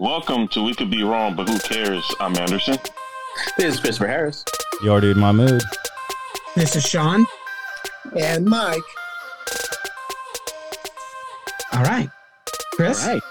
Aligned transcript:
Welcome 0.00 0.46
to 0.50 0.62
We 0.62 0.76
Could 0.76 0.92
Be 0.92 1.02
Wrong, 1.02 1.34
but 1.34 1.48
Who 1.48 1.58
Cares? 1.58 2.08
I'm 2.20 2.36
Anderson. 2.36 2.78
This 3.56 3.74
is 3.74 3.80
Christopher 3.80 4.06
Harris. 4.06 4.44
Your 4.80 5.00
Mahmood. 5.16 5.60
This 6.54 6.76
is 6.76 6.84
Sean. 6.84 7.26
And 8.16 8.44
Mike. 8.44 8.78
All 11.72 11.82
right. 11.82 12.08
Chris? 12.74 13.04
All 13.04 13.14
right. 13.14 13.22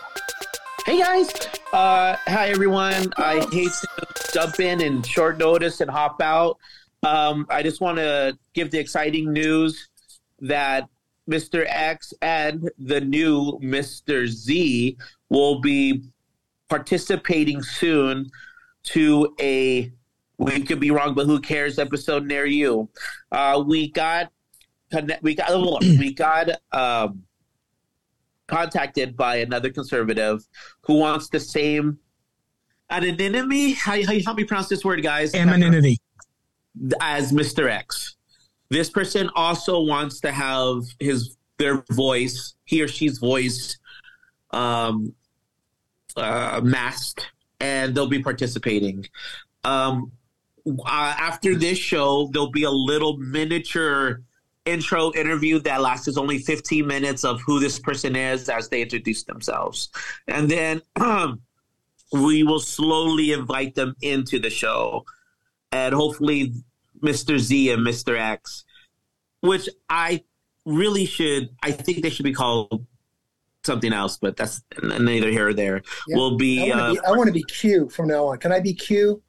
Hey 0.86 1.00
guys. 1.00 1.30
Uh, 1.72 2.18
hi 2.28 2.50
everyone. 2.50 3.14
I 3.16 3.48
hate 3.50 3.72
to 3.72 4.06
jump 4.34 4.60
in 4.60 4.82
and 4.82 5.06
short 5.06 5.38
notice 5.38 5.80
and 5.80 5.90
hop 5.90 6.22
out. 6.22 6.58
Um, 7.02 7.48
I 7.50 7.64
just 7.64 7.80
want 7.80 7.98
to 8.00 8.38
give 8.54 8.72
the 8.72 8.80
exciting 8.80 9.32
news 9.32 9.88
that 10.42 10.90
Mr. 11.32 11.66
X 11.66 12.14
and 12.22 12.70
the 12.78 13.00
new 13.00 13.58
Mr. 13.64 14.28
Z 14.28 14.98
will 15.30 15.62
be 15.62 16.04
participating 16.70 17.62
soon 17.62 18.30
to 18.84 19.34
a 19.40 19.92
we 20.38 20.62
could 20.62 20.80
be 20.80 20.92
wrong, 20.92 21.16
but 21.16 21.26
who 21.26 21.40
cares 21.40 21.80
episode 21.80 22.26
near 22.26 22.46
you. 22.46 22.90
Uh, 23.32 23.64
we 23.66 23.90
got 23.92 24.32
we 25.22 25.36
got 25.36 25.82
we 25.82 26.14
got 26.14 26.50
um, 26.72 27.24
contacted 28.48 29.18
by 29.18 29.38
another 29.38 29.70
conservative 29.70 30.48
who 30.82 30.96
wants 30.96 31.30
the 31.30 31.40
same 31.40 32.00
anonymity. 32.90 33.74
How, 33.74 34.02
how 34.04 34.14
you 34.14 34.24
help 34.24 34.38
me 34.38 34.44
pronounce 34.44 34.70
this 34.70 34.86
word, 34.86 35.02
guys? 35.04 35.34
Anonymity. 35.34 35.98
As 37.02 37.32
Mr. 37.32 37.70
X. 37.70 38.16
This 38.70 38.90
person 38.90 39.30
also 39.36 39.82
wants 39.82 40.20
to 40.22 40.32
have 40.32 40.84
his 41.00 41.38
their 41.58 41.84
voice, 41.92 42.54
he 42.66 42.84
or 42.84 42.88
she's 42.88 43.18
voice, 43.18 43.78
um, 44.52 45.16
uh, 46.18 46.62
masked, 46.64 47.28
and 47.60 47.96
they'll 47.96 48.08
be 48.08 48.22
participating. 48.22 49.06
Um, 49.64 50.12
uh, 50.68 51.16
after 51.18 51.56
this 51.56 51.78
show, 51.78 52.30
there'll 52.32 52.52
be 52.52 52.64
a 52.64 52.72
little 52.72 53.18
miniature 53.18 54.22
intro 54.66 55.14
interview 55.14 55.60
that 55.60 55.82
lasts 55.82 56.18
only 56.18 56.40
15 56.40 56.86
minutes 56.86 57.24
of 57.24 57.42
who 57.42 57.60
this 57.60 57.80
person 57.80 58.16
is 58.16 58.50
as 58.50 58.70
they 58.70 58.82
introduce 58.82 59.24
themselves. 59.24 59.90
And 60.28 60.50
then 60.50 60.82
um, 60.98 61.42
we 62.12 62.44
will 62.44 62.60
slowly 62.60 63.32
invite 63.32 63.76
them 63.76 63.96
into 64.02 64.40
the 64.40 64.50
show. 64.50 65.06
And 65.72 65.94
hopefully, 65.96 66.54
Mr. 67.02 67.38
Z 67.40 67.72
and 67.72 67.86
Mr. 67.86 68.20
X, 68.20 68.66
which 69.42 69.70
I 69.90 70.24
really 70.66 71.06
should, 71.06 71.50
I 71.64 71.72
think 71.72 72.02
they 72.02 72.10
should 72.10 72.26
be 72.26 72.34
called 72.34 72.86
something 73.68 73.94
else, 73.94 74.18
but 74.18 74.36
that's 74.36 74.64
neither 74.82 75.30
here 75.30 75.50
or 75.50 75.54
there. 75.54 75.84
Yeah. 76.08 76.18
Will 76.18 76.38
be. 76.38 76.72
I 76.72 76.92
want 77.12 77.28
to 77.28 77.34
be, 77.34 77.44
uh, 77.44 77.46
be 77.48 77.54
Q 77.54 77.90
from 77.90 78.08
now 78.08 78.26
on. 78.26 78.40
Can 78.40 78.52
I 78.52 78.60
be 78.60 78.74
Q? 78.74 79.22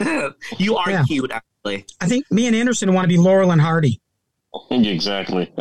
you 0.58 0.76
are 0.76 0.90
yeah. 0.90 1.04
cute, 1.04 1.30
actually. 1.30 1.86
I 2.00 2.08
think 2.08 2.28
me 2.30 2.46
and 2.48 2.56
Anderson 2.56 2.92
want 2.92 3.04
to 3.04 3.08
be 3.08 3.18
Laurel 3.18 3.52
and 3.52 3.60
Hardy. 3.60 4.00
Exactly. 4.70 5.52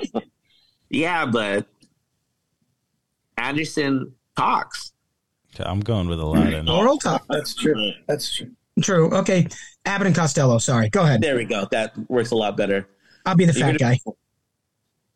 yeah, 0.90 1.26
but 1.26 1.66
Anderson 3.36 4.14
talks. 4.36 4.92
I'm 5.58 5.80
going 5.80 6.08
with 6.08 6.20
Aladdin. 6.20 6.66
Laurel 6.66 6.98
talk. 6.98 7.24
That's 7.28 7.52
true. 7.52 7.90
That's 8.06 8.32
true. 8.32 8.52
True. 8.80 9.10
Okay. 9.10 9.48
Abbott 9.84 10.06
and 10.06 10.14
Costello. 10.14 10.58
Sorry. 10.58 10.88
Go 10.88 11.02
ahead. 11.02 11.20
There 11.20 11.34
we 11.34 11.44
go. 11.44 11.66
That 11.72 11.98
works 12.08 12.30
a 12.30 12.36
lot 12.36 12.56
better. 12.56 12.88
I'll 13.26 13.34
be 13.34 13.44
the 13.44 13.52
fat 13.52 13.78
guy. 13.78 13.98
Be, 14.04 14.12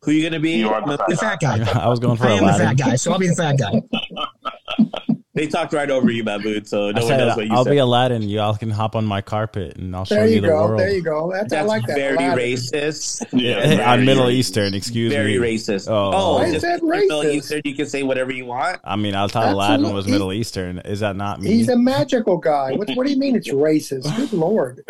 who 0.04 0.10
are 0.10 0.14
you 0.14 0.22
going 0.22 0.32
to 0.34 0.40
be? 0.40 0.52
You 0.52 0.68
are 0.70 0.86
the, 0.86 1.02
the 1.08 1.16
fat 1.16 1.40
guy. 1.40 1.58
I 1.80 1.88
was 1.88 1.98
going 1.98 2.16
for 2.16 2.26
I 2.26 2.36
Aladdin. 2.38 2.48
am 2.48 2.58
the 2.58 2.64
fat 2.82 2.90
guy, 2.90 2.96
so 2.96 3.12
I'll 3.12 3.18
be 3.18 3.28
the 3.28 3.34
fat 3.34 3.58
guy. 3.58 3.82
They 5.36 5.48
talked 5.48 5.72
right 5.72 5.90
over 5.90 6.12
you, 6.12 6.22
Mahmood, 6.22 6.68
so 6.68 6.92
no 6.92 7.00
I 7.00 7.00
one 7.00 7.08
said, 7.08 7.16
knows 7.18 7.36
what 7.36 7.44
you 7.46 7.50
said. 7.50 7.56
I'll 7.56 7.64
said. 7.64 7.70
be 7.72 7.78
Aladdin. 7.78 8.22
You 8.22 8.38
all 8.38 8.54
can 8.54 8.70
hop 8.70 8.94
on 8.94 9.04
my 9.04 9.20
carpet 9.20 9.76
and 9.76 9.94
I'll 9.96 10.04
show 10.04 10.22
you, 10.22 10.36
you 10.36 10.40
the 10.40 10.46
go. 10.46 10.64
world. 10.64 10.78
There 10.78 10.90
you 10.90 11.02
go. 11.02 11.28
That's, 11.32 11.50
That's 11.50 11.64
I 11.64 11.66
like 11.66 11.84
that. 11.88 11.96
very 11.96 12.14
Aladdin. 12.14 12.38
racist. 12.54 13.24
Yeah, 13.32 13.82
I'm 13.92 14.04
Middle 14.04 14.30
Eastern, 14.30 14.74
excuse 14.74 15.12
Very 15.12 15.32
me. 15.32 15.38
Very 15.38 15.54
racist. 15.56 15.88
Oh. 15.90 16.12
Oh, 16.14 16.34
Why 16.36 16.44
is 16.44 16.52
just 16.52 16.62
that 16.64 16.84
Middle 16.84 17.22
racist? 17.24 17.34
Eastern, 17.34 17.62
you 17.64 17.74
can 17.74 17.86
say 17.86 18.04
whatever 18.04 18.30
you 18.30 18.44
want. 18.46 18.78
I 18.84 18.94
mean, 18.94 19.16
I 19.16 19.26
thought 19.26 19.42
That's 19.42 19.54
Aladdin 19.54 19.92
was 19.92 20.04
he- 20.04 20.12
Middle 20.12 20.32
Eastern. 20.32 20.78
Is 20.78 21.00
that 21.00 21.16
not 21.16 21.40
me? 21.42 21.48
He's 21.50 21.68
a 21.68 21.76
magical 21.76 22.36
guy. 22.36 22.70
What, 22.74 22.88
what 22.94 23.04
do 23.04 23.12
you 23.12 23.18
mean 23.18 23.34
it's 23.34 23.48
racist? 23.50 24.16
Good 24.16 24.32
lord. 24.32 24.84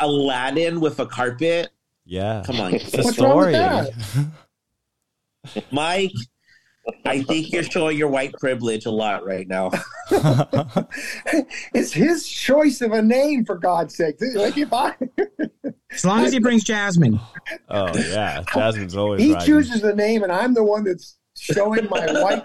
Aladdin 0.00 0.80
with 0.80 0.98
a 0.98 1.06
carpet. 1.06 1.70
Yeah. 2.12 2.42
Come 2.44 2.60
on, 2.60 2.74
It's 2.74 2.92
a 2.92 3.02
What's 3.02 3.18
wrong 3.18 3.38
with 3.38 3.54
story. 3.54 4.32
that? 5.54 5.62
Mike. 5.72 6.12
I 7.06 7.22
think 7.22 7.52
you're 7.52 7.62
showing 7.62 7.96
your 7.96 8.08
white 8.08 8.34
privilege 8.34 8.86
a 8.86 8.90
lot 8.90 9.24
right 9.24 9.46
now. 9.46 9.70
it's 11.72 11.92
his 11.92 12.28
choice 12.28 12.80
of 12.80 12.90
a 12.92 13.00
name, 13.00 13.44
for 13.44 13.56
God's 13.56 13.94
sake. 13.94 14.16
Like 14.34 14.58
if 14.58 14.72
I, 14.72 14.94
As 15.92 16.04
long 16.04 16.24
as 16.24 16.32
he 16.32 16.40
brings 16.40 16.64
Jasmine. 16.64 17.20
oh 17.68 17.96
yeah, 17.96 18.42
Jasmine's 18.52 18.96
always 18.96 19.22
he 19.22 19.32
right. 19.32 19.46
chooses 19.46 19.80
the 19.80 19.94
name, 19.94 20.22
and 20.24 20.32
I'm 20.32 20.54
the 20.54 20.64
one 20.64 20.82
that's 20.84 21.18
showing 21.38 21.88
my 21.88 22.04
white 22.20 22.44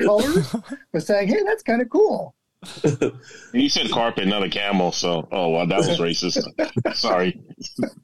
colors, 0.00 0.56
but 0.92 1.02
saying, 1.02 1.28
"Hey, 1.28 1.42
that's 1.44 1.62
kind 1.62 1.82
of 1.82 1.90
cool." 1.90 2.34
You 3.52 3.68
said 3.70 3.90
carpet, 3.90 4.28
not 4.28 4.42
a 4.42 4.48
camel, 4.48 4.92
so 4.92 5.26
oh 5.32 5.48
well, 5.50 5.66
that 5.66 5.78
was 5.78 5.98
racist. 5.98 6.44
Sorry. 6.94 7.40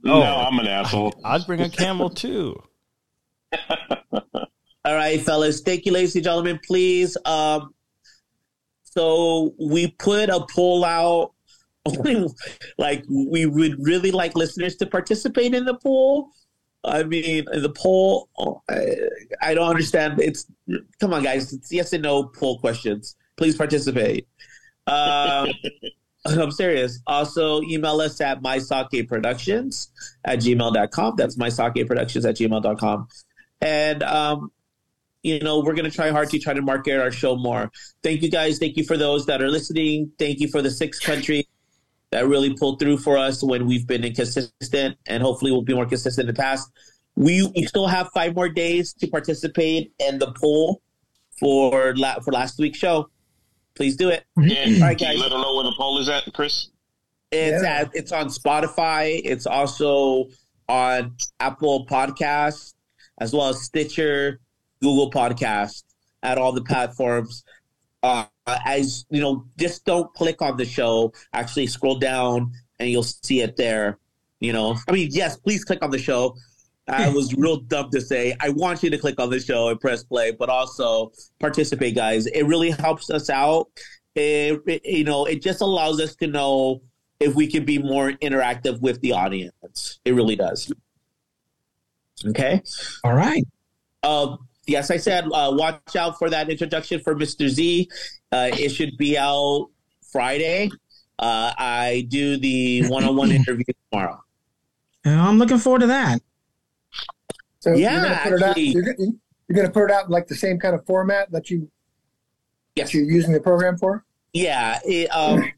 Oh. 0.04 0.20
Now 0.20 0.46
I'm 0.46 0.58
an 0.58 0.66
asshole. 0.66 1.14
I'd 1.24 1.46
bring 1.46 1.60
a 1.60 1.68
camel 1.68 2.08
too. 2.08 2.60
All 4.12 4.94
right, 4.94 5.20
fellas. 5.20 5.60
Thank 5.60 5.84
you, 5.84 5.92
ladies 5.92 6.14
and 6.14 6.24
gentlemen. 6.24 6.58
Please. 6.64 7.16
Um, 7.26 7.74
so 8.84 9.54
we 9.58 9.88
put 9.88 10.30
a 10.30 10.46
poll 10.50 10.84
out. 10.84 11.32
like 12.78 13.04
we 13.08 13.46
would 13.46 13.76
really 13.78 14.10
like 14.10 14.34
listeners 14.34 14.74
to 14.76 14.86
participate 14.86 15.54
in 15.54 15.64
the 15.64 15.74
poll. 15.74 16.30
I 16.82 17.02
mean, 17.02 17.44
the 17.44 17.72
poll. 17.76 18.28
oh, 18.38 18.62
I, 18.68 18.96
I 19.42 19.54
don't 19.54 19.68
understand. 19.68 20.20
It's 20.20 20.46
come 20.98 21.12
on, 21.12 21.22
guys. 21.22 21.52
It's 21.52 21.70
yes 21.70 21.92
and 21.92 22.02
no 22.02 22.24
poll 22.24 22.58
questions. 22.58 23.16
Please 23.36 23.54
participate. 23.54 24.26
Um, 24.86 25.50
I'm 26.26 26.50
serious. 26.50 27.00
Also, 27.06 27.62
email 27.62 28.00
us 28.00 28.20
at 28.20 28.42
mysakeproductions 28.42 29.88
at 30.24 30.40
gmail.com. 30.40 31.14
That's 31.16 31.36
mysakeproductions 31.36 32.28
at 32.28 32.36
gmail.com. 32.36 33.08
And 33.60 34.02
um, 34.02 34.50
you 35.26 35.40
know, 35.40 35.60
we're 35.60 35.74
going 35.74 35.90
to 35.90 35.94
try 35.94 36.10
hard 36.10 36.30
to 36.30 36.38
try 36.38 36.54
to 36.54 36.62
market 36.62 37.00
our 37.00 37.10
show 37.10 37.36
more. 37.36 37.70
Thank 38.02 38.22
you 38.22 38.30
guys. 38.30 38.58
Thank 38.58 38.76
you 38.76 38.84
for 38.84 38.96
those 38.96 39.26
that 39.26 39.42
are 39.42 39.48
listening. 39.48 40.12
Thank 40.18 40.40
you 40.40 40.46
for 40.46 40.62
the 40.62 40.70
six 40.70 41.00
countries 41.00 41.44
that 42.10 42.28
really 42.28 42.54
pulled 42.54 42.78
through 42.78 42.98
for 42.98 43.18
us 43.18 43.42
when 43.42 43.66
we've 43.66 43.86
been 43.86 44.04
inconsistent, 44.04 44.96
and 45.06 45.22
hopefully 45.22 45.50
we'll 45.50 45.62
be 45.62 45.74
more 45.74 45.86
consistent 45.86 46.28
in 46.28 46.34
the 46.34 46.40
past. 46.40 46.70
We, 47.16 47.50
we 47.56 47.64
still 47.64 47.88
have 47.88 48.08
five 48.14 48.36
more 48.36 48.48
days 48.48 48.92
to 48.94 49.08
participate 49.08 49.92
in 49.98 50.18
the 50.18 50.32
poll 50.32 50.80
for 51.40 51.94
la- 51.96 52.20
for 52.20 52.32
last 52.32 52.58
week's 52.58 52.78
show. 52.78 53.10
Please 53.76 53.96
do 53.96 54.08
it. 54.08 54.24
And 54.36 54.46
All 54.82 54.88
right, 54.88 54.98
can 54.98 55.12
you 55.12 55.14
guys. 55.14 55.22
let 55.22 55.30
them 55.30 55.40
know 55.42 55.54
where 55.54 55.64
the 55.64 55.74
poll 55.76 55.98
is 55.98 56.08
at, 56.08 56.24
Chris? 56.32 56.68
It's 57.30 57.62
Yeah. 57.62 57.80
at, 57.82 57.90
it's 57.94 58.12
on 58.12 58.26
Spotify. 58.28 59.20
It's 59.24 59.46
also 59.46 60.26
on 60.68 61.14
Apple 61.40 61.86
Podcasts 61.86 62.74
as 63.18 63.32
well 63.32 63.48
as 63.48 63.62
Stitcher, 63.62 64.40
Google 64.82 65.10
Podcast, 65.10 65.84
at 66.22 66.38
all 66.38 66.52
the 66.52 66.62
platforms. 66.62 67.44
Uh, 68.02 68.24
as 68.46 69.04
you 69.10 69.20
know, 69.20 69.44
just 69.58 69.84
don't 69.84 70.12
click 70.14 70.40
on 70.42 70.56
the 70.56 70.64
show. 70.64 71.12
Actually, 71.32 71.66
scroll 71.66 71.98
down 71.98 72.52
and 72.78 72.88
you'll 72.90 73.02
see 73.02 73.40
it 73.40 73.56
there. 73.56 73.98
You 74.40 74.52
know, 74.52 74.76
I 74.88 74.92
mean, 74.92 75.08
yes, 75.12 75.36
please 75.36 75.64
click 75.64 75.82
on 75.82 75.90
the 75.90 75.98
show. 75.98 76.36
I 76.88 77.08
was 77.08 77.34
real 77.34 77.56
dumb 77.56 77.90
to 77.90 78.00
say. 78.00 78.34
I 78.40 78.50
want 78.50 78.82
you 78.82 78.90
to 78.90 78.98
click 78.98 79.18
on 79.20 79.28
the 79.30 79.40
show 79.40 79.68
and 79.70 79.80
press 79.80 80.04
play, 80.04 80.30
but 80.30 80.48
also 80.48 81.12
participate, 81.40 81.94
guys. 81.96 82.26
It 82.26 82.44
really 82.44 82.70
helps 82.70 83.10
us 83.10 83.28
out. 83.28 83.68
It, 84.14 84.60
it- 84.66 84.84
you 84.86 85.04
know, 85.04 85.24
it 85.24 85.42
just 85.42 85.60
allows 85.60 86.00
us 86.00 86.14
to 86.16 86.26
know 86.28 86.82
if 87.18 87.34
we 87.34 87.46
can 87.46 87.64
be 87.64 87.78
more 87.78 88.12
interactive 88.12 88.80
with 88.80 89.00
the 89.00 89.12
audience. 89.12 89.98
It 90.04 90.14
really 90.14 90.36
does. 90.36 90.72
Okay. 92.24 92.62
All 93.04 93.14
right. 93.14 93.44
Uh, 94.02 94.36
yes, 94.66 94.90
I 94.90 94.96
said 94.96 95.24
uh, 95.24 95.50
watch 95.54 95.96
out 95.96 96.18
for 96.18 96.30
that 96.30 96.48
introduction 96.50 97.00
for 97.00 97.14
Mr. 97.14 97.48
Z. 97.48 97.88
Uh, 98.32 98.50
it 98.52 98.68
should 98.70 98.96
be 98.96 99.18
out 99.18 99.70
Friday. 100.12 100.70
Uh, 101.18 101.52
I 101.58 102.06
do 102.08 102.36
the 102.38 102.86
one-on-one 102.88 103.32
interview 103.32 103.64
tomorrow. 103.90 104.22
I'm 105.04 105.38
looking 105.38 105.58
forward 105.58 105.80
to 105.80 105.86
that. 105.88 106.20
So 107.66 107.74
Yeah, 107.74 107.92
you're 107.94 108.02
gonna 108.02 108.20
put 108.22 108.32
it 108.32 108.42
out. 108.42 108.48
actually- 108.50 108.62
You're, 108.68 108.82
gonna- 108.82 109.12
you're 109.48 109.56
going 109.56 109.66
to 109.66 109.72
put 109.72 109.84
it 109.84 109.90
out 109.90 110.04
in 110.04 110.10
like 110.12 110.28
the 110.28 110.36
same 110.36 110.58
kind 110.60 110.74
of 110.76 110.86
format 110.86 111.32
that 111.32 111.50
you 111.50 111.68
Yes. 112.76 112.88
that 112.92 112.94
you're 112.98 113.10
using 113.10 113.32
the 113.32 113.40
program 113.40 113.76
for. 113.76 114.04
Yeah, 114.32 114.78
it, 114.84 115.08
um, 115.08 115.50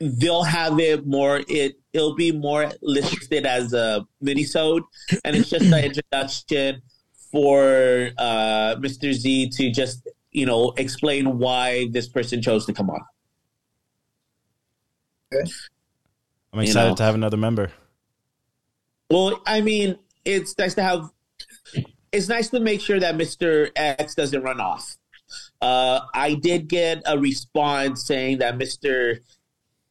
they'll 0.00 0.42
have 0.42 0.80
it 0.80 1.06
more. 1.06 1.42
It 1.48 1.78
it'll 1.92 2.14
be 2.16 2.32
more 2.32 2.72
listed 2.82 3.44
as 3.46 3.72
a 3.74 4.04
minisode, 4.24 4.80
and 5.24 5.36
it's 5.36 5.50
just 5.50 5.66
an 5.66 5.84
introduction 5.84 6.82
for 7.30 8.10
uh, 8.18 8.76
Mr. 8.76 9.12
Z 9.12 9.50
to 9.50 9.70
just 9.70 10.08
you 10.32 10.46
know, 10.46 10.72
explain 10.78 11.38
why 11.38 11.88
this 11.90 12.08
person 12.08 12.40
chose 12.40 12.64
to 12.64 12.72
come 12.72 12.88
on. 12.90 13.00
I'm 15.32 15.46
You 16.54 16.62
excited 16.62 16.88
know. 16.90 16.94
to 16.96 17.02
have 17.02 17.14
another 17.14 17.36
member. 17.36 17.70
Well, 19.10 19.42
I 19.46 19.60
mean, 19.60 19.98
it's 20.24 20.56
nice 20.58 20.74
to 20.74 20.82
have. 20.82 21.10
It's 22.12 22.28
nice 22.28 22.48
to 22.50 22.60
make 22.60 22.80
sure 22.80 23.00
that 23.00 23.16
Mister 23.16 23.70
X 23.74 24.14
doesn't 24.14 24.42
run 24.42 24.60
off. 24.60 24.96
Uh, 25.60 26.00
I 26.14 26.34
did 26.34 26.68
get 26.68 27.02
a 27.06 27.18
response 27.18 28.04
saying 28.06 28.38
that 28.38 28.58
Mister 28.58 29.20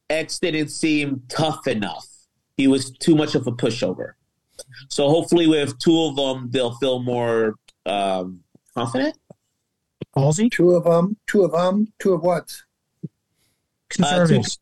X 0.08 0.38
didn't 0.38 0.68
seem 0.68 1.22
tough 1.28 1.66
enough. 1.66 2.06
He 2.56 2.68
was 2.68 2.90
too 2.92 3.16
much 3.16 3.34
of 3.34 3.46
a 3.46 3.52
pushover. 3.52 4.12
So 4.88 5.08
hopefully, 5.08 5.48
with 5.48 5.78
two 5.78 5.98
of 6.04 6.16
them, 6.16 6.48
they'll 6.50 6.76
feel 6.76 7.02
more 7.02 7.54
um, 7.86 8.40
confident. 8.76 9.18
Halsey, 10.14 10.50
Two 10.50 10.72
of 10.72 10.84
them, 10.84 11.16
two 11.26 11.42
of 11.42 11.52
them, 11.52 11.92
two 11.98 12.12
of 12.12 12.22
what? 12.22 12.52
conservatives. 13.88 14.58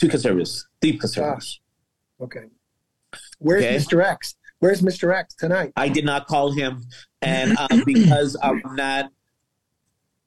Two 0.00 0.08
conservatives, 0.08 0.66
deep 0.80 1.00
conservatives. 1.00 1.60
Okay. 2.20 2.44
Where's 3.38 3.64
Okay. 3.64 3.76
Mr. 3.76 4.02
X? 4.04 4.36
Where's 4.60 4.82
Mr. 4.82 5.14
X 5.14 5.34
tonight? 5.34 5.72
I 5.76 5.88
did 5.88 6.04
not 6.04 6.26
call 6.26 6.52
him, 6.52 6.84
and 7.22 7.56
um, 7.58 7.82
because 7.86 8.36
I'm 8.42 8.62
not 8.74 9.10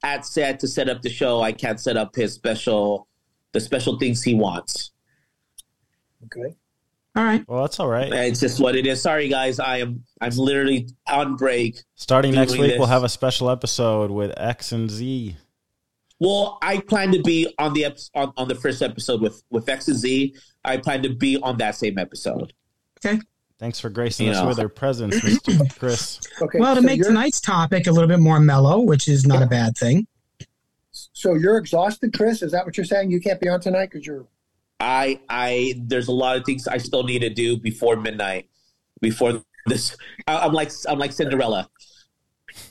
at 0.03 0.25
set 0.25 0.59
to 0.59 0.68
set 0.68 0.89
up 0.89 1.01
the 1.01 1.09
show, 1.09 1.41
I 1.41 1.51
can't 1.51 1.80
set 1.80 1.97
up 1.97 2.15
his 2.15 2.33
special, 2.33 3.07
the 3.53 3.59
special 3.59 3.97
things 3.97 4.21
he 4.21 4.33
wants. 4.33 4.91
Okay. 6.25 6.56
All 7.15 7.24
right. 7.24 7.47
Well, 7.47 7.62
that's 7.62 7.80
all 7.80 7.88
right. 7.88 8.12
It's 8.12 8.39
just 8.39 8.59
what 8.59 8.75
it 8.75 8.88
is. 8.88 9.01
Sorry, 9.01 9.27
guys. 9.27 9.59
I 9.59 9.77
am 9.77 10.03
I'm 10.19 10.31
literally 10.35 10.89
on 11.07 11.35
break. 11.35 11.83
Starting 11.95 12.33
next 12.33 12.53
doing 12.53 12.71
week, 12.71 12.80
we'll 12.80 12.88
have 12.88 13.03
a 13.03 13.09
special 13.09 13.51
episode 13.51 14.09
with 14.09 14.33
X 14.35 14.71
and 14.71 14.89
Z. 14.89 15.38
Well, 16.19 16.57
I 16.62 16.80
plan 16.80 17.12
to 17.12 17.21
be 17.21 17.53
on 17.59 17.74
the 17.74 17.85
ep- 17.85 18.00
on, 18.15 18.33
on 18.35 18.47
the 18.47 18.56
first 18.56 18.81
episode 18.81 19.21
with 19.21 19.44
with 19.51 19.69
X 19.69 19.88
and 19.89 19.97
Z. 19.97 20.35
I 20.65 20.77
plan 20.77 21.03
to 21.03 21.13
be 21.13 21.38
on 21.38 21.57
that 21.57 21.75
same 21.75 22.00
episode. 22.00 22.53
Thanks 23.60 23.80
for 23.80 23.90
gracing 23.90 24.26
You 24.28 24.34
us 24.34 24.40
know. 24.42 24.48
with 24.48 24.58
your 24.58 24.70
presence, 24.70 25.16
Mr. 25.22 25.76
Chris. 25.80 26.20
Okay. 26.42 26.60
Well, 26.60 26.76
to 26.76 26.82
so 26.82 26.86
make 26.86 26.98
you're, 26.98 27.08
tonight's 27.08 27.40
topic 27.40 27.88
a 27.88 27.92
little 27.92 28.08
bit 28.10 28.20
more 28.20 28.40
mellow, 28.40 28.80
which 28.80 29.08
is 29.08 29.26
not 29.26 29.42
a 29.42 29.46
bad 29.46 29.78
thing. 29.78 30.06
so 30.92 31.36
you're 31.36 31.58
exhausted, 31.58 32.14
Chris? 32.14 32.42
Is 32.42 32.52
that 32.52 32.66
what 32.66 32.76
you're 32.78 32.86
saying? 32.86 33.12
You 33.12 33.22
can't 33.22 33.40
be 33.40 33.48
on 33.48 33.60
tonight 33.62 33.90
because 33.92 34.06
you're 34.06 34.26
I 34.80 35.20
I 35.30 35.76
there's 35.86 36.08
a 36.10 36.12
lot 36.12 36.36
of 36.36 36.44
things 36.46 36.68
I 36.68 36.78
still 36.78 37.04
need 37.04 37.20
to 37.20 37.30
do 37.30 37.58
before 37.58 37.96
midnight. 37.96 38.50
Before 39.02 39.42
this, 39.68 39.96
I, 40.28 40.40
I'm 40.40 40.52
like 40.54 40.72
I'm 40.90 41.00
like 41.00 41.14
Cinderella. 41.14 41.70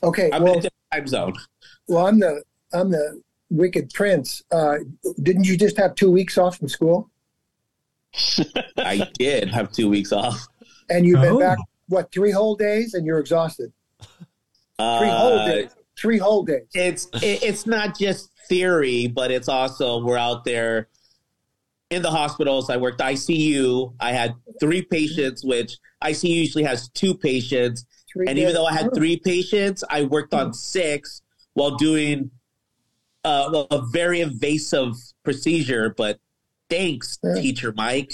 okay. 0.03 0.31
I'm 0.33 0.43
well, 0.43 0.59
in 0.59 0.67
a 0.67 0.71
time 0.95 1.07
zone. 1.07 1.35
well, 1.89 2.07
I'm 2.07 2.19
the 2.21 2.43
I'm 2.75 2.91
the 2.91 3.23
wicked 3.51 3.91
prince. 3.95 4.43
Uh, 4.51 4.79
didn't 5.23 5.45
you 5.45 5.57
just 5.57 5.77
have 5.79 5.95
two 5.95 6.11
weeks 6.11 6.37
off 6.37 6.59
from 6.59 6.69
school? 6.69 7.11
I 8.77 9.09
did 9.19 9.49
have 9.51 9.73
two 9.73 9.89
weeks 9.89 10.13
off. 10.13 10.47
And 10.93 11.07
you've 11.07 11.21
been 11.23 11.35
Oh. 11.35 11.39
back 11.39 11.59
what 11.89 12.13
three 12.13 12.31
whole 12.31 12.55
days, 12.55 12.95
and 12.95 13.07
you're 13.07 13.19
exhausted. 13.19 13.73
Uh, 14.79 14.99
Three 14.99 15.09
whole 15.09 15.47
days. 15.47 15.71
Three 15.99 16.19
whole 16.19 16.45
days. 16.45 16.67
It's 16.75 17.07
it, 17.23 17.43
it's 17.43 17.67
not 17.67 17.99
just 17.99 18.31
theory, 18.49 19.07
but 19.07 19.31
it's 19.31 19.49
also 19.49 20.05
we're 20.05 20.19
out 20.19 20.45
there 20.45 20.89
in 21.91 22.03
the 22.03 22.11
hospitals. 22.11 22.69
I 22.71 22.77
worked 22.77 23.01
ICU. 23.01 23.95
I 24.01 24.13
had 24.13 24.35
three 24.61 24.83
patients, 24.83 25.45
which 25.45 25.79
ICU 26.03 26.29
usually 26.35 26.65
has 26.65 26.89
two 26.91 27.15
patients. 27.15 27.85
Three 28.13 28.27
And 28.29 28.39
even 28.39 28.53
though 28.55 28.67
I 28.67 28.73
had 28.75 28.95
three 28.95 29.17
patients, 29.19 29.83
I 29.89 30.03
worked 30.05 30.35
on 30.35 30.53
six 30.53 31.23
while 31.55 31.77
doing 31.77 32.31
uh, 33.25 33.49
well, 33.53 33.67
a 33.71 33.81
very 33.93 34.21
invasive 34.21 34.95
procedure. 35.23 35.95
But 35.97 36.19
thanks, 36.69 37.19
Yeah. 37.23 37.35
teacher 37.41 37.73
Mike, 37.77 38.13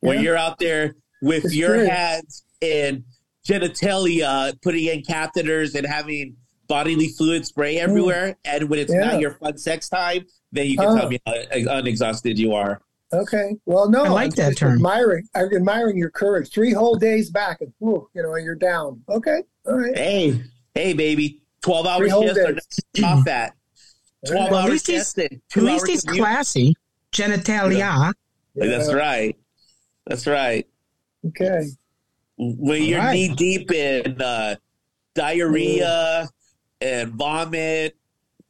when 0.00 0.16
Yeah. 0.18 0.22
you're 0.22 0.36
out 0.36 0.58
there 0.58 0.94
with 1.22 1.44
It's 1.46 1.54
your 1.54 1.76
true. 1.76 1.86
hands 1.86 2.44
in 2.60 3.04
genitalia, 3.46 4.60
putting 4.62 4.84
in 4.86 5.02
catheters 5.02 5.74
and 5.74 5.86
having 5.86 6.36
bodily 6.66 7.08
fluid 7.08 7.46
spray 7.46 7.78
everywhere, 7.78 8.36
and 8.44 8.68
when 8.70 8.78
it's 8.78 8.92
Mm. 8.92 9.00
Yeah. 9.00 9.06
not 9.12 9.20
your 9.20 9.32
fun 9.34 9.58
sex 9.58 9.88
time, 9.88 10.24
then 10.52 10.66
you 10.66 10.76
can 10.78 10.86
Oh. 10.88 10.96
tell 10.98 11.08
me 11.10 11.18
how 11.26 11.34
unexhausted 11.72 12.38
you 12.38 12.54
are. 12.54 12.80
Okay. 13.12 13.54
Well, 13.66 13.90
no, 13.90 14.04
I 14.04 14.08
like 14.08 14.24
I'm 14.24 14.30
that 14.36 14.46
just 14.50 14.58
term. 14.58 14.72
Admiring, 14.74 15.28
I'm 15.34 15.54
admiring 15.54 15.96
your 15.98 16.10
courage. 16.10 16.50
Three 16.50 16.72
whole 16.72 16.96
days 16.96 17.30
back, 17.30 17.60
and 17.60 17.72
whew, 17.78 18.08
you 18.14 18.22
know 18.22 18.34
you're 18.36 18.54
down. 18.54 19.02
Okay. 19.08 19.42
All 19.66 19.78
right. 19.78 19.96
Hey, 19.96 20.42
hey, 20.74 20.94
baby, 20.94 21.42
twelve 21.60 21.86
hour 21.86 21.98
Three 22.00 22.08
whole 22.08 22.22
shifts 22.26 22.40
are 22.40 23.00
not 23.00 23.18
off 23.20 23.28
at. 23.28 23.54
Twelve 24.26 24.50
Well, 24.50 24.60
at 24.60 24.64
hour 24.64 24.70
least 24.70 24.86
he's- 24.86 25.14
shifts 25.14 25.34
At 25.56 25.62
least 25.62 25.82
hour 25.84 25.90
he's 25.90 26.02
classy. 26.02 26.74
Genitalia. 27.12 28.12
That's 28.56 28.88
Yeah. 28.88 28.94
right. 28.94 29.36
That's 30.06 30.26
right. 30.26 30.66
Okay. 31.26 31.66
When 32.36 32.82
you're 32.84 32.98
All 33.00 33.06
right. 33.06 33.12
knee 33.14 33.34
deep 33.34 33.70
in 33.72 34.20
uh, 34.20 34.56
diarrhea 35.14 36.28
and 36.80 37.12
vomit, 37.14 37.96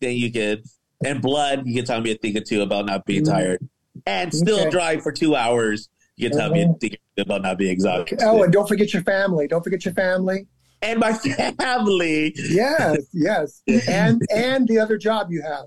then 0.00 0.16
you 0.16 0.32
could 0.32 0.64
and 1.04 1.20
blood. 1.20 1.66
You 1.66 1.74
can 1.76 1.84
tell 1.84 2.00
me 2.00 2.12
a 2.12 2.14
thing 2.16 2.36
or 2.36 2.40
two 2.40 2.62
about 2.62 2.86
not 2.86 3.04
being 3.04 3.22
Mm. 3.24 3.28
tired, 3.30 3.68
and 4.06 4.32
still 4.34 4.60
Okay. 4.60 4.70
drive 4.70 5.02
for 5.02 5.12
two 5.12 5.36
hours. 5.36 5.88
You 6.16 6.30
can 6.30 6.38
tell 6.38 6.50
me 6.50 6.62
a 6.62 6.66
Mhm. 6.66 6.80
thing 6.80 6.92
or 6.94 6.96
two 7.16 7.22
about 7.22 7.42
not 7.42 7.58
being 7.58 7.72
exhausted. 7.72 8.20
Oh, 8.22 8.42
and 8.42 8.52
don't 8.52 8.66
forget 8.68 8.92
your 8.94 9.02
family. 9.02 9.46
Don't 9.46 9.62
forget 9.62 9.84
your 9.84 9.94
family. 9.94 10.46
and 10.82 11.00
my 11.00 11.12
family 11.58 12.34
Yes, 12.36 13.06
yes, 13.14 13.62
and 13.88 14.20
and 14.30 14.68
the 14.68 14.78
other 14.78 14.98
job 14.98 15.30
you 15.30 15.40
have, 15.40 15.64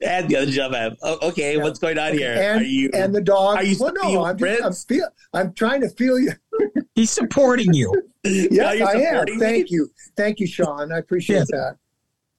and 0.00 0.28
the 0.28 0.36
other 0.36 0.50
job 0.50 0.72
I 0.74 0.78
have. 0.78 0.96
Oh, 1.02 1.28
okay, 1.28 1.56
Yeah. 1.56 1.62
what's 1.62 1.78
going 1.78 1.98
on 1.98 2.12
here? 2.12 2.32
and 2.32 2.60
are 2.60 2.64
you? 2.64 2.90
and 2.94 3.14
the 3.14 3.20
dog. 3.20 3.56
are 3.56 3.64
you 3.64 3.76
well, 3.78 3.90
still 3.96 4.12
no, 4.12 4.24
I'm 4.24 4.36
just, 4.38 4.62
I'm 4.62 4.72
feel, 4.72 5.08
I'm 5.34 5.52
trying 5.54 5.80
to 5.82 5.88
feel 5.90 6.18
you. 6.18 6.32
He's 6.94 7.10
supporting 7.10 7.72
you. 7.72 7.92
Yes, 8.24 8.82
I 8.82 9.00
am. 9.00 9.24
me? 9.24 9.38
Thank 9.38 9.70
you, 9.70 9.88
thank 10.16 10.38
you, 10.40 10.46
Sean. 10.46 10.92
I 10.92 10.98
appreciate 10.98 11.46
that. 11.48 11.76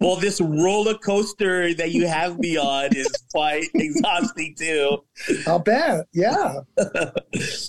Well, 0.02 0.18
this 0.18 0.40
roller 0.40 0.94
coaster 0.94 1.74
that 1.74 1.92
you 1.92 2.06
have 2.08 2.38
me 2.38 2.58
on 2.58 2.96
is 2.96 3.08
quite 3.34 3.66
exhausting 3.74 4.56
too. 4.58 5.04
I'll 5.48 5.60
bet. 5.60 6.06
Yeah. 6.14 6.60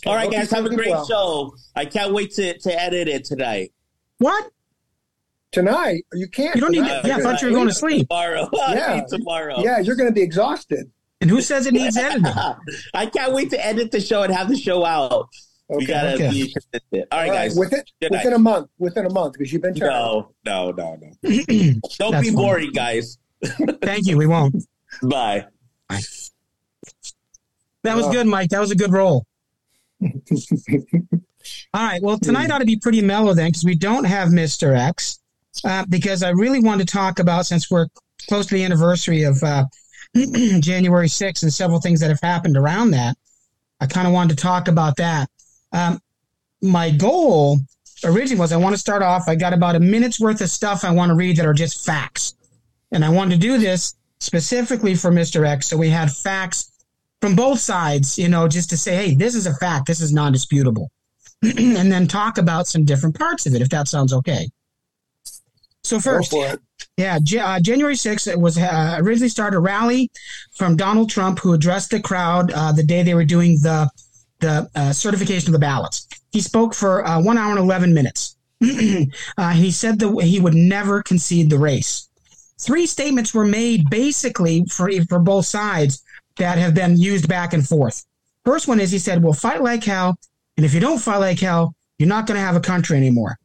All 0.06 0.14
right, 0.14 0.30
guys, 0.30 0.50
have 0.50 0.66
a 0.66 0.74
great 0.74 0.90
well. 0.90 1.06
show. 1.06 1.56
I 1.74 1.86
can't 1.86 2.12
wait 2.12 2.32
to, 2.34 2.58
to 2.58 2.80
edit 2.82 3.08
it 3.08 3.24
tonight. 3.24 3.72
What? 4.18 4.50
Tonight 5.52 6.04
you 6.14 6.28
can't. 6.28 6.54
You 6.54 6.60
don't 6.60 6.70
need. 6.72 6.78
tonight. 6.78 7.04
Yeah, 7.04 7.16
I 7.16 7.20
thought 7.22 7.42
you 7.42 7.48
were 7.48 7.54
going 7.54 7.68
to 7.68 7.74
sleep. 7.74 8.08
Tomorrow. 8.08 8.48
Yeah. 8.70 9.02
tomorrow. 9.08 9.60
Yeah, 9.60 9.80
you're 9.80 9.96
going 9.96 10.08
to 10.08 10.14
be 10.14 10.22
exhausted. 10.22 10.90
And 11.20 11.28
who 11.28 11.40
says 11.42 11.66
it 11.66 11.74
needs 11.74 11.96
editing? 11.96 12.24
I 12.94 13.06
can't 13.06 13.32
wait 13.32 13.50
to 13.50 13.64
edit 13.66 13.90
the 13.90 14.00
show 14.00 14.22
and 14.22 14.32
have 14.32 14.48
the 14.48 14.56
show 14.56 14.84
out. 14.84 15.28
We 15.68 15.76
Okay. 15.76 15.86
gotta 15.86 16.14
Okay. 16.14 16.30
be 16.30 16.40
consistent. 16.52 16.82
All 16.92 16.98
right, 16.98 17.06
All 17.12 17.18
right, 17.20 17.32
guys. 17.32 17.56
Within 17.56 17.82
Good 18.00 18.10
within 18.10 18.32
a 18.32 18.38
month. 18.38 18.68
Within 18.78 19.06
a 19.06 19.10
month, 19.12 19.34
because 19.34 19.52
you've 19.52 19.62
been 19.62 19.74
tired. 19.74 19.90
No, 19.90 20.32
no, 20.44 20.72
no, 20.72 20.96
no. 21.22 21.74
Don't 21.98 22.10
That's 22.12 22.22
be 22.22 22.28
fine. 22.28 22.34
boring, 22.34 22.72
guys. 22.72 23.18
Thank 23.82 24.06
you. 24.08 24.16
We 24.16 24.26
won't. 24.26 24.64
Bye. 25.02 25.46
That 27.84 27.96
was 27.96 28.06
Oh. 28.06 28.12
good, 28.12 28.26
Mike. 28.26 28.50
That 28.50 28.60
was 28.60 28.72
a 28.72 28.76
good 28.76 28.92
roll. 28.92 29.26
All 30.02 30.10
right. 31.74 32.02
Well, 32.02 32.18
tonight 32.18 32.46
hmm. 32.46 32.52
ought 32.52 32.58
to 32.58 32.64
be 32.64 32.76
pretty 32.76 33.00
mellow 33.02 33.32
then, 33.34 33.48
because 33.50 33.64
we 33.64 33.76
don't 33.76 34.04
have 34.04 34.30
Mr. 34.30 34.76
X. 34.76 35.19
Uh, 35.64 35.84
because 35.88 36.22
I 36.22 36.30
really 36.30 36.60
want 36.60 36.80
to 36.80 36.86
talk 36.86 37.18
about, 37.18 37.46
since 37.46 37.70
we're 37.70 37.86
close 38.28 38.46
to 38.46 38.54
the 38.54 38.64
anniversary 38.64 39.24
of 39.24 39.42
uh, 39.42 39.64
January 40.14 41.08
6th 41.08 41.42
and 41.42 41.52
several 41.52 41.80
things 41.80 42.00
that 42.00 42.10
have 42.10 42.20
happened 42.20 42.56
around 42.56 42.92
that, 42.92 43.16
I 43.80 43.86
kind 43.86 44.06
of 44.06 44.12
wanted 44.12 44.36
to 44.36 44.42
talk 44.42 44.68
about 44.68 44.96
that. 44.96 45.28
Um, 45.72 46.00
my 46.62 46.90
goal 46.90 47.58
originally 48.04 48.40
was 48.40 48.52
I 48.52 48.56
want 48.56 48.74
to 48.74 48.80
start 48.80 49.02
off, 49.02 49.28
I 49.28 49.34
got 49.34 49.52
about 49.52 49.76
a 49.76 49.80
minute's 49.80 50.20
worth 50.20 50.40
of 50.40 50.50
stuff 50.50 50.84
I 50.84 50.90
want 50.90 51.10
to 51.10 51.14
read 51.14 51.36
that 51.36 51.46
are 51.46 51.54
just 51.54 51.84
facts. 51.84 52.34
And 52.92 53.04
I 53.04 53.08
wanted 53.08 53.34
to 53.34 53.40
do 53.40 53.58
this 53.58 53.94
specifically 54.20 54.94
for 54.94 55.10
Mr. 55.10 55.46
X. 55.46 55.68
So 55.68 55.76
we 55.76 55.88
had 55.88 56.10
facts 56.10 56.70
from 57.20 57.36
both 57.36 57.60
sides, 57.60 58.18
you 58.18 58.28
know, 58.28 58.48
just 58.48 58.70
to 58.70 58.76
say, 58.76 58.94
hey, 58.94 59.14
this 59.14 59.34
is 59.34 59.46
a 59.46 59.54
fact, 59.54 59.86
this 59.86 60.00
is 60.00 60.12
non 60.12 60.32
disputable. 60.32 60.90
and 61.42 61.90
then 61.90 62.06
talk 62.06 62.38
about 62.38 62.66
some 62.66 62.84
different 62.84 63.18
parts 63.18 63.46
of 63.46 63.54
it, 63.54 63.62
if 63.62 63.68
that 63.70 63.88
sounds 63.88 64.12
okay. 64.12 64.48
So, 65.90 65.98
first, 65.98 66.32
yeah, 66.96 67.18
J- 67.20 67.38
uh, 67.38 67.58
January 67.58 67.96
6th, 67.96 68.28
it 68.30 68.38
was 68.38 68.56
uh, 68.56 68.96
originally 69.00 69.28
started 69.28 69.56
a 69.56 69.60
rally 69.60 70.08
from 70.54 70.76
Donald 70.76 71.10
Trump, 71.10 71.40
who 71.40 71.52
addressed 71.52 71.90
the 71.90 71.98
crowd 72.00 72.52
uh, 72.52 72.70
the 72.70 72.84
day 72.84 73.02
they 73.02 73.14
were 73.14 73.24
doing 73.24 73.54
the 73.60 73.90
the 74.38 74.70
uh, 74.76 74.92
certification 74.92 75.48
of 75.48 75.52
the 75.52 75.58
ballots. 75.58 76.06
He 76.30 76.40
spoke 76.40 76.74
for 76.74 77.04
uh, 77.04 77.20
one 77.20 77.36
hour 77.36 77.50
and 77.50 77.58
11 77.58 77.92
minutes. 77.92 78.36
uh, 79.36 79.50
he 79.50 79.72
said 79.72 79.98
that 79.98 80.22
he 80.22 80.38
would 80.38 80.54
never 80.54 81.02
concede 81.02 81.50
the 81.50 81.58
race. 81.58 82.08
Three 82.60 82.86
statements 82.86 83.34
were 83.34 83.44
made 83.44 83.90
basically 83.90 84.64
for, 84.66 84.88
for 85.08 85.18
both 85.18 85.46
sides 85.46 86.02
that 86.36 86.56
have 86.56 86.72
been 86.72 86.96
used 86.96 87.26
back 87.26 87.52
and 87.52 87.66
forth. 87.66 88.06
First 88.44 88.68
one 88.68 88.78
is 88.78 88.92
he 88.92 88.98
said, 89.00 89.24
We'll 89.24 89.32
fight 89.32 89.60
like 89.60 89.82
hell. 89.82 90.16
And 90.56 90.64
if 90.64 90.72
you 90.72 90.78
don't 90.78 91.00
fight 91.00 91.18
like 91.18 91.40
hell, 91.40 91.74
you're 91.98 92.08
not 92.08 92.26
going 92.26 92.38
to 92.38 92.46
have 92.46 92.56
a 92.56 92.60
country 92.60 92.96
anymore. 92.96 93.36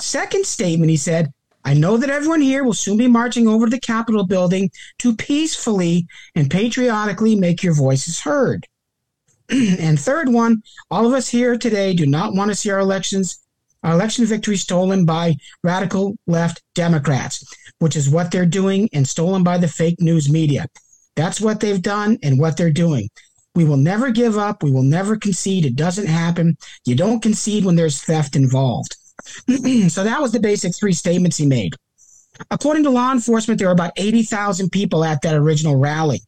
Second 0.00 0.44
statement, 0.44 0.90
he 0.90 0.96
said, 0.96 1.32
I 1.64 1.74
know 1.74 1.96
that 1.96 2.10
everyone 2.10 2.40
here 2.40 2.64
will 2.64 2.72
soon 2.72 2.96
be 2.96 3.08
marching 3.08 3.46
over 3.46 3.66
to 3.66 3.70
the 3.70 3.80
Capitol 3.80 4.26
building 4.26 4.70
to 4.98 5.14
peacefully 5.14 6.06
and 6.34 6.50
patriotically 6.50 7.36
make 7.36 7.62
your 7.62 7.74
voices 7.74 8.20
heard. 8.20 8.66
and 9.50 10.00
third 10.00 10.28
one, 10.28 10.62
all 10.90 11.06
of 11.06 11.12
us 11.12 11.28
here 11.28 11.58
today 11.58 11.92
do 11.92 12.06
not 12.06 12.34
want 12.34 12.50
to 12.50 12.54
see 12.54 12.70
our 12.70 12.78
elections, 12.78 13.40
our 13.82 13.92
election 13.92 14.24
victory 14.24 14.56
stolen 14.56 15.04
by 15.04 15.36
radical 15.62 16.16
left 16.26 16.62
Democrats, 16.74 17.44
which 17.78 17.96
is 17.96 18.08
what 18.08 18.30
they're 18.30 18.46
doing 18.46 18.88
and 18.92 19.06
stolen 19.06 19.42
by 19.42 19.58
the 19.58 19.68
fake 19.68 20.00
news 20.00 20.30
media. 20.30 20.66
That's 21.16 21.40
what 21.40 21.60
they've 21.60 21.82
done 21.82 22.18
and 22.22 22.38
what 22.38 22.56
they're 22.56 22.70
doing. 22.70 23.08
We 23.54 23.64
will 23.64 23.76
never 23.76 24.10
give 24.10 24.38
up. 24.38 24.62
We 24.62 24.70
will 24.70 24.84
never 24.84 25.16
concede. 25.16 25.66
It 25.66 25.76
doesn't 25.76 26.06
happen. 26.06 26.56
You 26.86 26.94
don't 26.94 27.20
concede 27.20 27.64
when 27.64 27.76
there's 27.76 28.00
theft 28.00 28.36
involved. 28.36 28.96
so 29.88 30.04
that 30.04 30.20
was 30.20 30.32
the 30.32 30.40
basic 30.40 30.74
three 30.74 30.92
statements 30.92 31.36
he 31.36 31.46
made. 31.46 31.74
According 32.50 32.84
to 32.84 32.90
law 32.90 33.12
enforcement, 33.12 33.58
there 33.58 33.68
were 33.68 33.74
about 33.74 33.92
80,000 33.96 34.70
people 34.70 35.04
at 35.04 35.22
that 35.22 35.34
original 35.34 35.76
rally. 35.76 36.20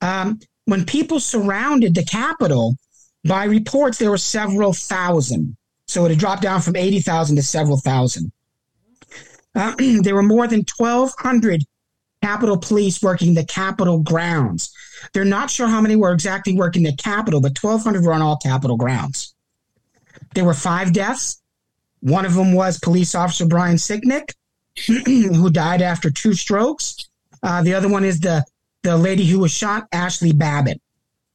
Um, 0.00 0.40
when 0.64 0.84
people 0.84 1.20
surrounded 1.20 1.94
the 1.94 2.04
Capitol, 2.04 2.76
by 3.24 3.44
reports, 3.44 3.98
there 3.98 4.10
were 4.10 4.18
several 4.18 4.72
thousand. 4.72 5.56
So 5.86 6.04
it 6.04 6.10
had 6.10 6.18
dropped 6.18 6.42
down 6.42 6.60
from 6.62 6.76
80,000 6.76 7.36
to 7.36 7.42
several 7.42 7.78
thousand. 7.78 8.32
Uh, 9.54 9.74
there 10.02 10.14
were 10.14 10.22
more 10.22 10.46
than 10.46 10.64
1,200 10.76 11.64
Capitol 12.22 12.58
Police 12.58 13.02
working 13.02 13.34
the 13.34 13.44
Capitol 13.44 13.98
grounds. 13.98 14.72
They're 15.12 15.24
not 15.24 15.50
sure 15.50 15.68
how 15.68 15.80
many 15.80 15.96
were 15.96 16.12
exactly 16.12 16.54
working 16.54 16.82
the 16.82 16.94
Capitol, 16.96 17.40
but 17.40 17.58
1,200 17.60 18.04
were 18.04 18.12
on 18.12 18.22
all 18.22 18.36
Capitol 18.36 18.76
grounds. 18.76 19.34
There 20.34 20.44
were 20.44 20.54
five 20.54 20.92
deaths. 20.92 21.39
One 22.00 22.24
of 22.24 22.34
them 22.34 22.52
was 22.52 22.78
police 22.78 23.14
officer 23.14 23.46
Brian 23.46 23.76
Sicknick, 23.76 24.32
who 24.86 25.50
died 25.50 25.82
after 25.82 26.10
two 26.10 26.34
strokes. 26.34 27.08
Uh, 27.42 27.62
the 27.62 27.74
other 27.74 27.88
one 27.88 28.04
is 28.04 28.20
the, 28.20 28.44
the 28.82 28.96
lady 28.96 29.26
who 29.26 29.38
was 29.40 29.52
shot, 29.52 29.90
Ashli 29.90 30.36
Babbitt. 30.36 30.80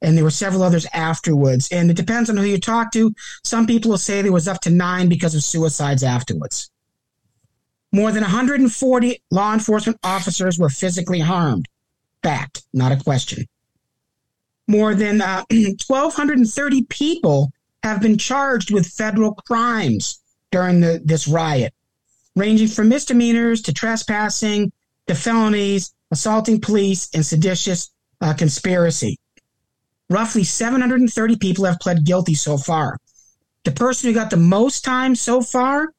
And 0.02 0.16
there 0.16 0.24
were 0.24 0.32
several 0.32 0.64
others 0.64 0.86
afterwards. 0.94 1.70
And 1.72 1.90
it 1.90 1.96
depends 1.96 2.30
on 2.30 2.38
who 2.38 2.44
you 2.44 2.60
talk 2.60 2.92
to. 2.94 3.14
Some 3.44 3.66
people 3.66 3.92
will 3.92 3.98
say 3.98 4.22
there 4.22 4.32
was 4.32 4.48
up 4.48 4.62
to 4.62 4.70
nine 4.70 5.10
because 5.10 5.36
of 5.36 5.44
suicides 5.44 6.04
afterwards. 6.04 6.70
More 7.92 8.12
than 8.12 8.22
140 8.22 9.24
law 9.32 9.54
enforcement 9.54 10.00
officers 10.04 10.60
were 10.60 10.70
physically 10.70 11.22
harmed. 11.22 11.68
Fact, 12.22 12.64
not 12.74 12.92
a 12.92 12.98
question. 12.98 13.46
More 14.68 14.96
than 14.96 15.22
uh, 15.22 15.44
1,230 15.88 16.84
people 16.90 17.52
have 17.84 18.02
been 18.02 18.18
charged 18.18 18.72
with 18.72 18.88
federal 18.88 19.34
crimes 19.34 20.20
during 20.52 20.82
the, 20.82 21.02
this 21.04 21.28
riot, 21.28 21.74
ranging 22.36 22.68
from 22.68 22.90
misdemeanors 22.90 23.62
to 23.64 23.74
trespassing 23.74 24.72
to 25.08 25.16
felonies, 25.16 25.94
assaulting 26.12 26.62
police, 26.62 27.10
and 27.14 27.26
seditious 27.26 27.92
uh, 28.22 28.34
conspiracy. 28.34 29.20
Roughly 30.10 30.44
730 30.44 31.36
people 31.38 31.66
have 31.66 31.80
pled 31.80 32.06
guilty 32.06 32.36
so 32.36 32.58
far. 32.58 32.98
The 33.64 33.72
person 33.72 34.08
who 34.08 34.14
got 34.14 34.30
the 34.30 34.38
most 34.38 34.84
time 34.86 35.16
so 35.16 35.42
far, 35.42 35.94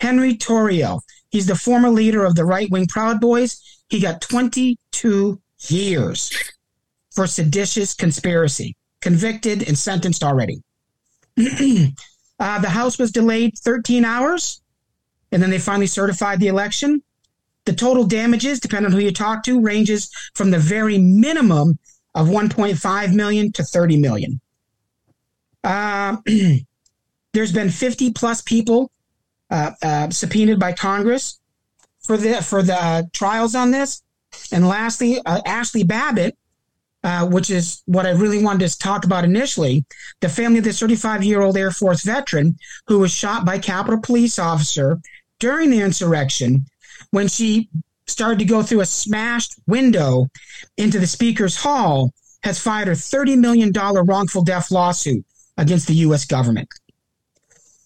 Henry 0.00 0.36
Tarrio. 0.36 1.00
He's 1.30 1.46
the 1.46 1.54
former 1.54 1.90
leader 1.90 2.24
of 2.24 2.34
the 2.34 2.44
right 2.44 2.70
wing 2.70 2.86
Proud 2.86 3.20
Boys. 3.20 3.60
He 3.88 4.00
got 4.00 4.20
22 4.20 5.40
years 5.68 6.52
for 7.10 7.26
seditious 7.26 7.94
conspiracy, 7.94 8.76
convicted 9.00 9.66
and 9.66 9.78
sentenced 9.78 10.22
already. 10.22 10.60
uh, 12.38 12.58
the 12.60 12.68
House 12.68 12.98
was 12.98 13.10
delayed 13.10 13.58
13 13.58 14.04
hours, 14.04 14.60
and 15.32 15.42
then 15.42 15.50
they 15.50 15.58
finally 15.58 15.86
certified 15.86 16.40
the 16.40 16.48
election. 16.48 17.02
The 17.64 17.72
total 17.72 18.04
damages, 18.04 18.60
depending 18.60 18.86
on 18.86 18.92
who 18.92 19.04
you 19.04 19.12
talk 19.12 19.42
to, 19.44 19.60
ranges 19.60 20.10
from 20.34 20.50
the 20.50 20.58
very 20.58 20.98
minimum 20.98 21.78
of 22.14 22.28
1.5 22.28 23.14
million 23.14 23.52
to 23.52 23.62
30 23.62 23.96
million. 23.98 24.40
Uh, 25.64 26.16
there's 27.32 27.52
been 27.52 27.70
50 27.70 28.12
plus 28.12 28.40
people 28.42 28.90
uh, 29.50 29.72
uh, 29.82 30.10
subpoenaed 30.10 30.58
by 30.58 30.72
Congress 30.72 31.38
for 32.00 32.16
the 32.16 32.42
for 32.42 32.62
the 32.62 33.08
trials 33.12 33.54
on 33.54 33.70
this. 33.70 34.02
And 34.52 34.66
lastly, 34.66 35.20
uh, 35.24 35.40
Ashli 35.46 35.86
Babbitt, 35.86 36.36
uh, 37.06 37.24
which 37.24 37.50
is 37.50 37.84
what 37.86 38.04
I 38.04 38.10
really 38.10 38.42
wanted 38.42 38.68
to 38.68 38.78
talk 38.78 39.04
about 39.04 39.22
initially, 39.22 39.84
the 40.20 40.28
family 40.28 40.58
of 40.58 40.64
the 40.64 40.72
35 40.72 41.22
year 41.22 41.40
old 41.40 41.56
Air 41.56 41.70
Force 41.70 42.02
veteran 42.02 42.58
who 42.88 42.98
was 42.98 43.12
shot 43.12 43.44
by 43.44 43.60
Capitol 43.60 44.00
Police 44.00 44.40
officer 44.40 44.98
during 45.38 45.70
the 45.70 45.80
insurrection 45.80 46.66
when 47.12 47.28
she 47.28 47.68
started 48.08 48.40
to 48.40 48.44
go 48.44 48.60
through 48.60 48.80
a 48.80 48.86
smashed 48.86 49.54
window 49.68 50.26
into 50.78 50.98
the 50.98 51.06
Speaker's 51.06 51.54
hall, 51.54 52.12
has 52.42 52.58
filed 52.58 52.88
a 52.88 52.92
$30 52.92 53.38
million 53.38 53.72
wrongful 53.72 54.42
death 54.42 54.72
lawsuit 54.72 55.24
against 55.58 55.86
the 55.86 55.94
U.S. 56.06 56.24
government. 56.24 56.68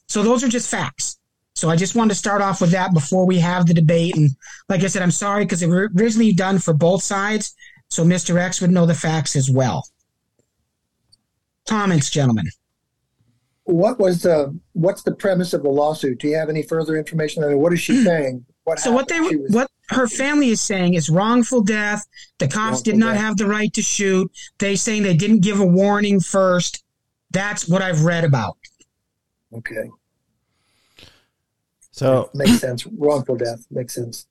So 0.07 0.23
those 0.23 0.43
are 0.43 0.49
just 0.49 0.71
facts. 0.71 1.19
So 1.55 1.69
I 1.69 1.77
just 1.77 1.95
wanted 1.95 2.11
to 2.11 2.15
start 2.15 2.41
off 2.41 2.63
with 2.63 2.71
that 2.71 2.95
before 2.95 3.27
we 3.27 3.39
have 3.39 3.67
the 3.67 3.75
debate. 3.75 4.17
And 4.17 4.31
like 4.71 4.83
I 4.83 4.87
said, 4.87 5.03
I'm 5.03 5.11
sorry 5.11 5.45
because 5.45 5.63
it 5.63 5.67
was 5.67 5.91
originally 5.95 6.33
done 6.33 6.59
for 6.59 6.73
both 6.73 7.03
sides, 7.03 7.55
so 7.91 8.05
Mr. 8.05 8.39
X 8.41 8.61
would 8.61 8.71
know 8.71 8.87
the 8.87 8.95
facts 8.95 9.35
as 9.37 9.51
well. 9.51 9.87
Comments, 11.69 12.09
gentlemen. 12.09 12.47
What 13.65 13.99
was 13.99 14.23
the 14.23 14.59
what's 14.73 15.03
the 15.03 15.15
premise 15.15 15.53
of 15.53 15.63
the 15.63 15.69
lawsuit? 15.69 16.19
Do 16.19 16.29
you 16.29 16.37
have 16.37 16.49
any 16.49 16.63
further 16.63 16.97
information 16.97 17.45
on 17.45 17.53
it? 17.53 17.57
What 17.57 17.73
is 17.73 17.81
she 17.81 18.03
saying? 18.05 18.45
What 18.65 18.79
So 18.81 18.91
what 18.93 19.09
they 19.09 19.21
was- 19.21 19.51
what 19.51 19.71
her 19.91 20.07
family 20.07 20.51
is 20.51 20.61
saying 20.61 20.95
is 20.95 21.11
wrongful 21.11 21.63
death. 21.63 22.07
The 22.39 22.47
cops 22.49 22.81
did 22.81 22.97
not 22.97 23.15
death. 23.15 23.21
have 23.23 23.37
the 23.37 23.47
right 23.47 23.73
to 23.75 23.83
shoot. 23.83 24.31
They 24.59 24.77
saying 24.77 25.03
they 25.03 25.17
didn't 25.17 25.41
give 25.41 25.59
a 25.61 25.67
warning 25.67 26.21
first. 26.21 26.85
That's 27.33 27.69
what 27.69 27.83
I've 27.83 28.05
read 28.05 28.25
about. 28.25 28.57
okay, 29.53 29.91
So 31.91 32.31
makes 32.35 32.59
sense. 32.61 32.87
Wrongful 32.87 33.37
death 33.37 33.67
makes 33.71 33.95
sense. 33.95 34.27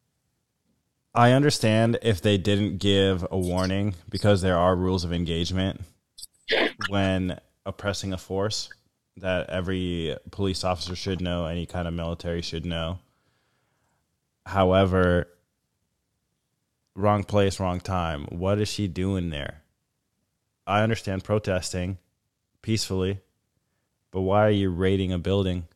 I 1.19 1.33
understand 1.33 1.99
if 2.01 2.21
they 2.21 2.37
didn't 2.37 2.77
give 2.77 3.27
a 3.29 3.37
warning 3.37 3.93
because 4.07 4.41
there 4.41 4.57
are 4.57 4.73
rules 4.73 5.03
of 5.03 5.11
engagement 5.11 5.81
when 6.87 7.37
oppressing 7.65 8.13
a 8.13 8.17
force 8.17 8.69
that 9.17 9.49
every 9.49 10.15
police 10.31 10.63
officer 10.63 10.95
should 10.95 11.19
know, 11.19 11.45
any 11.45 11.65
kind 11.65 11.89
of 11.89 11.93
military 11.93 12.41
should 12.41 12.65
know. 12.65 12.99
However, 14.45 15.27
wrong 16.95 17.25
place, 17.25 17.59
wrong 17.59 17.81
time. 17.81 18.23
What 18.27 18.57
is 18.59 18.69
she 18.69 18.87
doing 18.87 19.29
there? 19.29 19.63
I 20.65 20.83
understand 20.83 21.25
protesting 21.25 21.97
peacefully, 22.61 23.19
but 24.11 24.21
why 24.21 24.45
are 24.45 24.51
you 24.51 24.69
raiding 24.69 25.11
a 25.11 25.19
building? 25.19 25.67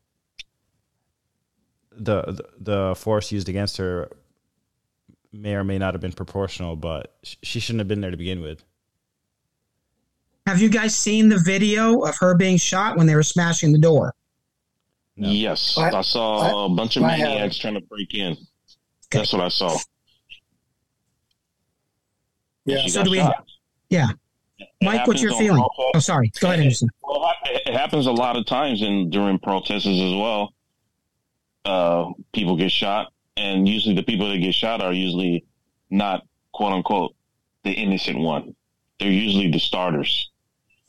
The, 1.92 2.22
the 2.22 2.46
the 2.58 2.96
force 2.96 3.34
used 3.34 3.50
against 3.50 3.76
her 3.76 4.10
may 5.34 5.56
or 5.56 5.64
may 5.64 5.78
not 5.80 5.94
have 5.94 6.02
been 6.02 6.12
proportional, 6.14 6.76
but 6.76 7.16
she 7.24 7.60
shouldn't 7.60 7.80
have 7.80 7.88
been 7.88 8.02
there 8.02 8.12
to 8.12 8.18
begin 8.18 8.42
with. 8.42 8.64
Have 10.46 10.62
you 10.62 10.70
guys 10.70 10.96
seen 10.96 11.30
the 11.30 11.40
video 11.40 12.02
of 12.02 12.18
her 12.20 12.36
being 12.36 12.58
shot 12.58 12.98
when 12.98 13.08
they 13.08 13.16
were 13.16 13.24
smashing 13.24 13.72
the 13.72 13.80
door? 13.80 14.14
No. 15.16 15.30
Yes, 15.30 15.78
I- 15.78 15.90
I, 15.92 16.02
saw 16.02 16.66
a 16.66 16.70
bunch 16.70 16.98
of 16.98 17.04
I 17.04 17.12
have- 17.12 17.30
maniacs 17.30 17.58
trying 17.58 17.76
to 17.76 17.82
break 17.82 18.14
in. 18.14 18.38
That's 19.12 19.32
what 19.32 19.42
I 19.42 19.48
saw. 19.50 19.78
Yeah. 22.66 22.86
So 22.88 23.04
do 23.04 23.12
we- 23.12 23.18
shot. 23.18 23.46
Yeah. 23.90 24.08
It 24.60 24.68
Mike, 24.82 25.06
what's 25.08 25.22
your 25.22 25.32
feeling? 25.38 25.62
protest- 25.62 25.92
Oh, 25.96 26.00
sorry. 26.00 26.32
Go 26.40 26.48
ahead, 26.48 26.60
Anderson. 26.60 26.90
Well, 27.02 27.32
it 27.46 27.62
it 27.68 27.74
happens 27.74 28.06
a 28.08 28.12
lot 28.12 28.36
of 28.38 28.46
times 28.46 28.82
in 28.82 29.10
during 29.10 29.40
protests 29.40 29.86
as 29.86 30.14
well. 30.16 30.54
Uh, 31.66 32.12
people 32.34 32.58
get 32.58 32.72
shot, 32.72 33.13
and 33.38 33.68
usually 33.68 33.96
the 33.96 34.04
people 34.04 34.30
that 34.30 34.38
get 34.38 34.54
shot 34.54 34.82
are 34.82 34.94
usually 34.94 35.46
not 35.90 36.24
quote 36.54 36.74
unquote 36.74 37.16
the 37.64 37.72
innocent 37.72 38.20
one. 38.20 38.56
They're 39.00 39.12
usually 39.12 39.50
the 39.52 39.60
starters 39.60 40.30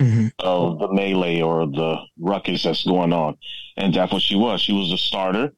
Mhm. 0.00 0.32
of 0.40 0.78
the 0.80 0.92
melee 0.92 1.40
or 1.40 1.66
the 1.66 1.96
ruckus 2.18 2.64
that's 2.64 2.84
going 2.84 3.12
on, 3.12 3.36
and 3.76 3.94
that's 3.94 4.12
what 4.12 4.22
she 4.22 4.34
was. 4.34 4.60
She 4.60 4.72
was 4.72 4.90
the 4.90 4.98
starter. 4.98 5.54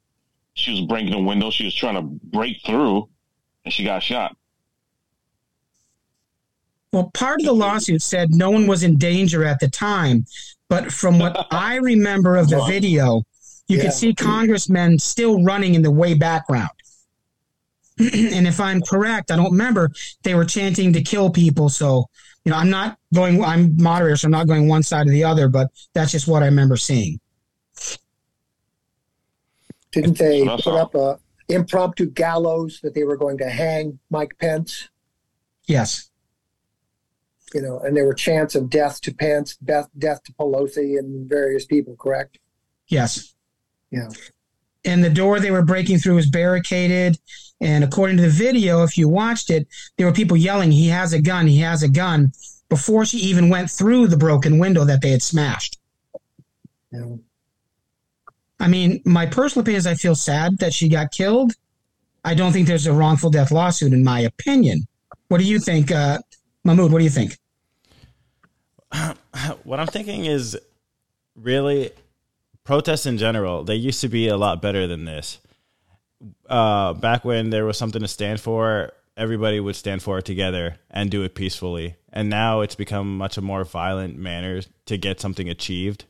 She 0.55 0.71
was 0.73 0.81
breaking 0.83 1.11
the 1.13 1.19
window. 1.19 1.51
She 1.51 1.65
was 1.65 1.75
trying 1.75 1.97
to 1.97 2.03
break 2.03 2.59
through, 2.65 3.09
and 3.65 3.73
she 3.73 3.85
got 3.85 4.03
shot. 4.03 4.37
Well, 6.93 7.11
part 7.13 7.41
of 7.41 7.47
the 7.47 7.53
lawsuit 7.53 8.01
said 8.03 8.31
no 8.31 8.51
one 8.51 8.67
was 8.67 8.83
in 8.83 8.97
danger 8.97 9.45
at 9.45 9.61
the 9.61 9.69
time, 9.69 10.25
but 10.69 10.93
from 10.93 11.19
what 11.19 11.47
I 11.51 11.77
remember 11.77 12.37
of 12.37 12.49
the 12.49 12.63
video, 12.67 13.23
you 13.69 13.79
Yeah. 13.79 13.85
can 13.85 13.93
see 13.93 14.15
congressmen 14.15 14.99
still 14.99 15.43
running 15.43 15.75
in 15.75 15.83
the 15.83 15.91
way 15.91 16.15
background. 16.15 16.71
and 17.99 18.47
if 18.47 18.61
I'm 18.61 18.83
correct, 18.83 19.31
I 19.31 19.37
don't 19.37 19.53
remember 19.53 19.91
they 20.23 20.35
were 20.35 20.45
chanting 20.45 20.93
to 20.93 21.03
kill 21.03 21.31
people. 21.31 21.69
So, 21.69 22.07
you 22.45 22.51
know, 22.51 22.59
I'm 22.59 22.71
not 22.71 22.99
going. 23.15 23.43
I'm 23.43 23.81
moderator, 23.81 24.17
so 24.17 24.27
I'm 24.27 24.33
not 24.33 24.47
going 24.47 24.69
one 24.69 24.83
side 24.83 25.07
or 25.07 25.11
the 25.11 25.25
other. 25.25 25.49
But 25.49 25.69
that's 25.95 26.13
just 26.13 26.29
what 26.29 26.43
I 26.43 26.47
remember 26.47 26.77
seeing. 26.77 27.21
Didn't 29.93 30.19
they 30.19 30.45
put 30.45 30.67
up 30.67 30.95
a 30.95 31.19
impromptu 31.49 32.11
gallows 32.11 32.81
that 32.83 32.95
they 32.95 33.05
were 33.05 33.17
going 33.17 33.39
to 33.39 33.49
hang 33.49 33.99
Mike 34.11 34.37
Pence. 34.39 34.89
Yes. 35.67 36.11
You 37.55 37.63
know, 37.63 37.79
and 37.79 37.97
there 37.97 38.05
were 38.05 38.15
chants 38.15 38.55
of 38.55 38.69
death 38.69 39.01
to 39.03 39.15
Pence, 39.15 39.57
death, 39.57 39.89
death 39.97 40.23
to 40.25 40.33
Pelosi, 40.33 40.99
and 40.99 41.29
various 41.29 41.65
people. 41.65 41.97
Correct? 41.97 42.39
Yes. 42.89 43.35
Yeah. 43.91 44.09
And 44.87 45.05
the 45.05 45.11
door 45.11 45.41
they 45.41 45.51
were 45.51 45.63
breaking 45.63 45.99
through 45.99 46.15
was 46.15 46.31
barricaded. 46.31 47.19
And 47.61 47.85
according 47.85 48.17
to 48.19 48.23
the 48.23 48.29
video, 48.29 48.83
if 48.83 48.97
you 48.97 49.09
watched 49.09 49.51
it, 49.51 49.67
there 49.97 50.07
were 50.07 50.13
people 50.13 50.37
yelling, 50.37 50.71
"He 50.71 50.89
has 50.89 51.13
a 51.13 51.21
gun! 51.21 51.47
He 51.47 51.59
has 51.59 51.83
a 51.83 51.89
gun!" 51.89 52.33
Before 52.69 53.05
she 53.05 53.19
even 53.19 53.49
went 53.49 53.71
through 53.71 54.09
the 54.09 54.17
broken 54.17 54.59
window 54.59 54.85
that 54.85 55.01
they 55.01 55.11
had 55.11 55.23
smashed. 55.23 55.79
Yeah. 56.93 57.17
I 58.59 58.69
mean, 58.69 59.03
my 59.05 59.27
personal 59.27 59.63
opinion 59.63 59.79
is 59.79 59.87
I 59.87 59.95
feel 59.95 60.15
sad 60.15 60.59
that 60.59 60.73
she 60.73 60.89
got 60.89 61.13
killed. 61.13 61.53
I 62.25 62.35
don't 62.35 62.53
think 62.53 62.67
there's 62.67 62.87
a 62.87 62.93
wrongful 62.93 63.31
death 63.31 63.53
lawsuit, 63.53 63.93
in 63.93 64.03
my 64.03 64.21
opinion. 64.21 64.87
What 65.29 65.39
do 65.39 65.45
you 65.45 65.59
think, 65.59 65.93
uh, 65.93 66.19
Mahmoud? 66.65 66.91
What 66.91 66.99
do 66.99 67.05
you 67.05 67.11
think? 67.11 67.39
what 69.65 69.79
I'm 69.79 69.87
thinking 69.87 70.25
is 70.25 70.59
really 71.37 71.93
protests 72.67 73.07
in 73.07 73.17
general. 73.17 73.65
They 73.65 73.77
used 73.77 74.01
to 74.03 74.09
be 74.09 74.29
a 74.29 74.37
lot 74.37 74.61
better 74.61 74.87
than 74.87 75.05
this. 75.05 75.39
Uh, 76.49 76.93
back 76.93 77.25
when 77.25 77.51
there 77.51 77.65
was 77.65 77.79
something 77.79 78.03
to 78.03 78.09
stand 78.09 78.41
for, 78.41 78.93
everybody 79.17 79.61
would 79.61 79.77
stand 79.77 80.03
for 80.03 80.19
it 80.19 80.25
together 80.25 80.77
and 80.91 81.11
do 81.11 81.23
it 81.23 81.35
peacefully. 81.35 81.97
And 82.13 82.29
now 82.29 82.61
it's 82.61 82.75
become 82.75 83.17
much 83.17 83.39
a 83.39 83.43
more 83.43 83.65
violent 83.65 84.19
manner 84.19 84.61
to 84.87 84.99
get 84.99 85.21
something 85.21 85.49
achieved. 85.49 86.05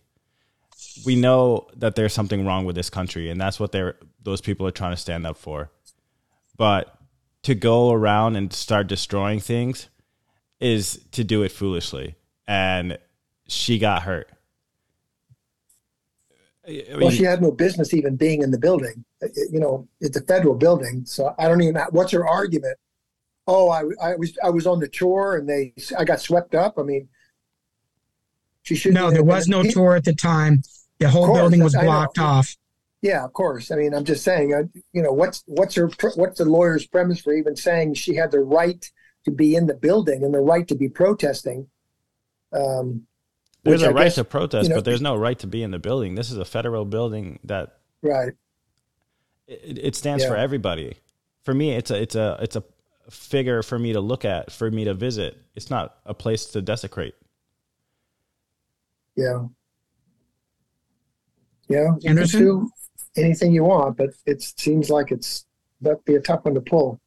We 1.05 1.15
know 1.15 1.69
that 1.77 1.95
there's 1.95 2.13
something 2.13 2.47
wrong 2.47 2.65
with 2.65 2.75
this 2.75 2.91
country, 2.91 3.29
and 3.31 3.41
that's 3.41 3.61
what 3.61 3.73
they're 3.73 3.97
those 4.23 4.41
people 4.41 4.67
are 4.67 4.73
trying 4.73 4.93
to 4.93 4.97
stand 5.01 5.27
up 5.27 5.37
for. 5.37 5.71
But 6.57 6.99
to 7.43 7.55
go 7.55 7.93
around 7.93 8.35
and 8.37 8.53
start 8.53 8.89
destroying 8.89 9.41
things 9.41 9.89
is 10.59 11.05
to 11.13 11.23
do 11.23 11.43
it 11.43 11.53
foolishly. 11.53 12.17
And 12.49 12.99
she 13.47 13.79
got 13.79 14.03
hurt. 14.03 14.29
I 16.68 16.85
Well, 16.96 17.11
she 17.11 17.23
had 17.23 17.40
no 17.42 17.52
business 17.52 17.94
even 17.94 18.16
being 18.16 18.42
in 18.42 18.50
the 18.50 18.58
building. 18.58 19.04
It- 19.20 19.52
you 19.52 19.61
know, 19.61 19.88
it's 20.00 20.16
a 20.16 20.23
federal 20.23 20.54
building, 20.54 21.04
so 21.06 21.35
I 21.38 21.49
don't 21.49 21.61
even. 21.62 21.75
know 21.75 21.87
What's 21.90 22.12
her 22.12 22.26
argument? 22.26 22.76
Oh, 23.46 23.68
I, 23.68 23.85
I 24.02 24.16
was 24.16 24.37
I 24.42 24.50
was 24.50 24.66
on 24.66 24.80
the 24.80 24.88
tour 24.88 25.37
and 25.37 25.49
they 25.49 25.73
I 25.96 26.04
got 26.04 26.20
swept 26.20 26.54
up. 26.54 26.78
I 26.78 26.82
mean, 26.82 27.08
she 28.62 28.75
should. 28.75 28.94
No, 28.94 29.11
there 29.11 29.23
was 29.23 29.46
no 29.46 29.62
tour 29.62 29.94
at 29.94 30.04
the 30.04 30.14
time. 30.14 30.62
The 30.99 31.08
whole 31.08 31.26
course, 31.26 31.38
building 31.38 31.62
was 31.62 31.75
blocked 31.75 32.18
off. 32.18 32.56
Yeah, 33.02 33.25
of 33.25 33.32
course. 33.32 33.70
I 33.70 33.76
mean, 33.76 33.94
I'm 33.94 34.04
just 34.04 34.25
saying. 34.25 34.52
Uh, 34.52 34.64
you 34.92 35.02
know, 35.02 35.12
what's 35.12 35.44
what's 35.46 35.76
her 35.76 35.88
what's 36.16 36.38
the 36.38 36.44
lawyer's 36.44 36.87
premise 36.87 37.20
for 37.20 37.32
even 37.32 37.54
saying 37.54 37.94
she 37.94 38.16
had 38.16 38.32
the 38.32 38.40
right 38.40 38.85
to 39.25 39.30
be 39.30 39.54
in 39.54 39.66
the 39.66 39.75
building 39.75 40.25
and 40.25 40.35
the 40.35 40.40
right 40.40 40.66
to 40.66 40.75
be 40.75 40.88
protesting? 40.88 41.68
Um, 42.52 43.06
there's 43.66 43.82
which 43.82 43.87
a 43.88 43.90
I 43.90 43.94
right 43.94 44.04
guess- 44.04 44.14
to 44.16 44.25
protest, 44.25 44.64
you 44.64 44.68
know- 44.70 44.76
but 44.76 44.85
there's 44.85 45.00
no 45.02 45.16
right 45.16 45.38
to 45.40 45.46
be 45.46 45.62
in 45.62 45.70
the 45.70 45.78
building. 45.78 46.14
This 46.14 46.30
is 46.30 46.38
a 46.38 46.44
federal 46.44 46.85
building 46.85 47.38
that 47.44 47.78
right. 48.02 48.32
it, 49.46 49.78
it 49.78 49.96
stands 49.96 50.25
for 50.25 50.37
everybody. 50.37 50.96
For 51.44 51.54
me, 51.54 51.73
it's 51.73 51.90
a 51.90 52.00
it's 52.00 52.14
a 52.14 52.38
it's 52.40 52.56
a 52.56 52.64
figure 53.11 53.62
for 53.62 53.78
me 53.78 53.92
to 53.92 54.00
look 54.00 54.25
at, 54.25 54.50
for 54.50 54.70
me 54.70 54.85
to 54.85 54.94
visit. 54.94 55.37
It's 55.54 55.70
not 55.70 55.96
a 56.04 56.14
place 56.14 56.46
to 56.46 56.62
desecrate. 56.62 57.14
Yeah. 59.14 59.46
Yeah, 61.68 61.94
you 61.94 61.99
can 62.00 62.11
Anderson? 62.11 62.40
do 62.40 62.70
anything 63.16 63.52
you 63.52 63.64
want, 63.64 63.96
but 63.96 64.11
it 64.25 64.42
seems 64.42 64.88
like 64.90 65.11
it's 65.11 65.46
that'd 65.80 66.04
be 66.04 66.14
a 66.14 66.20
tough 66.20 66.44
one 66.44 66.54
to 66.54 66.61
pull. 66.61 67.00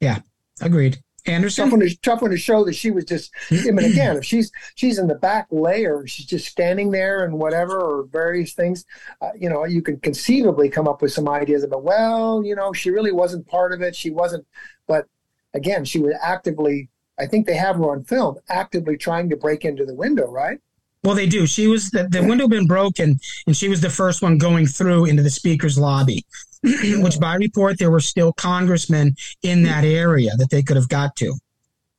Yeah, 0.00 0.20
agreed. 0.60 1.02
Tough 1.26 1.34
Anderson? 1.34 1.70
one 1.70 1.80
to 1.80 1.96
tough 2.00 2.22
one 2.22 2.30
to 2.30 2.36
show 2.36 2.64
that 2.64 2.74
she 2.74 2.90
was 2.90 3.04
just. 3.04 3.32
I 3.50 3.70
mean, 3.70 3.90
again, 3.90 4.16
if 4.16 4.24
she's 4.24 4.50
she's 4.74 4.98
in 4.98 5.06
the 5.06 5.14
back 5.14 5.46
layer, 5.50 6.06
she's 6.06 6.26
just 6.26 6.46
standing 6.46 6.90
there 6.90 7.24
and 7.24 7.38
whatever, 7.38 7.80
or 7.80 8.04
various 8.04 8.54
things. 8.54 8.84
Uh, 9.20 9.30
you 9.38 9.48
know, 9.48 9.64
you 9.64 9.82
can 9.82 9.98
conceivably 10.00 10.68
come 10.68 10.88
up 10.88 11.02
with 11.02 11.12
some 11.12 11.28
ideas 11.28 11.62
about. 11.62 11.82
Well, 11.82 12.42
you 12.44 12.54
know, 12.54 12.72
she 12.72 12.90
really 12.90 13.12
wasn't 13.12 13.46
part 13.46 13.72
of 13.72 13.82
it. 13.82 13.94
She 13.94 14.10
wasn't, 14.10 14.46
but 14.86 15.06
again, 15.54 15.84
she 15.84 15.98
was 15.98 16.14
actively. 16.22 16.88
I 17.18 17.26
think 17.26 17.46
they 17.46 17.56
have 17.56 17.76
her 17.76 17.90
on 17.90 18.04
film, 18.04 18.36
actively 18.48 18.96
trying 18.96 19.30
to 19.30 19.36
break 19.36 19.64
into 19.64 19.86
the 19.86 19.94
window, 19.94 20.30
right? 20.30 20.60
Well, 21.06 21.14
they 21.14 21.28
do. 21.28 21.46
She 21.46 21.68
was 21.68 21.88
the, 21.90 22.08
the 22.08 22.20
window 22.24 22.48
been 22.48 22.66
broken, 22.66 23.20
and 23.46 23.56
she 23.56 23.68
was 23.68 23.80
the 23.80 23.88
first 23.88 24.22
one 24.22 24.38
going 24.38 24.66
through 24.66 25.04
into 25.04 25.22
the 25.22 25.30
speaker's 25.30 25.78
lobby. 25.78 26.26
Which, 26.64 27.20
by 27.20 27.36
report, 27.36 27.78
there 27.78 27.92
were 27.92 28.00
still 28.00 28.32
congressmen 28.32 29.14
in 29.44 29.62
that 29.62 29.84
area 29.84 30.32
that 30.36 30.50
they 30.50 30.64
could 30.64 30.76
have 30.76 30.88
got 30.88 31.14
to, 31.16 31.32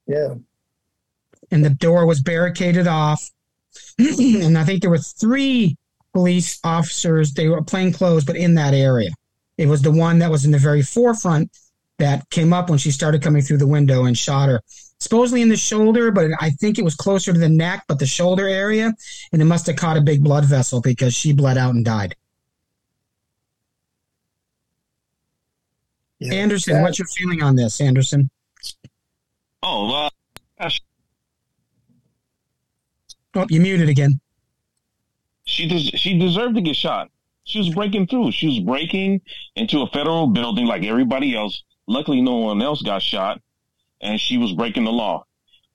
Yeah. 0.08 0.36
and 1.52 1.64
the 1.64 1.70
door 1.70 2.06
was 2.06 2.22
barricaded 2.22 2.86
off. 2.86 3.30
and 3.98 4.58
I 4.58 4.66
think 4.66 4.82
there 4.82 4.92
were 4.92 4.98
three 4.98 5.78
police 6.14 6.60
officers. 6.66 7.34
They 7.34 7.48
were 7.48 7.64
plain 7.64 7.94
clothes, 7.94 8.26
but 8.26 8.36
in 8.36 8.56
that 8.56 8.74
area. 8.74 9.12
It 9.58 9.68
was 9.68 9.82
the 9.82 9.92
one 9.92 10.20
that 10.20 10.30
was 10.30 10.44
in 10.44 10.52
the 10.52 10.58
very 10.58 10.82
forefront 10.82 11.50
that 11.98 12.30
came 12.30 12.52
up 12.52 12.70
when 12.70 12.78
she 12.78 12.92
started 12.92 13.22
coming 13.24 13.42
through 13.42 13.58
the 13.60 13.68
window 13.68 14.04
and 14.04 14.18
shot 14.18 14.50
her. 14.50 14.62
Supposedly 15.00 15.42
in 15.44 15.50
the 15.50 15.56
shoulder, 15.58 16.10
but 16.12 16.32
I 16.40 16.50
think 16.50 16.80
it 16.80 16.84
was 16.84 16.96
closer 16.96 17.32
to 17.32 17.38
the 17.40 17.48
neck, 17.50 17.84
but 17.88 18.00
the 18.00 18.06
shoulder 18.08 18.48
area, 18.48 18.94
and 19.32 19.42
it 19.42 19.46
must 19.46 19.68
have 19.68 19.76
caught 19.76 19.96
a 19.98 20.02
big 20.02 20.24
blood 20.24 20.46
vessel 20.46 20.82
because 20.82 21.14
she 21.14 21.34
bled 21.34 21.58
out 21.58 21.76
and 21.76 21.86
died. 21.86 22.16
yeah. 26.20 26.34
Anderson, 26.34 26.74
Sad. 26.76 26.82
what's 26.82 26.98
your 27.00 27.08
feeling 27.10 27.44
on 27.44 27.56
this, 27.56 27.80
Anderson? 27.80 28.30
Oh, 29.64 30.10
uh, 30.60 30.70
Oh, 33.36 33.46
you 33.50 33.62
muted 33.62 33.88
again. 33.88 34.20
she 35.46 35.68
des- 35.68 35.96
she 35.96 36.18
deserved 36.18 36.56
to 36.56 36.62
get 36.62 36.76
shot. 36.76 37.12
She 37.44 37.60
was 37.60 37.70
breaking 37.70 38.08
through. 38.08 38.32
She 38.32 38.48
was 38.48 38.60
breaking 38.62 39.22
into 39.56 39.84
a 39.84 39.88
federal 39.88 40.26
building 40.28 40.66
like 40.66 40.84
everybody 40.84 41.36
else. 41.36 41.62
Luckily, 41.88 42.20
no 42.20 42.38
one 42.38 42.62
else 42.64 42.82
got 42.82 43.02
shot, 43.04 43.40
and 44.02 44.20
she 44.20 44.38
was 44.38 44.54
breaking 44.54 44.84
the 44.86 44.92
law. 44.92 45.24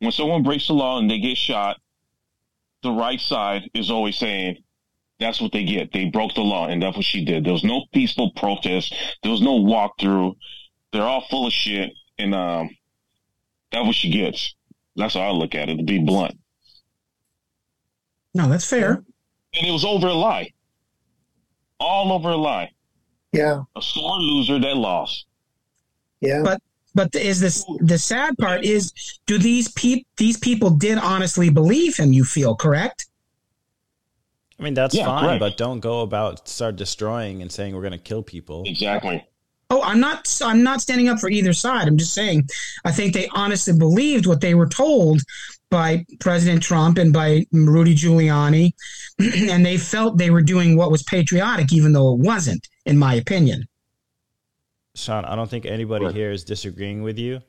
When 0.00 0.12
someone 0.12 0.42
breaks 0.42 0.66
the 0.66 0.74
law 0.74 0.98
and 0.98 1.10
they 1.10 1.18
get 1.18 1.36
shot, 1.36 1.76
the 2.82 2.90
right 2.92 3.20
side 3.20 3.70
is 3.74 3.90
always 3.90 4.16
saying 4.16 4.56
that's 5.20 5.40
what 5.40 5.52
they 5.52 5.64
get. 5.64 5.92
They 5.92 6.06
broke 6.06 6.34
the 6.34 6.40
law, 6.42 6.66
and 6.66 6.82
that's 6.82 6.96
what 6.96 7.04
she 7.04 7.24
did. 7.24 7.44
There 7.44 7.52
was 7.52 7.62
no 7.62 7.84
peaceful 7.92 8.32
protest. 8.34 8.92
There 9.22 9.30
was 9.30 9.40
no 9.40 9.60
walkthrough. 9.60 10.34
They're 10.92 11.02
all 11.02 11.24
full 11.30 11.46
of 11.46 11.52
shit, 11.52 11.92
and 12.18 12.34
um, 12.34 12.70
that's 13.70 13.86
what 13.86 13.94
she 13.94 14.10
gets. 14.10 14.54
That's 14.96 15.14
how 15.14 15.20
I 15.20 15.30
look 15.30 15.54
at 15.54 15.68
it. 15.68 15.76
To 15.76 15.84
be 15.84 16.00
blunt, 16.04 16.36
No, 18.34 18.48
that's 18.48 18.68
fair. 18.68 19.04
and 19.54 19.66
it 19.66 19.70
was 19.70 19.84
over 19.84 20.08
a 20.08 20.12
lie, 20.12 20.52
all 21.78 22.12
over 22.12 22.30
a 22.30 22.36
lie. 22.36 22.70
Yeah. 23.32 23.62
a 23.76 23.80
sore 23.80 24.18
loser 24.18 24.58
that 24.58 24.76
lost. 24.76 25.26
Yeah. 26.20 26.42
But 26.44 26.60
But 26.94 27.14
is 27.14 27.40
this 27.40 27.64
the 27.80 27.98
sad 27.98 28.36
part 28.38 28.64
is 28.64 28.92
do 29.26 29.38
these 29.38 29.68
peop 29.72 30.06
these 30.16 30.36
people 30.36 30.70
did 30.70 30.98
honestly 30.98 31.48
believe 31.50 31.96
him, 31.96 32.12
you 32.12 32.24
feel, 32.24 32.54
correct? 32.54 33.06
I 34.58 34.62
mean, 34.62 34.74
that's 34.74 34.94
Yeah, 34.94 35.06
fine, 35.06 35.24
correct. 35.24 35.40
but 35.40 35.56
don't 35.56 35.80
go 35.80 36.02
about 36.02 36.48
start 36.48 36.76
destroying 36.76 37.42
and 37.42 37.50
saying 37.50 37.74
we're 37.74 37.80
going 37.80 37.92
to 37.92 37.98
kill 37.98 38.22
people. 38.22 38.62
Exactly. 38.66 39.24
Oh, 39.70 39.82
I'm 39.82 40.00
not 40.00 40.28
I'm 40.44 40.62
not 40.62 40.82
standing 40.82 41.08
up 41.08 41.18
for 41.18 41.30
either 41.30 41.54
side. 41.54 41.88
I'm 41.88 41.96
just 41.96 42.12
saying 42.12 42.46
I 42.84 42.92
think 42.92 43.14
they 43.14 43.28
honestly 43.28 43.72
believed 43.76 44.26
what 44.26 44.42
they 44.42 44.54
were 44.54 44.68
told 44.68 45.22
by 45.70 46.04
President 46.20 46.62
Trump 46.62 46.98
and 46.98 47.10
by 47.10 47.46
Rudy 47.52 47.94
Giuliani 47.94 48.72
and 49.50 49.64
they 49.64 49.78
felt 49.78 50.18
they 50.18 50.28
were 50.30 50.42
doing 50.42 50.76
what 50.76 50.90
was 50.90 51.02
patriotic 51.02 51.72
even 51.72 51.94
though 51.94 52.12
it 52.12 52.20
wasn't 52.20 52.68
in 52.84 52.98
my 52.98 53.14
opinion. 53.14 53.64
Sean, 54.94 55.24
I 55.24 55.34
don't 55.36 55.48
think 55.48 55.64
anybody 55.64 56.06
Right. 56.06 56.14
here 56.14 56.30
is 56.30 56.44
disagreeing 56.44 57.02
with 57.02 57.18
you. 57.18 57.42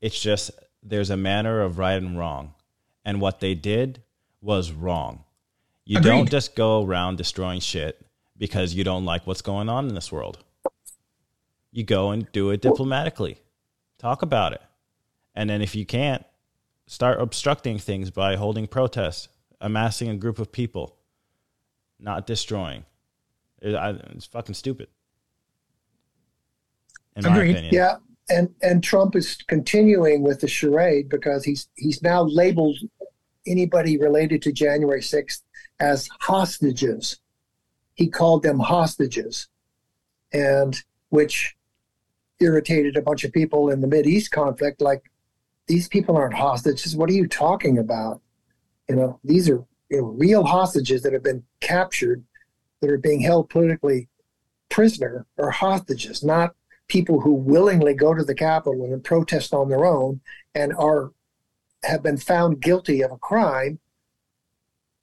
It's 0.00 0.18
just 0.20 0.50
there's 0.82 1.10
a 1.10 1.16
manner 1.16 1.60
of 1.62 1.78
right 1.78 2.00
and 2.02 2.18
wrong. 2.18 2.54
And 3.04 3.20
what 3.20 3.40
they 3.40 3.54
did 3.54 4.02
was 4.40 4.72
wrong. 4.72 5.24
You 5.84 5.98
Agreed. 5.98 6.10
don't 6.10 6.30
just 6.30 6.54
go 6.54 6.82
around 6.84 7.16
destroying 7.18 7.60
shit 7.60 8.04
because 8.36 8.74
you 8.74 8.84
don't 8.84 9.04
like 9.04 9.26
what's 9.26 9.42
going 9.42 9.68
on 9.68 9.88
in 9.88 9.94
this 9.94 10.10
world. 10.10 10.38
You 11.70 11.84
go 11.84 12.10
and 12.10 12.30
do 12.32 12.50
it 12.50 12.62
diplomatically. 12.62 13.38
Talk 13.98 14.22
about 14.22 14.52
it. 14.52 14.62
And 15.34 15.50
then 15.50 15.60
if 15.60 15.74
you 15.74 15.84
can't, 15.84 16.24
start 16.86 17.20
obstructing 17.20 17.78
things 17.78 18.10
by 18.10 18.36
holding 18.36 18.66
protests, 18.66 19.28
amassing 19.60 20.08
a 20.08 20.16
group 20.16 20.38
of 20.38 20.52
people, 20.52 20.96
not 21.98 22.26
destroying. 22.26 22.84
It- 23.60 23.74
I- 23.74 23.90
It's 24.14 24.26
fucking 24.26 24.54
stupid. 24.54 24.88
In 27.16 27.24
my 27.24 27.36
Agreed. 27.36 27.50
opinion. 27.52 27.74
Yeah, 27.74 27.96
and 28.28 28.54
and 28.62 28.82
Trump 28.82 29.16
is 29.16 29.36
continuing 29.48 30.22
with 30.22 30.40
the 30.40 30.48
charade 30.48 31.08
because 31.08 31.44
he's 31.44 31.68
he's 31.76 32.02
now 32.02 32.22
labeled 32.22 32.78
anybody 33.46 33.98
related 33.98 34.42
to 34.42 34.52
January 34.52 35.02
sixth 35.02 35.42
as 35.80 36.08
hostages. 36.20 37.20
He 37.94 38.08
called 38.08 38.42
them 38.42 38.58
hostages, 38.58 39.48
and 40.32 40.76
which 41.10 41.56
irritated 42.40 42.96
a 42.96 43.02
bunch 43.02 43.24
of 43.24 43.32
people 43.32 43.70
in 43.70 43.80
the 43.80 43.86
Mid 43.86 44.06
East 44.06 44.30
conflict. 44.32 44.80
Like 44.80 45.02
these 45.66 45.88
people 45.88 46.16
aren't 46.16 46.34
hostages. 46.34 46.96
What 46.96 47.08
are 47.10 47.14
you 47.14 47.28
talking 47.28 47.78
about? 47.78 48.20
You 48.88 48.96
know, 48.96 49.20
these 49.22 49.48
are 49.48 49.64
you 49.88 49.98
know, 50.00 50.08
real 50.08 50.44
hostages 50.44 51.02
that 51.02 51.12
have 51.12 51.22
been 51.22 51.44
captured, 51.60 52.24
that 52.80 52.90
are 52.90 52.98
being 52.98 53.20
held 53.20 53.48
politically 53.48 54.08
prisoner 54.68 55.26
or 55.36 55.50
hostages, 55.50 56.24
not 56.24 56.54
people 56.88 57.20
who 57.20 57.32
willingly 57.32 57.94
go 57.94 58.14
to 58.14 58.24
the 58.24 58.34
Capitol 58.34 58.84
and 58.84 59.02
protest 59.02 59.54
on 59.54 59.68
their 59.68 59.84
own 59.84 60.20
and 60.54 60.72
are 60.74 61.12
have 61.82 62.02
been 62.02 62.16
found 62.16 62.60
guilty 62.60 63.02
of 63.02 63.12
a 63.12 63.18
crime. 63.18 63.78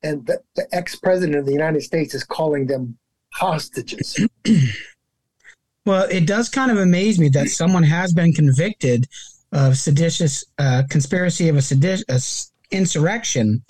And 0.03 0.25
the, 0.25 0.41
the 0.55 0.67
ex 0.71 0.95
president 0.95 1.37
of 1.37 1.45
the 1.45 1.51
United 1.51 1.81
States 1.81 2.15
is 2.15 2.23
calling 2.23 2.65
them 2.65 2.97
hostages. 3.33 4.17
well, 5.85 6.07
it 6.09 6.25
does 6.25 6.49
kind 6.49 6.71
of 6.71 6.77
amaze 6.77 7.19
me 7.19 7.29
that 7.29 7.49
someone 7.49 7.83
has 7.83 8.13
been 8.13 8.33
convicted 8.33 9.07
of 9.51 9.77
seditious 9.77 10.43
uh, 10.57 10.83
conspiracy 10.89 11.49
of 11.49 11.55
a 11.55 11.61
seditious 11.61 12.51
insurrection 12.71 13.63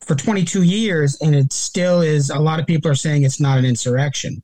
for 0.00 0.14
22 0.14 0.62
years, 0.62 1.16
and 1.20 1.34
it 1.34 1.52
still 1.52 2.00
is. 2.00 2.30
A 2.30 2.38
lot 2.38 2.58
of 2.58 2.66
people 2.66 2.90
are 2.90 2.96
saying 2.96 3.22
it's 3.22 3.40
not 3.40 3.58
an 3.58 3.64
insurrection. 3.64 4.42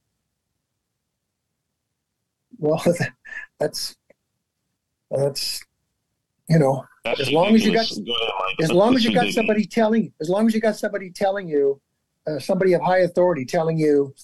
Well, 2.59 2.83
that's 3.61 3.97
that's 5.11 5.65
you 6.49 6.59
know 6.59 6.85
that's 7.05 7.21
as 7.21 7.33
long 7.33 7.55
as 7.55 7.65
you 7.65 7.73
got 7.73 7.91
as 8.61 8.73
long 8.73 8.95
as 8.95 9.05
you 9.05 9.15
got 9.15 9.29
somebody 9.29 9.65
telling 9.67 10.13
as 10.21 10.29
long 10.29 10.47
as 10.47 10.55
you 10.55 10.61
got 10.61 10.77
somebody 10.77 11.11
telling 11.11 11.49
you 11.49 11.81
uh, 12.27 12.39
somebody 12.39 12.73
of 12.73 12.83
high 12.83 12.99
authority 12.99 13.45
telling 13.45 13.79
you 13.79 14.15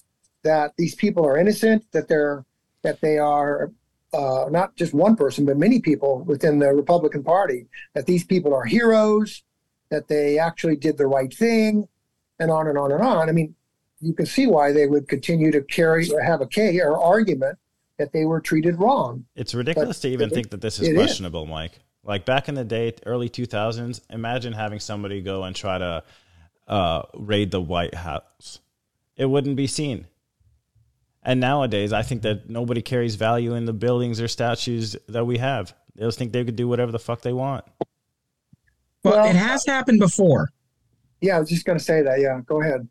that 0.42 0.72
these 0.76 0.94
people 0.94 1.24
are 1.24 1.36
innocent 1.36 1.84
that 1.92 2.08
they're 2.08 2.44
that 2.82 3.00
they 3.00 3.18
are 3.18 3.70
uh, 4.12 4.46
not 4.50 4.74
just 4.76 4.92
one 4.92 5.16
person 5.16 5.44
but 5.44 5.56
many 5.56 5.80
people 5.80 6.22
within 6.24 6.58
the 6.58 6.72
republican 6.72 7.22
party 7.22 7.66
that 7.94 8.06
these 8.06 8.24
people 8.24 8.54
are 8.54 8.64
heroes 8.64 9.42
that 9.90 10.08
they 10.08 10.38
actually 10.38 10.76
did 10.76 10.96
the 10.96 11.06
right 11.06 11.32
thing 11.34 11.86
and 12.38 12.50
on 12.50 12.66
and 12.66 12.78
on 12.78 12.92
and 12.92 13.02
on. 13.02 13.28
I 13.28 13.32
mean 13.32 13.54
you 14.00 14.12
can 14.12 14.26
see 14.26 14.48
why 14.48 14.72
they 14.72 14.86
would 14.86 15.08
continue 15.08 15.52
to 15.52 15.62
carry 15.62 16.10
or 16.10 16.20
have 16.20 16.40
a 16.40 16.46
case 16.46 16.80
or 16.82 17.00
argument 17.00 17.56
that 18.02 18.12
they 18.12 18.24
were 18.24 18.40
treated 18.40 18.78
wrong 18.78 19.24
it's 19.36 19.54
ridiculous 19.54 19.98
but 19.98 20.08
to 20.08 20.12
even 20.12 20.28
it, 20.28 20.34
think 20.34 20.50
that 20.50 20.60
this 20.60 20.80
is 20.80 20.94
questionable 20.94 21.44
is. 21.44 21.48
mike 21.48 21.78
like 22.04 22.24
back 22.24 22.48
in 22.48 22.54
the 22.54 22.64
day, 22.64 22.94
early 23.06 23.28
2000s, 23.28 24.00
imagine 24.10 24.52
having 24.52 24.80
somebody 24.80 25.20
go 25.20 25.44
and 25.44 25.54
try 25.54 25.78
to 25.78 26.02
uh, 26.66 27.02
raid 27.14 27.50
the 27.50 27.60
White 27.60 27.94
House. 27.94 28.60
It 29.16 29.26
wouldn't 29.26 29.56
be 29.56 29.66
seen. 29.66 30.06
And 31.22 31.38
nowadays, 31.38 31.92
I 31.92 32.02
think 32.02 32.22
that 32.22 32.50
nobody 32.50 32.82
carries 32.82 33.14
value 33.14 33.54
in 33.54 33.66
the 33.66 33.72
buildings 33.72 34.20
or 34.20 34.26
statues 34.26 34.96
that 35.08 35.24
we 35.24 35.38
have. 35.38 35.74
They 35.94 36.04
just 36.04 36.18
think 36.18 36.32
they 36.32 36.44
could 36.44 36.56
do 36.56 36.66
whatever 36.66 36.90
the 36.90 36.98
fuck 36.98 37.22
they 37.22 37.32
want. 37.32 37.64
Well, 39.04 39.14
well 39.14 39.26
it 39.26 39.36
has 39.36 39.64
happened 39.64 40.00
before. 40.00 40.50
Yeah, 41.20 41.36
I 41.36 41.40
was 41.40 41.50
just 41.50 41.64
going 41.64 41.78
to 41.78 41.84
say 41.84 42.02
that. 42.02 42.18
Yeah, 42.18 42.40
go 42.44 42.60
ahead. 42.60 42.88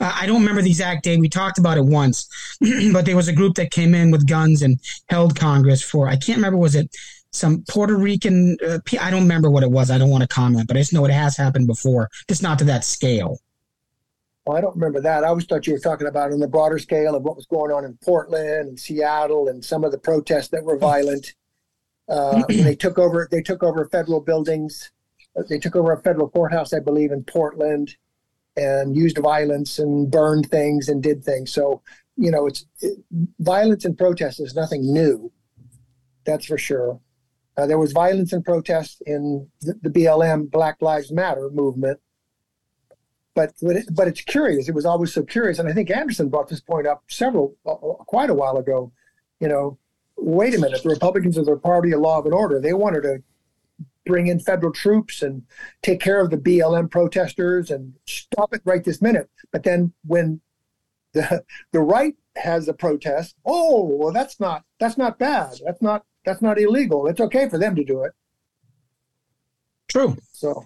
Uh, 0.00 0.12
I 0.14 0.26
don't 0.26 0.40
remember 0.40 0.62
the 0.62 0.70
exact 0.70 1.04
date. 1.04 1.20
We 1.20 1.28
talked 1.28 1.58
about 1.58 1.78
it 1.78 1.84
once, 1.84 2.28
but 2.92 3.06
there 3.06 3.16
was 3.16 3.28
a 3.28 3.32
group 3.32 3.54
that 3.56 3.70
came 3.70 3.94
in 3.94 4.10
with 4.10 4.28
guns 4.28 4.62
and 4.62 4.78
held 5.08 5.36
Congress 5.36 5.82
for, 5.82 6.08
I 6.08 6.16
can't 6.16 6.38
remember, 6.38 6.58
was 6.58 6.74
it 6.74 6.94
some 7.32 7.64
Puerto 7.68 7.96
Rican. 7.96 8.56
Uh, 8.66 8.78
I 9.00 9.10
don't 9.10 9.22
remember 9.22 9.50
what 9.50 9.62
it 9.62 9.70
was. 9.70 9.90
I 9.90 9.98
don't 9.98 10.10
want 10.10 10.22
to 10.22 10.28
comment, 10.28 10.68
but 10.68 10.76
I 10.76 10.80
just 10.80 10.92
know 10.92 11.04
it 11.04 11.10
has 11.10 11.36
happened 11.36 11.66
before, 11.66 12.08
just 12.28 12.42
not 12.42 12.58
to 12.60 12.64
that 12.64 12.84
scale. 12.84 13.38
Well, 14.44 14.56
I 14.56 14.60
don't 14.60 14.74
remember 14.74 15.00
that. 15.00 15.24
I 15.24 15.28
always 15.28 15.44
thought 15.44 15.66
you 15.66 15.72
were 15.72 15.78
talking 15.78 16.08
about 16.08 16.32
on 16.32 16.40
the 16.40 16.48
broader 16.48 16.78
scale 16.78 17.14
of 17.14 17.22
what 17.22 17.36
was 17.36 17.46
going 17.46 17.70
on 17.70 17.84
in 17.84 17.96
Portland 18.04 18.68
and 18.68 18.80
Seattle 18.80 19.48
and 19.48 19.64
some 19.64 19.84
of 19.84 19.92
the 19.92 19.98
protests 19.98 20.48
that 20.48 20.64
were 20.64 20.76
violent. 20.76 21.34
Uh, 22.08 22.42
they 22.48 22.74
took 22.74 22.98
over. 22.98 23.28
They 23.30 23.42
took 23.42 23.62
over 23.62 23.88
federal 23.88 24.20
buildings. 24.20 24.90
They 25.48 25.58
took 25.58 25.76
over 25.76 25.92
a 25.92 26.02
federal 26.02 26.28
courthouse, 26.28 26.74
I 26.74 26.80
believe, 26.80 27.12
in 27.12 27.24
Portland, 27.24 27.96
and 28.56 28.94
used 28.96 29.18
violence 29.18 29.78
and 29.78 30.10
burned 30.10 30.50
things 30.50 30.88
and 30.88 31.02
did 31.02 31.24
things. 31.24 31.52
So 31.52 31.82
you 32.16 32.30
know, 32.30 32.46
it's 32.46 32.66
it, 32.80 32.98
violence 33.40 33.84
and 33.84 33.96
protest 33.96 34.40
is 34.40 34.54
nothing 34.54 34.92
new. 34.92 35.32
That's 36.24 36.46
for 36.46 36.58
sure. 36.58 37.00
Uh, 37.56 37.66
there 37.66 37.78
was 37.78 37.92
violence 37.92 38.32
and 38.32 38.44
protest 38.44 39.02
in 39.06 39.46
the, 39.60 39.74
the, 39.82 39.90
BLM 39.90 40.50
Black 40.50 40.80
Lives 40.80 41.12
Matter 41.12 41.50
movement. 41.50 42.00
But 43.34 43.52
but, 43.60 43.76
it, 43.76 43.86
but 43.94 44.08
it's 44.08 44.20
curious. 44.20 44.68
It 44.68 44.74
was 44.74 44.86
always 44.86 45.12
so 45.12 45.22
curious, 45.22 45.58
and 45.58 45.68
I 45.68 45.72
think 45.72 45.90
Anderson 45.90 46.28
brought 46.28 46.48
this 46.48 46.60
point 46.60 46.86
up 46.86 47.02
several 47.08 47.56
uh, 47.66 47.74
quite 48.04 48.30
a 48.30 48.34
while 48.34 48.56
ago. 48.56 48.92
You 49.40 49.48
know, 49.48 49.78
wait 50.16 50.54
a 50.54 50.58
minute. 50.58 50.82
The 50.82 50.90
Republicans 50.90 51.38
are 51.38 51.44
the 51.44 51.56
party 51.56 51.92
of 51.92 52.00
law 52.00 52.22
and 52.22 52.34
order. 52.34 52.60
They 52.60 52.74
wanted 52.74 53.02
to 53.02 53.22
bring 54.04 54.26
in 54.26 54.40
federal 54.40 54.72
troops 54.72 55.22
and 55.22 55.42
take 55.82 56.00
care 56.00 56.20
of 56.20 56.30
the 56.30 56.36
BLM 56.36 56.90
protesters 56.90 57.70
and 57.70 57.94
stop 58.06 58.52
it 58.54 58.62
right 58.64 58.84
this 58.84 59.00
minute. 59.02 59.30
But 59.52 59.62
then 59.62 59.92
when 60.04 60.40
the 61.12 61.44
the 61.72 61.80
right 61.80 62.14
has 62.36 62.68
a 62.68 62.72
protest, 62.72 63.36
oh 63.44 63.84
well, 63.84 64.12
that's 64.12 64.40
not 64.40 64.64
that's 64.78 64.98
not 64.98 65.18
bad. 65.18 65.54
That's 65.64 65.82
not 65.82 66.04
that's 66.24 66.42
not 66.42 66.58
illegal. 66.58 67.06
It's 67.06 67.20
okay 67.20 67.48
for 67.48 67.58
them 67.58 67.74
to 67.76 67.84
do 67.84 68.02
it. 68.02 68.12
True. 69.88 70.16
So, 70.32 70.64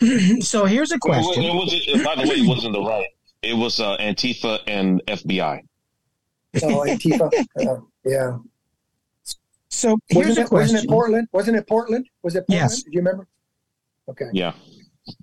so 0.40 0.64
here's 0.64 0.92
a 0.92 0.98
question. 0.98 1.44
Well, 1.44 1.62
it 1.62 1.94
was, 1.94 2.04
by 2.04 2.16
the 2.16 2.28
way, 2.28 2.36
it 2.36 2.48
wasn't 2.48 2.74
the 2.74 2.82
right. 2.82 3.06
It 3.42 3.54
was 3.54 3.80
uh, 3.80 3.96
Antifa 3.98 4.60
and 4.66 5.02
FBI. 5.06 5.60
Oh, 6.62 6.84
Antifa. 6.86 7.30
uh, 7.60 7.76
yeah. 8.04 8.36
So 9.72 9.98
here's 10.08 10.28
wasn't 10.28 10.38
a 10.38 10.42
it, 10.42 10.48
question. 10.48 10.74
Wasn't 10.74 10.84
it 10.84 10.90
Portland? 10.90 11.28
Wasn't 11.32 11.56
it 11.56 11.66
Portland? 11.66 12.06
Was 12.22 12.36
it 12.36 12.46
Portland? 12.46 12.70
Yes. 12.70 12.82
Do 12.82 12.90
you 12.92 12.98
remember? 12.98 13.26
Okay. 14.08 14.26
Yeah. 14.32 14.52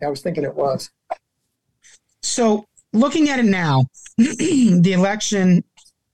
I 0.04 0.08
was 0.08 0.22
thinking 0.22 0.44
it 0.44 0.56
was. 0.56 0.90
So 2.24 2.66
looking 2.92 3.30
at 3.30 3.40
it 3.40 3.46
now, 3.46 3.86
the 4.18 4.92
election, 4.92 5.64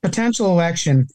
potential 0.04 0.52
election, 0.52 1.08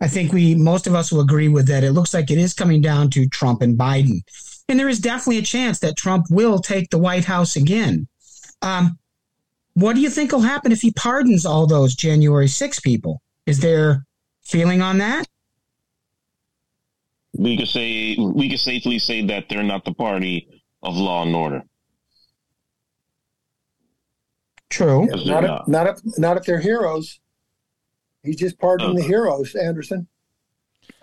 I 0.00 0.06
think 0.06 0.32
we 0.32 0.54
most 0.54 0.86
of 0.86 0.94
us 0.94 1.10
will 1.10 1.20
agree 1.20 1.48
with 1.48 1.66
that. 1.66 1.82
It 1.82 1.92
looks 1.92 2.14
like 2.14 2.30
it 2.30 2.38
is 2.38 2.54
coming 2.54 2.80
down 2.80 3.10
to 3.10 3.28
Trump 3.28 3.60
and 3.60 3.76
Biden, 3.76 4.20
and 4.68 4.78
there 4.78 4.88
is 4.88 5.00
definitely 5.00 5.38
a 5.38 5.42
chance 5.42 5.80
that 5.80 5.96
Trump 5.96 6.26
will 6.30 6.60
take 6.60 6.90
the 6.90 6.98
White 6.98 7.24
House 7.24 7.56
again. 7.56 8.06
Um, 8.62 8.98
what 9.74 9.96
do 9.96 10.00
you 10.00 10.10
think 10.10 10.30
will 10.30 10.40
happen 10.40 10.70
if 10.70 10.80
he 10.80 10.92
pardons 10.92 11.44
all 11.44 11.66
those 11.66 11.96
January 11.96 12.48
6 12.48 12.80
people? 12.80 13.20
Is 13.46 13.60
there 13.60 14.04
feeling 14.42 14.80
on 14.80 14.98
that? 14.98 15.26
We 17.38 17.56
could 17.56 17.68
say 17.68 18.16
we 18.18 18.50
could 18.50 18.60
safely 18.60 18.98
say 18.98 19.24
that 19.26 19.48
they're 19.48 19.62
not 19.62 19.84
the 19.84 19.94
party 19.94 20.62
of 20.82 20.96
law 20.96 21.22
and 21.22 21.34
order. 21.34 21.62
True. 24.70 25.06
not, 25.06 25.44
if, 25.44 25.68
not 25.68 25.86
if 25.86 26.18
not 26.18 26.36
if 26.36 26.44
they're 26.44 26.60
heroes. 26.60 27.20
He's 28.22 28.36
just 28.36 28.58
pardoning 28.58 28.96
the 28.96 29.02
uh-huh. 29.02 29.08
heroes, 29.08 29.54
Anderson. 29.54 30.08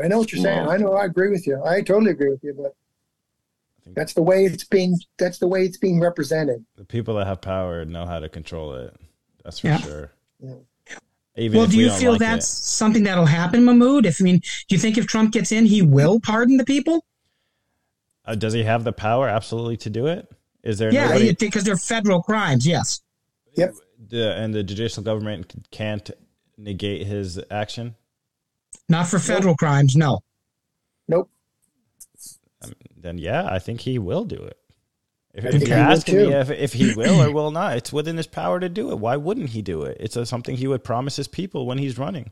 I 0.03 0.07
know 0.07 0.19
what 0.19 0.31
you're 0.31 0.43
saying. 0.43 0.67
I 0.67 0.77
know. 0.77 0.93
I 0.93 1.05
agree 1.05 1.29
with 1.29 1.47
you. 1.47 1.63
I 1.63 1.81
totally 1.81 2.11
agree 2.11 2.29
with 2.29 2.43
you. 2.43 2.53
But 2.53 2.75
that's 3.95 4.13
the 4.13 4.21
way 4.21 4.45
it's 4.45 4.65
being. 4.65 4.97
That's 5.17 5.39
the 5.39 5.47
way 5.47 5.63
it's 5.63 5.77
being 5.77 6.01
represented. 6.01 6.65
The 6.75 6.83
people 6.83 7.15
that 7.15 7.27
have 7.27 7.41
power 7.41 7.85
know 7.85 8.05
how 8.05 8.19
to 8.19 8.27
control 8.27 8.73
it. 8.73 8.93
That's 9.43 9.59
for 9.59 9.67
yeah. 9.67 9.77
sure. 9.77 10.11
Yeah. 10.39 10.53
Even 11.37 11.57
well, 11.57 11.67
do 11.67 11.77
we 11.77 11.85
you 11.85 11.91
feel 11.91 12.11
like 12.11 12.19
that's 12.19 12.47
it. 12.47 12.63
something 12.63 13.03
that'll 13.03 13.25
happen, 13.25 13.65
Mahmoud? 13.65 14.05
If 14.05 14.21
I 14.21 14.23
mean, 14.23 14.37
do 14.37 14.75
you 14.75 14.77
think 14.77 14.97
if 14.97 15.05
Trump 15.05 15.33
gets 15.33 15.51
in, 15.51 15.65
he 15.65 15.81
will 15.81 16.19
pardon 16.19 16.57
the 16.57 16.63
people? 16.65 17.05
Uh, 18.23 18.35
does 18.35 18.53
he 18.53 18.63
have 18.63 18.83
the 18.83 18.93
power 18.93 19.27
absolutely 19.27 19.77
to 19.77 19.89
do 19.89 20.07
it? 20.07 20.27
Is 20.63 20.77
there 20.77 20.91
yeah, 20.91 21.07
nobody, 21.07 21.33
because 21.33 21.63
they're 21.63 21.77
federal 21.77 22.23
crimes. 22.23 22.65
Yes. 22.65 23.01
Yep. 23.55 23.75
The, 24.09 24.35
and 24.35 24.53
the 24.53 24.63
judicial 24.63 25.03
government 25.03 25.53
can't 25.71 26.09
negate 26.57 27.05
his 27.05 27.39
action? 27.51 27.95
Not 28.89 29.07
for 29.07 29.19
federal 29.19 29.51
nope. 29.51 29.57
crimes, 29.57 29.95
no. 29.95 30.21
Nope. 31.07 31.29
Um, 32.63 32.73
then 32.97 33.17
yeah, 33.17 33.47
I 33.49 33.59
think 33.59 33.81
he 33.81 33.99
will 33.99 34.25
do 34.25 34.37
it. 34.37 34.57
If, 35.35 35.45
if 35.45 35.67
you're 35.67 35.77
asking 35.77 36.15
me 36.15 36.33
if, 36.33 36.49
if 36.49 36.73
he 36.73 36.93
will 36.95 37.21
or 37.21 37.31
will 37.33 37.51
not, 37.51 37.77
it's 37.77 37.91
within 37.91 38.17
his 38.17 38.27
power 38.27 38.59
to 38.59 38.69
do 38.69 38.91
it. 38.91 38.99
Why 38.99 39.17
wouldn't 39.17 39.49
he 39.49 39.61
do 39.61 39.83
it? 39.83 39.97
It's 39.99 40.15
a, 40.15 40.25
something 40.25 40.55
he 40.55 40.67
would 40.67 40.83
promise 40.83 41.17
his 41.17 41.27
people 41.27 41.65
when 41.65 41.77
he's 41.77 41.97
running. 41.97 42.31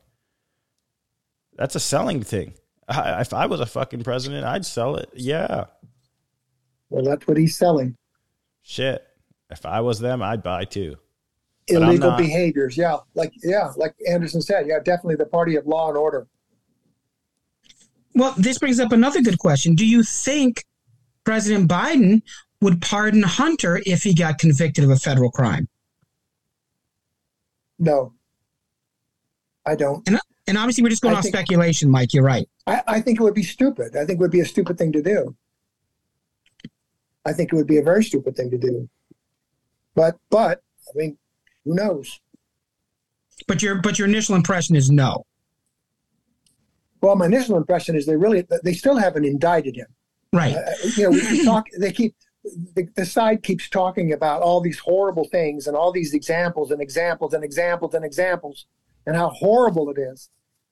That's 1.56 1.76
a 1.76 1.80
selling 1.80 2.24
thing. 2.24 2.54
I, 2.88 3.22
if 3.22 3.34
I 3.34 3.46
was 3.46 3.60
a 3.60 3.66
fucking 3.66 4.04
president, 4.04 4.46
I'd 4.46 4.66
sell 4.66 4.96
it. 4.96 5.10
Yeah. 5.14 5.66
Well, 6.90 7.04
that's 7.04 7.28
what 7.28 7.38
he's 7.38 7.58
selling. 7.58 7.96
Shit. 8.62 9.06
If 9.50 9.66
I 9.66 9.82
was 9.82 10.00
them, 10.00 10.22
I'd 10.22 10.42
buy 10.42 10.66
too 10.66 10.98
illegal 11.68 12.12
behaviors. 12.18 12.78
Yeah, 12.78 12.98
like 13.16 13.34
yeah, 13.44 13.72
like 13.78 13.96
Anderson 14.10 14.42
said, 14.42 14.68
yeah, 14.68 14.80
definitely 14.80 15.16
the 15.16 15.26
party 15.26 15.56
of 15.56 15.66
law 15.66 15.90
and 15.90 15.98
order. 15.98 16.28
Well, 18.16 18.34
this 18.38 18.60
brings 18.60 18.80
up 18.80 18.92
another 18.92 19.22
good 19.22 19.40
question. 19.40 19.76
Do 19.76 19.88
you 19.88 20.04
think 20.04 20.66
President 21.24 21.70
Biden 21.70 22.22
would 22.64 22.82
pardon 22.82 23.22
Hunter 23.24 23.82
if 23.86 24.04
he 24.04 24.14
got 24.14 24.40
convicted 24.40 24.84
of 24.84 24.90
a 24.90 24.96
federal 24.96 25.30
crime? 25.30 25.68
No, 27.80 28.14
I 29.66 29.76
don't. 29.76 30.08
And, 30.08 30.20
And 30.48 30.58
obviously, 30.58 30.84
we're 30.84 30.90
just 30.90 31.02
going 31.02 31.16
I 31.16 31.18
off 31.20 31.24
think- 31.24 31.36
speculation, 31.36 31.90
Mike. 31.90 32.14
You're 32.14 32.24
right. 32.24 32.48
I, 32.66 32.82
I 32.88 33.02
think 33.02 33.20
it 33.20 33.24
would 33.24 33.34
be 33.34 33.44
stupid. 33.44 33.96
I 33.96 34.06
think 34.06 34.18
it 34.18 34.20
would 34.20 34.32
be 34.32 34.40
a 34.40 34.46
stupid 34.46 34.78
thing 34.78 34.92
to 34.94 35.02
do. 35.02 35.36
I 37.26 37.34
think 37.34 37.54
it 37.54 37.56
would 37.56 37.68
be 37.68 37.78
a 37.78 37.84
very 37.84 38.04
stupid 38.04 38.36
thing 38.36 38.52
to 38.52 38.58
do. 38.58 38.90
But 39.96 40.18
but 40.30 40.62
I 40.90 40.92
mean, 40.98 41.18
who 41.66 41.76
knows? 41.76 42.20
But 43.48 43.62
your 43.62 43.76
but 43.76 43.98
your 44.00 44.08
initial 44.08 44.36
impression 44.36 44.76
is 44.76 44.90
no. 44.92 45.26
Well, 47.02 47.16
my 47.16 47.26
initial 47.26 47.58
impression 47.58 47.96
is 47.96 48.06
they 48.06 48.16
really 48.16 48.46
they 48.64 48.74
still 48.74 48.98
haven't 48.98 49.26
indicted 49.26 49.76
him. 49.76 49.88
Right. 50.32 50.56
Uh, 50.56 50.72
you 50.98 51.04
know, 51.04 51.10
we 51.12 51.22
keep 51.22 51.46
talk. 51.46 51.68
They 51.78 51.92
keep 51.92 52.16
the, 52.44 52.88
the 52.96 53.06
side 53.06 53.44
keeps 53.44 53.70
talking 53.70 54.12
about 54.12 54.42
all 54.42 54.60
these 54.60 54.80
horrible 54.80 55.28
things 55.30 55.68
and 55.68 55.76
all 55.76 55.92
these 55.92 56.14
examples 56.14 56.72
and 56.72 56.82
examples 56.82 57.34
and 57.34 57.44
examples 57.44 57.94
and 57.94 58.04
examples 58.04 58.66
and 59.06 59.16
how 59.16 59.30
horrible 59.30 59.90
it 59.90 59.98
is. 59.98 60.30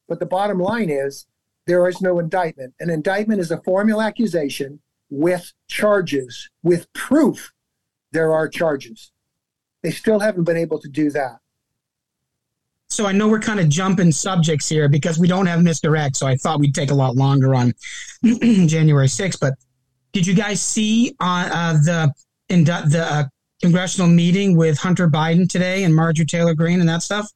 But 0.07 0.19
the 0.19 0.25
bottom 0.25 0.59
line 0.59 0.89
is 0.89 1.25
there 1.67 1.87
is 1.87 2.01
no 2.01 2.19
indictment. 2.19 2.73
An 2.79 2.89
indictment 2.89 3.39
is 3.39 3.51
a 3.51 3.61
formal 3.61 4.01
accusation 4.01 4.81
with 5.09 5.53
charges, 5.67 6.49
with 6.63 6.91
proof 6.93 7.53
there 8.11 8.33
are 8.33 8.49
charges. 8.49 9.11
They 9.83 9.91
still 9.91 10.19
haven't 10.19 10.43
been 10.43 10.57
able 10.57 10.79
to 10.79 10.89
do 10.89 11.09
that. 11.11 11.37
So 12.89 13.05
I 13.05 13.13
know 13.13 13.29
we're 13.29 13.39
kind 13.39 13.59
of 13.61 13.69
jumping 13.69 14.11
subjects 14.11 14.67
here 14.67 14.89
because 14.89 15.17
we 15.17 15.27
don't 15.27 15.45
have 15.45 15.61
Mr. 15.61 15.97
X. 15.97 16.19
So 16.19 16.27
I 16.27 16.35
thought 16.35 16.59
we'd 16.59 16.75
take 16.75 16.91
a 16.91 16.95
lot 16.95 17.15
longer 17.15 17.55
on 17.55 17.73
January 18.23 19.07
6th. 19.07 19.39
But 19.39 19.53
did 20.13 20.27
you 20.27 20.33
guys 20.33 20.61
see 20.61 21.15
on 21.19 21.45
uh, 21.51 21.73
the 21.73 22.13
in 22.49 22.63
the 22.63 23.07
uh, 23.09 23.23
congressional 23.61 24.07
meeting 24.07 24.57
with 24.57 24.77
Hunter 24.77 25.09
Biden 25.09 25.49
today 25.49 25.83
and 25.83 25.95
Marjorie 25.95 26.25
Taylor 26.25 26.53
Greene 26.53 26.79
and 26.79 26.89
that 26.89 27.03
stuff? 27.03 27.29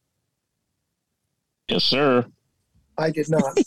Yes, 1.67 1.83
sir. 1.83 2.25
I 2.97 3.11
did 3.11 3.29
not. 3.29 3.57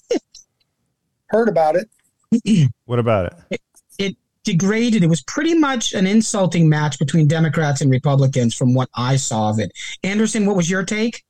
Heard 1.27 1.49
about 1.49 1.77
it. 1.77 1.89
What 2.85 2.99
about 2.99 3.33
it? 3.51 3.61
It 3.99 4.17
degraded. 4.45 5.03
It 5.03 5.09
was 5.09 5.23
pretty 5.23 5.55
much 5.55 5.93
an 5.93 6.07
insulting 6.07 6.69
match 6.69 6.99
between 6.99 7.27
Democrats 7.27 7.83
and 7.83 7.91
Republicans 7.91 8.55
from 8.55 8.73
what 8.73 8.89
I 8.95 9.17
saw 9.17 9.51
of 9.51 9.59
it. 9.59 9.73
Anderson, 10.03 10.47
what 10.47 10.57
was 10.57 10.71
your 10.71 10.85
take? 10.85 11.23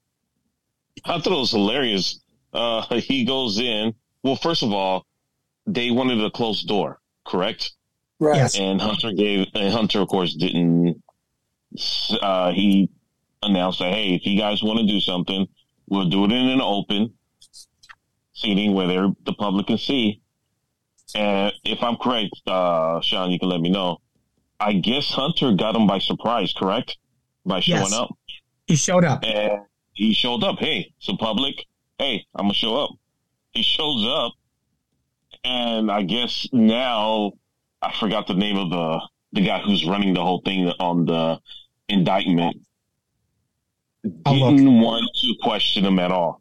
I 1.05 1.19
thought 1.19 1.33
it 1.33 1.39
was 1.39 1.51
hilarious. 1.51 2.21
Uh, 2.53 2.83
he 2.99 3.25
goes 3.25 3.59
in. 3.59 3.95
Well, 4.23 4.37
first 4.37 4.63
of 4.63 4.73
all, 4.73 5.05
they 5.67 5.91
wanted 5.91 6.23
a 6.23 6.31
closed 6.31 6.69
door, 6.69 7.01
correct? 7.29 7.73
Right. 8.19 8.37
Yes. 8.37 8.59
And 8.59 8.81
Hunter 8.81 9.13
gave, 9.13 9.47
and 9.55 9.73
Hunter, 9.73 10.01
of 10.01 10.09
course, 10.09 10.35
didn't. 10.35 11.03
Uh, 12.21 12.53
he 12.53 12.89
announced 13.43 13.79
that, 13.79 13.93
hey, 13.93 14.15
if 14.15 14.27
you 14.27 14.39
guys 14.39 14.63
want 14.63 14.81
to 14.81 14.87
do 14.87 15.01
something, 15.01 15.47
we'll 15.89 16.09
do 16.09 16.25
it 16.25 16.33
in 16.33 16.49
an 16.49 16.61
open 16.61 17.13
seating 18.33 18.73
where 18.75 18.87
they're, 18.87 19.09
the 19.25 19.33
public 19.35 19.67
can 19.67 19.79
see. 19.79 20.21
And 21.15 21.53
if 21.65 21.83
I'm 21.83 21.97
correct, 21.97 22.31
uh, 22.47 23.01
Sean, 23.01 23.31
you 23.31 23.39
can 23.39 23.49
let 23.49 23.61
me 23.61 23.71
know. 23.71 23.99
I 24.61 24.73
guess 24.75 25.09
Hunter 25.11 25.53
got 25.55 25.77
him 25.77 25.87
by 25.87 25.99
surprise, 25.99 26.53
correct? 26.57 26.97
By 27.47 27.61
showing 27.61 27.83
Yes. 27.83 27.93
up. 27.93 28.11
He 28.67 28.77
showed 28.77 29.05
up. 29.05 29.25
And 29.25 29.63
he 29.93 30.13
showed 30.13 30.43
up. 30.45 30.59
Hey, 30.59 30.93
it's 30.99 31.09
a 31.09 31.17
public. 31.17 31.65
Hey, 31.99 32.25
I'm 32.35 32.45
gonna 32.45 32.55
show 32.55 32.77
up. 32.77 32.91
He 33.53 33.63
shows 33.63 34.05
up, 34.07 34.33
and 35.45 35.91
I 35.91 36.03
guess 36.03 36.47
now 36.53 37.33
I 37.83 37.93
forgot 37.93 38.27
the 38.27 38.35
name 38.35 38.57
of 38.57 38.71
the 38.71 39.01
the 39.33 39.43
guy 39.45 39.61
who's 39.61 39.87
running 39.87 40.15
the 40.15 40.23
whole 40.23 40.41
thing 40.45 40.69
on 40.81 41.05
the 41.05 41.39
indictment. 41.89 42.57
I'll. 44.25 44.51
Didn't 44.51 44.81
want 44.81 45.09
to 45.23 45.35
question 45.43 45.85
him 45.85 45.99
at 45.99 46.11
all, 46.11 46.41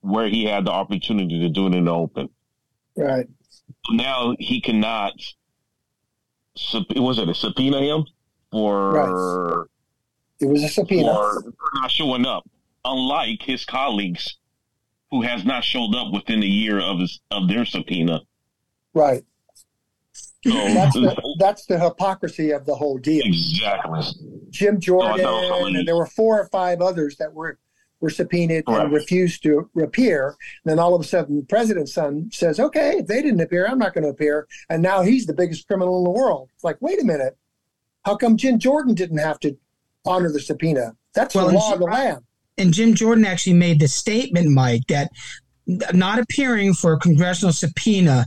where 0.00 0.28
he 0.28 0.44
had 0.44 0.64
the 0.66 0.72
opportunity 0.72 1.40
to 1.40 1.48
do 1.48 1.66
it 1.66 1.74
in 1.74 1.84
the 1.84 1.92
open. 1.92 2.28
Right. 2.96 3.26
Now 3.90 4.34
he 4.38 4.60
cannot. 4.60 5.12
sub- 6.56 6.96
Was 6.96 7.18
it 7.18 7.28
a 7.28 7.34
subpoena 7.34 7.80
him 7.80 8.04
for? 8.50 9.68
It 10.40 10.46
was 10.46 10.62
a 10.62 10.68
subpoena. 10.68 11.12
for 11.12 11.52
not 11.74 11.90
showing 11.90 12.26
up, 12.26 12.48
unlike 12.84 13.42
his 13.42 13.64
colleagues 13.64 14.36
who 15.10 15.22
has 15.22 15.44
not 15.44 15.64
showed 15.64 15.94
up 15.94 16.12
within 16.12 16.42
a 16.42 16.46
year 16.46 16.78
of 16.80 17.00
his 17.00 17.20
of 17.30 17.48
their 17.48 17.64
subpoena. 17.64 18.20
Right. 18.98 19.24
So 20.12 20.50
That's 20.50 20.94
the, 20.94 21.36
that's 21.38 21.66
the 21.66 21.78
hypocrisy 21.78 22.52
of 22.52 22.64
the 22.64 22.74
whole 22.74 22.96
deal. 22.98 23.22
exactly. 23.24 24.00
Jim 24.50 24.80
Jordan, 24.80 25.12
I 25.12 25.16
know. 25.22 25.66
and 25.66 25.86
there 25.86 25.96
were 25.96 26.06
four 26.06 26.40
or 26.40 26.46
five 26.48 26.80
others 26.80 27.16
that 27.16 27.32
were 27.32 27.58
were 28.00 28.10
subpoenaed 28.10 28.64
Correct. 28.64 28.84
and 28.84 28.92
refused 28.92 29.42
to 29.42 29.68
appear. 29.82 30.36
And 30.64 30.70
then 30.70 30.78
all 30.78 30.94
of 30.94 31.00
a 31.00 31.04
sudden, 31.04 31.38
the 31.40 31.46
president's 31.46 31.92
son 31.92 32.30
says, 32.32 32.60
"Okay, 32.60 32.98
if 32.98 33.08
they 33.08 33.20
didn't 33.22 33.40
appear, 33.40 33.66
I'm 33.66 33.78
not 33.80 33.92
going 33.94 34.04
to 34.04 34.10
appear." 34.10 34.46
And 34.70 34.80
now 34.82 35.02
he's 35.02 35.26
the 35.26 35.32
biggest 35.34 35.66
criminal 35.66 35.98
in 35.98 36.04
the 36.04 36.10
world. 36.10 36.48
It's 36.54 36.62
like, 36.62 36.76
wait 36.80 37.02
a 37.02 37.04
minute, 37.04 37.36
how 38.04 38.14
come 38.16 38.36
Jim 38.36 38.60
Jordan 38.60 38.94
didn't 38.94 39.18
have 39.18 39.40
to 39.40 39.56
honor 40.06 40.30
the 40.30 40.38
subpoena? 40.40 40.92
That's 41.14 41.34
Well, 41.34 41.48
the 41.48 41.54
law 41.54 41.68
she- 41.68 41.72
of 41.74 41.78
the 41.80 41.84
land. 41.86 42.20
and 42.56 42.72
Jim 42.72 42.94
Jordan 42.94 43.24
actually 43.24 43.54
made 43.54 43.80
the 43.80 43.88
statement, 43.88 44.48
Mike, 44.50 44.82
that 44.88 45.10
not 45.92 46.20
appearing 46.20 46.74
for 46.74 46.92
a 46.92 46.98
congressional 47.00 47.52
subpoena 47.52 48.24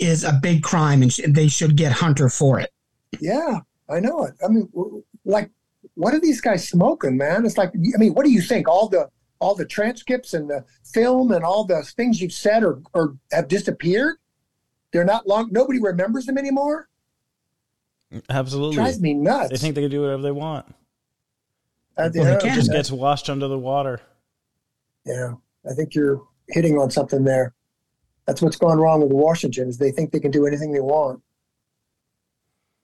is 0.00 0.24
a 0.24 0.32
big 0.32 0.62
crime, 0.62 1.02
and 1.02 1.12
sh- 1.12 1.20
they 1.28 1.48
should 1.48 1.76
get 1.76 1.92
Hunter 1.92 2.28
for 2.28 2.58
it. 2.60 2.70
Yeah, 3.20 3.60
I 3.88 4.00
know 4.00 4.24
it. 4.24 4.34
I 4.44 4.48
mean, 4.48 4.68
like, 5.24 5.50
what 5.94 6.14
are 6.14 6.20
these 6.20 6.40
guys 6.40 6.68
smoking, 6.68 7.16
man? 7.16 7.44
It's 7.44 7.58
like, 7.58 7.70
I 7.74 7.98
mean, 7.98 8.14
what 8.14 8.24
do 8.24 8.30
you 8.32 8.40
think? 8.40 8.68
All 8.68 8.88
the 8.88 9.08
all 9.40 9.54
the 9.54 9.64
transcripts 9.64 10.34
and 10.34 10.50
the 10.50 10.64
film 10.92 11.32
and 11.32 11.42
all 11.44 11.64
the 11.64 11.82
things 11.96 12.20
you've 12.20 12.32
said 12.32 12.62
or, 12.62 12.82
or 12.92 13.16
have 13.32 13.48
disappeared. 13.48 14.16
They're 14.92 15.04
not 15.04 15.26
long. 15.26 15.48
Nobody 15.50 15.80
remembers 15.80 16.26
them 16.26 16.36
anymore. 16.36 16.88
Absolutely. 18.28 18.74
Drives 18.76 19.00
me 19.00 19.14
nuts. 19.14 19.50
They 19.50 19.56
think 19.56 19.74
they 19.76 19.82
can 19.82 19.90
do 19.90 20.02
whatever 20.02 20.22
they 20.22 20.30
want. 20.32 20.66
I, 21.96 22.02
Well, 22.02 22.10
they. 22.10 22.48
It 22.50 22.54
just 22.54 22.70
gets 22.72 22.90
washed 22.90 23.30
under 23.30 23.48
the 23.48 23.58
water. 23.58 24.00
yeah, 25.06 25.34
I 25.68 25.74
think 25.74 25.94
you're 25.94 26.22
hitting 26.48 26.76
on 26.78 26.90
something 26.90 27.24
there. 27.24 27.54
That's 28.30 28.42
what's 28.42 28.56
gone 28.56 28.78
wrong 28.78 29.00
with 29.00 29.08
the 29.08 29.16
Washington 29.16 29.68
is 29.68 29.76
they 29.76 29.90
think 29.90 30.12
they 30.12 30.20
can 30.20 30.30
do 30.30 30.46
anything 30.46 30.70
they 30.70 30.78
want. 30.78 31.20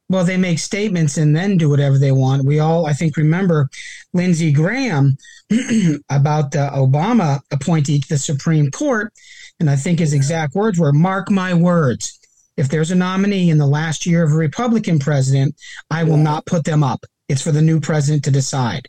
Well, 0.09 0.25
they 0.25 0.37
make 0.37 0.59
statements 0.59 1.19
and 1.19 1.37
then 1.37 1.57
do 1.57 1.71
whatever 1.71 1.99
they 1.99 2.11
want. 2.11 2.45
We 2.45 2.59
all, 2.59 2.85
I 2.87 2.93
think, 2.93 3.17
remember 3.17 3.69
Lindsey 4.13 4.51
Graham 4.51 5.17
about 6.11 6.51
the 6.51 6.69
Obama 6.75 7.39
appointee 7.53 8.01
to 8.01 8.09
the 8.09 8.19
Supreme 8.19 8.73
Court. 8.73 9.13
And 9.61 9.71
I 9.71 9.77
think 9.77 10.01
his 10.01 10.15
exact 10.15 10.57
words 10.57 10.81
were 10.81 10.93
Mark 10.93 11.31
my 11.31 11.55
words. 11.55 12.19
If 12.57 12.69
there's 12.69 12.91
a 12.91 12.97
nominee 12.97 13.49
in 13.49 13.59
the 13.59 13.69
last 13.69 14.05
year 14.05 14.25
of 14.25 14.33
a 14.33 14.37
Republican 14.37 14.99
president, 14.99 15.55
I 15.93 16.03
will 16.03 16.17
not 16.17 16.47
put 16.47 16.65
them 16.65 16.83
up. 16.83 17.05
It's 17.29 17.43
for 17.43 17.53
the 17.53 17.63
new 17.63 17.79
president 17.79 18.25
to 18.25 18.33
decide. 18.33 18.89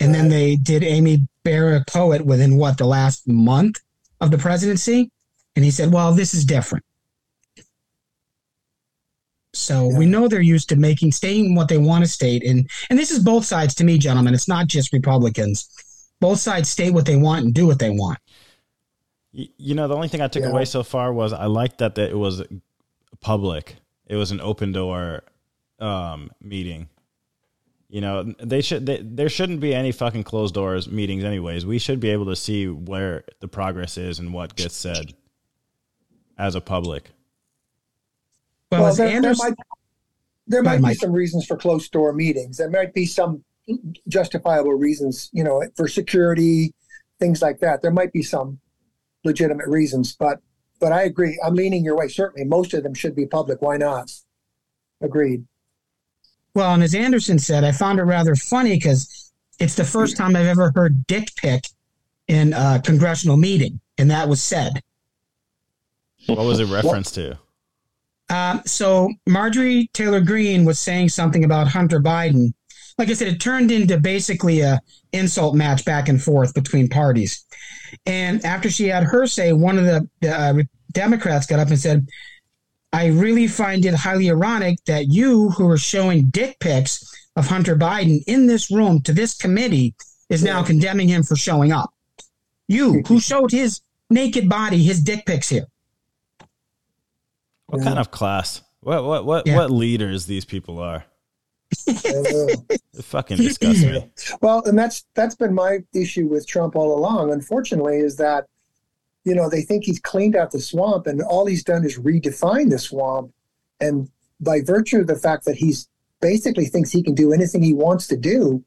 And 0.00 0.12
then 0.12 0.28
they 0.28 0.56
did 0.56 0.82
Amy 0.82 1.28
Barrett 1.44 1.86
Poet 1.86 2.26
within 2.26 2.56
what, 2.56 2.78
the 2.78 2.84
last 2.84 3.28
month 3.28 3.78
of 4.20 4.32
the 4.32 4.38
presidency? 4.38 5.12
And 5.56 5.64
he 5.64 5.70
said, 5.70 5.92
well, 5.92 6.12
this 6.12 6.34
is 6.34 6.44
different. 6.44 6.84
So 9.54 9.86
we 9.96 10.06
know 10.06 10.26
they're 10.26 10.42
used 10.42 10.68
to 10.70 10.76
making 10.76 11.12
stating 11.12 11.54
what 11.54 11.68
they 11.68 11.78
want 11.78 12.04
to 12.04 12.10
state, 12.10 12.44
and 12.44 12.68
and 12.90 12.98
this 12.98 13.12
is 13.12 13.20
both 13.20 13.44
sides 13.44 13.72
to 13.76 13.84
me, 13.84 13.98
gentlemen. 13.98 14.34
It's 14.34 14.48
not 14.48 14.66
just 14.66 14.92
Republicans. 14.92 15.68
Both 16.20 16.40
sides 16.40 16.68
state 16.68 16.92
what 16.92 17.06
they 17.06 17.16
want 17.16 17.44
and 17.44 17.54
do 17.54 17.66
what 17.66 17.78
they 17.78 17.90
want. 17.90 18.18
You 19.32 19.74
know, 19.74 19.86
the 19.86 19.94
only 19.94 20.08
thing 20.08 20.20
I 20.20 20.28
took 20.28 20.42
Yeah. 20.42 20.50
away 20.50 20.64
so 20.64 20.82
far 20.82 21.12
was 21.12 21.32
I 21.32 21.46
liked 21.46 21.78
that 21.78 21.96
it 21.98 22.18
was 22.18 22.42
public. 23.20 23.76
It 24.06 24.16
was 24.16 24.32
an 24.32 24.40
open 24.40 24.72
door 24.72 25.22
um, 25.78 26.30
meeting. 26.40 26.88
You 27.88 28.00
know, 28.00 28.34
they 28.42 28.60
should. 28.60 28.86
They, 28.86 29.02
there 29.02 29.28
shouldn't 29.28 29.60
be 29.60 29.72
any 29.72 29.92
fucking 29.92 30.24
closed 30.24 30.54
doors 30.54 30.88
meetings, 30.88 31.22
anyways. 31.22 31.64
We 31.64 31.78
should 31.78 32.00
be 32.00 32.10
able 32.10 32.26
to 32.26 32.36
see 32.36 32.66
where 32.66 33.22
the 33.38 33.46
progress 33.46 33.96
is 33.98 34.18
and 34.18 34.32
what 34.32 34.56
gets 34.56 34.74
said 34.76 35.14
as 36.38 36.54
a 36.54 36.60
public. 36.60 37.10
Well, 38.70 38.86
as 38.86 38.96
there, 38.96 39.20
there 39.20 39.34
might, 39.34 39.54
there 40.46 40.62
might 40.62 40.76
be 40.76 40.82
Mike. 40.82 40.98
some 40.98 41.12
reasons 41.12 41.46
for 41.46 41.56
closed 41.56 41.92
door 41.92 42.12
meetings. 42.12 42.56
There 42.56 42.70
might 42.70 42.92
be 42.92 43.06
some 43.06 43.44
justifiable 44.08 44.72
reasons, 44.74 45.30
you 45.32 45.44
know, 45.44 45.62
for 45.76 45.88
security, 45.88 46.74
things 47.20 47.40
like 47.40 47.60
that. 47.60 47.82
There 47.82 47.90
might 47.90 48.12
be 48.12 48.22
some 48.22 48.58
legitimate 49.24 49.68
reasons, 49.68 50.16
but 50.16 50.40
but 50.80 50.92
I 50.92 51.02
agree. 51.04 51.40
I'm 51.44 51.54
leaning 51.54 51.84
your 51.84 51.96
way. 51.96 52.08
Certainly, 52.08 52.46
most 52.48 52.74
of 52.74 52.82
them 52.82 52.94
should 52.94 53.14
be 53.14 53.26
public. 53.26 53.62
Why 53.62 53.76
not? 53.76 54.10
Agreed. 55.00 55.46
well, 56.54 56.74
and 56.74 56.82
as 56.82 56.94
Anderson 56.94 57.38
said, 57.38 57.64
I 57.64 57.72
found 57.72 57.98
it 57.98 58.02
rather 58.04 58.34
funny 58.34 58.74
because 58.74 59.32
it's 59.60 59.76
the 59.76 59.84
first 59.84 60.16
time 60.16 60.34
I've 60.34 60.46
ever 60.46 60.72
heard 60.74 61.06
dick 61.06 61.28
pic 61.36 61.64
in 62.26 62.52
a 62.54 62.80
congressional 62.84 63.36
meeting, 63.36 63.80
and 63.98 64.10
that 64.10 64.28
was 64.28 64.42
said. 64.42 64.82
What 66.26 66.38
was 66.38 66.60
it 66.60 66.66
reference 66.66 67.10
to? 67.12 67.38
Um, 68.30 68.62
so 68.64 69.10
Marjorie 69.26 69.90
Taylor 69.92 70.20
Greene 70.20 70.64
was 70.64 70.78
saying 70.78 71.10
something 71.10 71.44
about 71.44 71.68
Hunter 71.68 72.00
Biden. 72.00 72.54
Like 72.96 73.08
I 73.08 73.14
said, 73.14 73.28
it 73.28 73.40
turned 73.40 73.70
into 73.70 73.98
basically 73.98 74.60
a 74.60 74.80
insult 75.12 75.54
match 75.54 75.84
back 75.84 76.08
and 76.08 76.22
forth 76.22 76.54
between 76.54 76.88
parties. 76.88 77.44
And 78.06 78.44
after 78.44 78.70
she 78.70 78.88
had 78.88 79.04
her 79.04 79.26
say, 79.26 79.52
one 79.52 79.78
of 79.78 79.84
the 79.84 80.08
uh, 80.28 80.62
Democrats 80.92 81.46
got 81.46 81.58
up 81.58 81.68
and 81.68 81.78
said, 81.78 82.06
I 82.92 83.06
really 83.06 83.48
find 83.48 83.84
it 83.84 83.94
highly 83.94 84.30
ironic 84.30 84.78
that 84.86 85.08
you, 85.08 85.50
who 85.50 85.68
are 85.68 85.78
showing 85.78 86.26
dick 86.30 86.58
pics 86.60 87.12
of 87.36 87.48
Hunter 87.48 87.74
Biden 87.76 88.22
in 88.26 88.46
this 88.46 88.70
room 88.70 89.02
to 89.02 89.12
this 89.12 89.36
committee, 89.36 89.94
is 90.30 90.44
now 90.44 90.62
condemning 90.62 91.08
him 91.08 91.24
for 91.24 91.36
showing 91.36 91.72
up. 91.72 91.92
You, 92.68 93.02
who 93.06 93.20
showed 93.20 93.50
his 93.50 93.80
naked 94.10 94.48
body, 94.48 94.82
his 94.82 95.00
dick 95.00 95.26
pics 95.26 95.48
here. 95.48 95.66
What 97.74 97.84
kind 97.84 97.98
of 97.98 98.10
class? 98.10 98.62
What 98.80 99.04
what 99.04 99.24
what 99.24 99.46
Yeah. 99.46 99.56
what 99.56 99.70
leaders 99.70 100.26
these 100.26 100.44
people 100.44 100.78
are? 100.78 101.04
Fucking 103.02 103.36
disgusts 103.36 103.82
me. 103.82 104.08
Well, 104.40 104.62
and 104.64 104.78
that's 104.78 105.04
that's 105.14 105.34
been 105.34 105.54
my 105.54 105.80
issue 105.92 106.26
with 106.26 106.46
Trump 106.46 106.76
all 106.76 106.96
along. 106.96 107.32
Unfortunately, 107.32 107.96
is 107.98 108.16
that 108.16 108.46
you 109.24 109.34
know 109.34 109.48
they 109.48 109.62
think 109.62 109.84
he's 109.84 109.98
cleaned 109.98 110.36
out 110.36 110.50
the 110.50 110.60
swamp, 110.60 111.06
and 111.06 111.22
all 111.22 111.46
he's 111.46 111.64
done 111.64 111.84
is 111.84 111.98
redefine 111.98 112.70
the 112.70 112.78
swamp. 112.78 113.32
And 113.80 114.08
by 114.40 114.60
virtue 114.60 115.00
of 115.00 115.06
the 115.06 115.16
fact 115.16 115.44
that 115.46 115.56
he's 115.56 115.88
basically 116.20 116.66
thinks 116.66 116.90
he 116.90 117.02
can 117.02 117.14
do 117.14 117.32
anything 117.32 117.62
he 117.62 117.74
wants 117.74 118.06
to 118.08 118.16
do, 118.16 118.62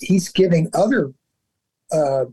he's 0.00 0.28
giving 0.30 0.70
other 0.72 1.12
uh, 1.92 2.24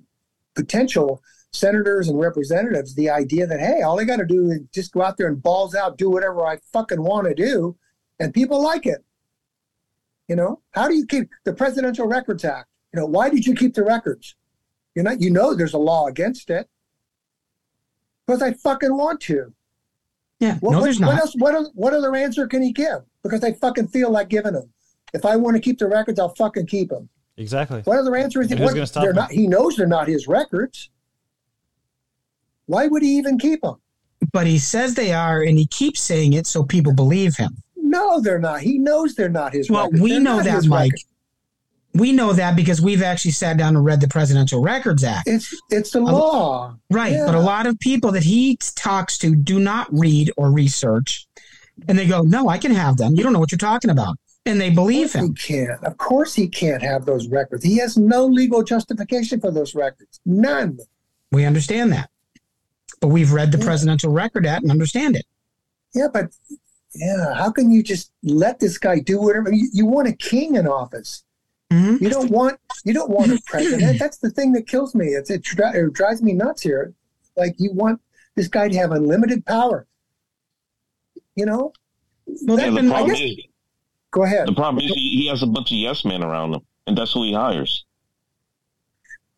potential 0.55 1.21
senators 1.55 2.07
and 2.09 2.19
representatives 2.19 2.93
the 2.95 3.09
idea 3.09 3.47
that 3.47 3.59
hey, 3.59 3.81
all 3.81 3.99
I 3.99 4.03
got 4.03 4.17
to 4.17 4.25
do 4.25 4.49
is 4.51 4.59
just 4.73 4.91
go 4.91 5.01
out 5.01 5.17
there 5.17 5.27
and 5.27 5.41
balls 5.41 5.73
out, 5.75 5.97
do 5.97 6.09
whatever 6.09 6.45
I 6.45 6.57
fucking 6.73 7.01
want 7.01 7.27
to 7.27 7.33
do, 7.33 7.75
and 8.19 8.33
people 8.33 8.61
like 8.61 8.85
it. 8.85 9.03
You 10.27 10.35
know, 10.35 10.61
how 10.71 10.87
do 10.87 10.95
you 10.95 11.05
keep 11.05 11.29
the 11.43 11.53
Presidential 11.53 12.07
Records 12.07 12.43
Act? 12.45 12.67
You 12.93 12.99
know, 12.99 13.05
why 13.05 13.29
did 13.29 13.45
you 13.45 13.53
keep 13.55 13.73
the 13.75 13.83
records? 13.83 14.35
You're 14.95 15.03
not, 15.03 15.21
you 15.21 15.29
know, 15.29 15.53
there's 15.53 15.73
a 15.73 15.77
law 15.77 16.07
against 16.07 16.49
it. 16.49 16.67
Because 18.25 18.41
I 18.41 18.53
fucking 18.53 18.95
want 18.95 19.21
to. 19.21 19.53
Yeah, 20.39 20.57
What, 20.59 20.71
no, 20.71 20.77
what- 20.79 20.83
there's 20.85 20.99
what 20.99 21.11
not. 21.13 21.19
else? 21.21 21.33
What, 21.37 21.55
oth- 21.55 21.71
what 21.75 21.93
other 21.93 22.15
answer 22.15 22.47
can 22.47 22.61
he 22.61 22.71
give? 22.71 23.01
Because 23.23 23.43
I 23.43 23.53
fucking 23.53 23.87
feel 23.89 24.09
like 24.09 24.29
giving 24.29 24.53
them. 24.53 24.69
If 25.13 25.25
I 25.25 25.35
want 25.35 25.55
to 25.55 25.61
keep 25.61 25.77
the 25.79 25.87
records, 25.87 26.19
I'll 26.19 26.33
fucking 26.35 26.65
keep 26.67 26.89
them. 26.89 27.07
Exactly. 27.37 27.81
What 27.81 27.99
other 27.99 28.15
answer 28.15 28.41
is 28.41 28.49
he? 28.49 28.55
What, 28.55 28.73
gonna 28.73 28.87
stop 28.87 29.03
they're 29.03 29.11
him? 29.11 29.15
not. 29.17 29.31
He 29.31 29.47
knows 29.47 29.75
they're 29.75 29.87
not 29.87 30.07
his 30.07 30.27
records. 30.27 30.89
Why 32.67 32.87
would 32.87 33.01
he 33.03 33.17
even 33.17 33.37
keep 33.37 33.61
them? 33.61 33.75
But 34.31 34.47
he 34.47 34.57
says 34.57 34.95
they 34.95 35.13
are, 35.13 35.41
and 35.41 35.57
he 35.57 35.67
keeps 35.67 36.01
saying 36.01 36.33
it 36.33 36.47
so 36.47 36.63
people 36.63 36.93
believe 36.93 37.35
him. 37.35 37.61
No, 37.75 38.19
they're 38.19 38.39
not. 38.39 38.61
He 38.61 38.79
knows 38.79 39.13
they're 39.15 39.29
not 39.29 39.53
his 39.53 39.69
Well, 39.69 39.89
we 39.91 40.11
They're 40.13 40.19
know 40.19 40.41
that, 40.41 40.65
Mike. 40.65 40.91
records. 40.91 41.05
We 41.93 42.11
know 42.11 42.33
that 42.33 42.57
because 42.57 42.81
we've 42.81 43.01
actually 43.01 43.31
sat 43.31 43.55
down 43.57 43.75
and 43.77 43.85
read 43.85 44.01
the 44.01 44.07
Presidential 44.09 44.61
Records 44.61 45.03
Act. 45.05 45.29
It's 45.29 45.55
it's 45.69 45.91
the 45.91 46.01
law. 46.01 46.75
Right. 46.89 47.13
Yeah. 47.13 47.25
But 47.25 47.35
a 47.35 47.39
lot 47.39 47.67
of 47.67 47.79
people 47.79 48.11
that 48.13 48.23
he 48.23 48.57
talks 48.75 49.17
to 49.19 49.33
do 49.33 49.59
not 49.59 49.87
read 49.91 50.29
or 50.35 50.51
research. 50.51 51.25
And 51.87 51.97
they 51.97 52.05
go, 52.05 52.21
No, 52.23 52.49
I 52.49 52.57
can 52.57 52.71
have 52.73 52.97
them. 52.97 53.15
You 53.15 53.23
don't 53.23 53.31
know 53.31 53.39
what 53.39 53.51
you're 53.51 53.57
talking 53.59 53.91
about. 53.91 54.17
And 54.45 54.59
they 54.59 54.71
believe 54.71 55.13
He 55.13 55.19
him. 55.19 55.35
can't. 55.35 55.81
Of 55.85 55.97
course, 55.97 56.33
he 56.33 56.49
can't 56.49 56.81
have 56.83 57.05
those 57.05 57.29
records. 57.29 57.63
He 57.63 57.77
has 57.77 57.95
no 57.95 58.25
legal 58.25 58.61
justification 58.61 59.39
for 59.39 59.51
those 59.51 59.73
records. 59.73 60.19
None. 60.25 60.79
We 61.31 61.45
understand 61.45 61.93
that. 61.93 62.09
But 63.01 63.07
we've 63.09 63.31
read 63.31 63.51
the 63.51 63.57
Yeah. 63.57 63.65
Presidential 63.65 64.11
Record 64.11 64.45
Act 64.45 64.63
and 64.63 64.71
understand 64.71 65.15
it. 65.15 65.25
Yeah, 65.93 66.07
but 66.11 66.31
yeah, 66.93 67.33
how 67.35 67.51
can 67.51 67.69
you 67.71 67.83
just 67.83 68.11
let 68.23 68.59
this 68.59 68.77
guy 68.77 68.99
do 68.99 69.19
whatever? 69.21 69.51
You, 69.51 69.67
you 69.73 69.85
want 69.85 70.07
a 70.07 70.13
king 70.13 70.55
in 70.55 70.67
office. 70.67 71.23
Mhm. 71.71 71.99
You 72.01 72.09
don't 72.09 72.29
want 72.31 72.59
you 72.83 72.93
don't 72.93 73.09
want 73.09 73.31
a 73.31 73.41
president. 73.45 73.99
That's 73.99 74.17
the 74.17 74.29
thing 74.29 74.51
that 74.53 74.67
kills 74.67 74.93
me. 74.95 75.07
It's, 75.07 75.29
it, 75.29 75.45
it 75.57 75.93
drives 75.93 76.21
me 76.21 76.33
nuts 76.33 76.61
here. 76.61 76.93
Like 77.35 77.55
you 77.57 77.71
want 77.73 77.99
this 78.35 78.47
guy 78.47 78.69
to 78.69 78.77
have 78.77 78.91
unlimited 78.91 79.45
power. 79.45 79.87
You 81.35 81.45
know? 81.45 81.73
Well, 82.27 82.57
Yeah, 82.59 82.69
they've 82.71 82.83
the 82.83 82.89
problem 82.89 83.11
guess- 83.11 83.19
is, 83.21 83.37
Go 84.11 84.23
ahead. 84.23 84.47
the 84.47 84.53
problem 84.53 84.83
is 84.85 84.91
he, 84.93 85.21
he 85.23 85.27
has 85.27 85.43
a 85.43 85.47
bunch 85.47 85.71
of 85.71 85.77
yes 85.77 86.05
men 86.05 86.23
around 86.23 86.53
him, 86.53 86.61
and 86.87 86.97
that's 86.97 87.11
who 87.11 87.23
he 87.23 87.33
hires. 87.33 87.85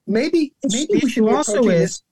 Maybe 0.05 0.53
maybe 0.63 0.85
the 0.93 0.99
we 1.03 1.09
should 1.09 1.27
also 1.27 1.63
is 1.63 1.65
this. 1.67 2.03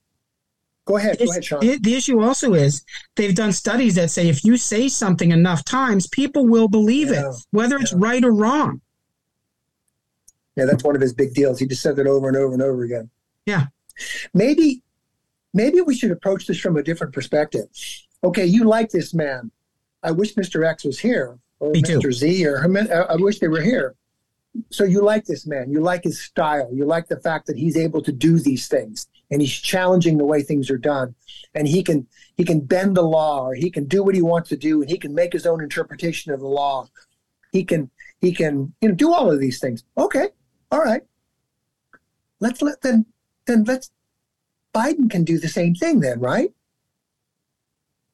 Go 0.86 0.98
ahead. 0.98 1.18
Go 1.18 1.30
ahead, 1.30 1.44
Sean. 1.44 1.60
the, 1.62 1.78
the 1.78 1.96
issue 1.96 2.22
also 2.22 2.54
is 2.54 2.86
they've 3.16 3.34
done 3.34 3.52
studies 3.52 3.96
that 3.96 4.12
say 4.12 4.30
if 4.30 4.46
you 4.46 4.56
say 4.56 4.88
something 4.88 5.32
enough 5.32 5.66
times, 5.66 6.08
people 6.08 6.46
will 6.46 6.68
believe 6.68 7.10
Yeah, 7.10 7.30
it, 7.32 7.36
whether 7.52 7.76
it's 7.78 7.94
right 7.94 8.24
or 8.24 8.32
wrong. 8.32 8.82
Yeah, 10.56 10.66
that's 10.66 10.84
one 10.84 10.96
of 10.96 11.02
his 11.02 11.14
big 11.14 11.34
deals. 11.34 11.60
He 11.60 11.66
just 11.66 11.82
says 11.82 11.98
it 11.98 12.08
over 12.08 12.28
and 12.28 12.38
over 12.38 12.54
and 12.54 12.62
over 12.62 12.84
again. 12.84 13.10
Yeah. 13.46 13.66
Maybe 14.34 14.84
maybe 15.54 15.82
we 15.82 15.96
should 15.96 16.12
approach 16.12 16.46
this 16.46 16.60
from 16.60 16.78
a 16.78 16.84
different 16.84 17.14
perspective. 17.14 17.66
Okay, 18.24 18.46
you 18.46 18.64
like 18.66 18.90
this 18.92 19.14
man. 19.14 19.52
I 20.04 20.12
wish 20.12 20.36
Mr. 20.36 20.66
X 20.66 20.86
was 20.86 21.00
here 21.00 21.40
or 21.60 21.72
Me 21.72 21.82
too. 21.82 22.00
Mr. 22.00 22.14
Z 22.14 22.46
or 22.46 22.62
him- 22.62 22.78
I 22.78 23.16
wish 23.16 23.40
they 23.40 23.48
were 23.48 23.62
here. 23.62 23.96
So 24.70 24.84
you 24.84 25.02
like 25.02 25.26
this 25.26 25.48
man. 25.48 25.70
You 25.72 25.82
like 25.82 26.04
his 26.04 26.22
style. 26.22 26.70
You 26.72 26.86
like 26.86 27.08
the 27.08 27.20
fact 27.20 27.48
that 27.48 27.58
he's 27.58 27.76
able 27.76 28.02
to 28.04 28.12
do 28.12 28.40
these 28.40 28.68
things 28.68 29.08
and 29.32 29.42
he's 29.42 29.54
challenging 29.54 30.18
the 30.18 30.26
way 30.26 30.42
things 30.42 30.70
are 30.70 30.78
done. 30.78 31.16
And 31.54 31.68
he 31.68 31.84
can 31.84 32.08
he 32.38 32.44
can 32.44 32.62
bend 32.62 32.96
the 32.96 33.04
law 33.04 33.48
or 33.48 33.56
he 33.56 33.70
can 33.70 33.86
do 33.86 34.04
what 34.04 34.16
he 34.16 34.22
wants 34.22 34.50
to 34.50 34.58
do 34.58 34.82
and 34.82 34.90
he 34.90 34.98
can 34.98 35.14
make 35.14 35.34
his 35.34 35.46
own 35.46 35.62
interpretation 35.62 36.32
of 36.32 36.40
the 36.40 36.48
law. 36.48 36.88
He 37.52 37.64
can 37.64 37.90
he 38.20 38.34
can 38.34 38.74
you 38.82 38.90
know 38.90 38.96
do 38.96 39.14
all 39.14 39.32
of 39.32 39.40
these 39.40 39.60
things. 39.60 39.84
Okay. 39.98 40.30
All 40.72 40.82
right. 40.82 41.04
Let's 42.40 42.62
let 42.62 42.82
then 42.82 43.06
then 43.46 43.64
let's 43.64 43.92
Biden 44.74 45.10
can 45.10 45.24
do 45.24 45.40
the 45.40 45.48
same 45.48 45.74
thing 45.74 46.02
then, 46.02 46.20
right? 46.20 46.52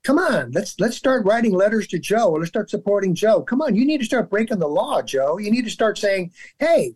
Come 0.03 0.17
on, 0.17 0.51
let's 0.51 0.79
let's 0.79 0.97
start 0.97 1.25
writing 1.25 1.53
letters 1.53 1.87
to 1.87 1.99
Joe. 1.99 2.29
Or 2.29 2.39
let's 2.39 2.49
start 2.49 2.69
supporting 2.69 3.13
Joe. 3.13 3.41
Come 3.41 3.61
on, 3.61 3.75
you 3.75 3.85
need 3.85 3.99
to 3.99 4.05
start 4.05 4.29
breaking 4.29 4.59
the 4.59 4.67
law, 4.67 5.01
Joe. 5.01 5.37
You 5.37 5.51
need 5.51 5.65
to 5.65 5.71
start 5.71 5.97
saying, 5.97 6.31
"Hey, 6.57 6.95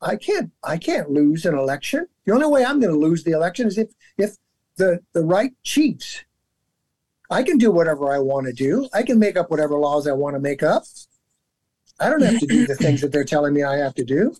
I 0.00 0.16
can't 0.16 0.50
I 0.62 0.78
can't 0.78 1.10
lose 1.10 1.46
an 1.46 1.56
election. 1.56 2.06
The 2.24 2.32
only 2.32 2.46
way 2.46 2.64
I'm 2.64 2.80
going 2.80 2.92
to 2.92 2.98
lose 2.98 3.24
the 3.24 3.32
election 3.32 3.66
is 3.66 3.78
if 3.78 3.90
if 4.18 4.36
the 4.76 5.00
the 5.12 5.22
right 5.22 5.52
cheats. 5.62 6.24
I 7.28 7.42
can 7.42 7.58
do 7.58 7.72
whatever 7.72 8.12
I 8.12 8.20
want 8.20 8.46
to 8.46 8.52
do. 8.52 8.88
I 8.92 9.02
can 9.02 9.18
make 9.18 9.36
up 9.36 9.50
whatever 9.50 9.76
laws 9.76 10.06
I 10.06 10.12
want 10.12 10.36
to 10.36 10.40
make 10.40 10.62
up. 10.62 10.84
I 11.98 12.08
don't 12.08 12.22
have 12.22 12.38
to 12.38 12.46
do 12.46 12.66
the 12.66 12.74
things 12.80 13.00
that 13.00 13.10
they're 13.10 13.24
telling 13.24 13.52
me 13.52 13.64
I 13.64 13.78
have 13.78 13.94
to 13.96 14.04
do. 14.04 14.36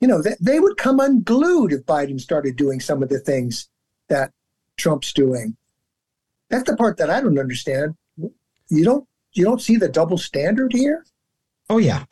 You 0.00 0.08
know, 0.08 0.20
they, 0.20 0.34
they 0.40 0.58
would 0.58 0.76
come 0.76 0.98
unglued 0.98 1.72
if 1.72 1.86
Biden 1.86 2.20
started 2.20 2.56
doing 2.56 2.80
some 2.80 3.04
of 3.04 3.08
the 3.08 3.20
things 3.20 3.68
that 4.08 4.32
Trump's 4.76 5.12
doing. 5.12 5.56
That's 6.50 6.68
the 6.68 6.76
part 6.76 6.96
that 6.96 7.08
I 7.08 7.20
don't 7.20 7.38
understand. 7.38 7.94
You 8.68 8.84
don't 8.84 9.06
you 9.32 9.44
don't 9.44 9.60
see 9.60 9.76
the 9.76 9.88
double 9.88 10.18
standard 10.18 10.72
here? 10.72 11.04
Oh, 11.68 11.78
yeah. 11.78 12.04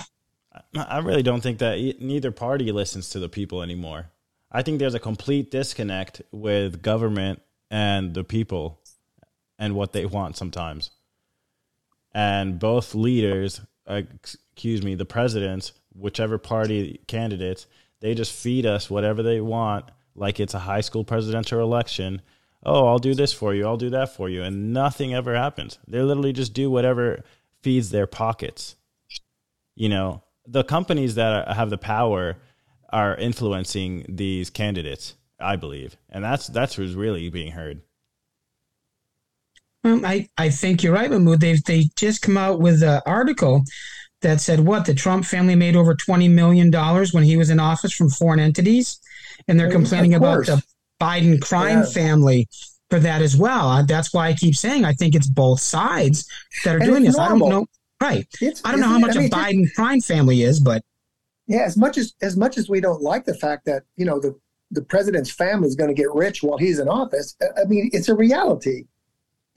I 0.77 0.99
really 0.99 1.23
don't 1.23 1.41
think 1.41 1.59
that 1.59 2.01
neither 2.01 2.31
party 2.31 2.71
listens 2.73 3.11
to 3.11 3.19
the 3.19 3.29
people 3.29 3.63
anymore. 3.63 4.11
I 4.51 4.63
think 4.63 4.79
there's 4.79 4.95
a 4.95 5.01
complete 5.01 5.51
disconnect 5.51 6.23
with 6.31 6.81
government 6.83 7.43
and 7.71 8.15
the 8.15 8.25
people 8.25 8.81
and 9.59 9.75
what 9.75 9.93
they 9.93 10.07
want 10.07 10.37
sometimes. 10.37 10.91
And 12.13 12.59
both 12.59 12.95
leaders, 12.95 13.61
uh, 13.89 14.03
excuse 14.15 14.83
me, 14.83 14.95
the 14.95 15.05
presidents, 15.05 15.73
whichever 15.97 16.39
party 16.39 17.01
candidates, 17.09 17.67
they 18.01 18.15
just 18.15 18.33
feed 18.33 18.67
us 18.67 18.89
whatever 18.89 19.23
they 19.23 19.41
want, 19.41 19.87
like 20.15 20.39
it's 20.39 20.55
a 20.55 20.61
high 20.61 20.81
school 20.81 21.03
presidential 21.05 21.61
election. 21.61 22.23
Oh, 22.65 22.87
I'll 22.87 22.99
do 22.99 23.15
this 23.15 23.33
for 23.33 23.55
you, 23.55 23.67
I'll 23.67 23.77
do 23.77 23.91
that 23.91 24.15
for 24.15 24.29
you. 24.29 24.43
And 24.43 24.73
nothing 24.73 25.15
ever 25.15 25.35
happens. 25.35 25.79
They 25.89 26.01
literally 26.01 26.33
just 26.33 26.53
do 26.53 26.71
whatever 26.71 27.25
feeds 27.63 27.91
their 27.91 28.07
pockets. 28.07 28.77
You 29.75 29.89
know, 29.89 30.23
the 30.47 30.65
companies 30.65 31.15
that 31.17 31.49
are, 31.49 31.55
have 31.55 31.71
the 31.71 31.79
power 31.79 32.37
are 32.91 33.17
influencing 33.17 34.07
these 34.09 34.51
candidates, 34.51 35.15
I 35.41 35.57
believe. 35.57 35.97
And 36.11 36.23
that's 36.25 36.47
that's 36.49 36.75
who's 36.75 36.95
really 36.95 37.29
being 37.31 37.53
heard. 37.53 37.83
Um, 39.85 40.05
I, 40.05 40.29
I 40.39 40.49
think 40.49 40.83
you're 40.83 40.95
right, 40.95 41.11
Mahmood. 41.11 41.41
They've 41.41 41.63
they 41.65 41.85
just 41.97 42.23
come 42.23 42.37
out 42.39 42.61
with 42.61 42.83
an 42.83 43.01
article 43.07 43.63
that 44.23 44.41
said 44.41 44.61
what 44.61 44.87
the 44.87 44.95
Trump 44.95 45.25
family 45.27 45.55
made 45.55 45.77
over 45.77 45.95
twenty 45.95 46.29
million 46.29 46.71
dollars 46.71 47.13
when 47.13 47.25
he 47.25 47.37
was 47.37 47.51
in 47.51 47.61
office 47.61 47.93
from 47.93 48.09
foreign 48.09 48.41
entities, 48.41 48.99
and 49.49 49.61
they're 49.61 49.71
complaining 49.71 50.15
about 50.15 50.47
the 50.47 50.63
Biden 51.01 51.41
crime 51.41 51.81
Yeah. 51.81 51.85
family 51.85 52.49
for 52.89 52.99
that 53.01 53.21
as 53.21 53.37
well. 53.37 53.69
Uh, 53.69 53.83
That's 53.83 54.15
why 54.15 54.29
I 54.29 54.33
keep 54.33 54.57
saying 54.57 54.85
I 54.87 54.93
think 54.95 55.15
it's 55.15 55.29
both 55.29 55.61
sides 55.61 56.27
that 56.65 56.77
are 56.77 56.79
And 56.79 56.87
doing 56.87 57.05
it's 57.05 57.17
this. 57.17 57.19
I 57.19 57.29
don't 57.29 57.47
know. 57.47 57.67
Right. 58.05 58.27
It's, 58.41 58.61
I 58.65 58.71
don't 58.73 58.81
know 58.81 58.89
how 58.89 58.99
isn't 58.99 59.07
much 59.09 59.17
it? 59.17 59.35
I 59.35 59.53
mean, 59.53 59.65
a 59.65 59.69
Biden 59.69 59.75
crime 59.75 60.01
family 60.01 60.43
is, 60.43 60.61
but 60.61 60.83
Yeah, 61.47 61.63
as 61.71 61.77
much 61.77 61.97
as 61.99 62.15
as 62.23 62.37
much 62.37 62.59
as 62.59 62.69
we 62.69 62.81
don't 62.81 63.03
like 63.03 63.25
the 63.25 63.35
fact 63.45 63.65
that 63.67 63.83
you 63.97 64.05
know 64.09 64.19
the 64.21 64.33
the 64.71 64.83
president's 64.83 65.31
family 65.31 65.69
is 65.69 65.77
going 65.77 65.89
to 65.95 65.95
get 66.03 66.13
rich 66.15 66.43
while 66.43 66.59
he's 66.59 66.79
in 66.79 66.89
office, 66.89 67.37
I- 67.43 67.63
I 67.63 67.65
mean 67.65 67.91
it's 67.93 68.09
a 68.09 68.15
reality. 68.27 68.79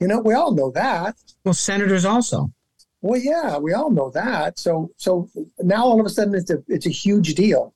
You 0.00 0.06
know, 0.08 0.20
we 0.20 0.34
all 0.34 0.52
know 0.54 0.70
that. 0.72 1.16
well, 1.44 1.54
senators 1.54 2.04
also. 2.04 2.52
Well, 3.00 3.20
yeah, 3.20 3.58
we 3.58 3.72
all 3.74 3.90
know 3.90 4.10
that. 4.10 4.58
So 4.58 4.90
so 4.96 5.28
now 5.60 5.82
all 5.84 5.98
of 6.00 6.06
a 6.06 6.10
sudden 6.10 6.34
it's 6.34 6.50
a 6.50 6.58
it's 6.68 6.86
a 6.86 6.90
huge 7.04 7.34
deal. 7.34 7.74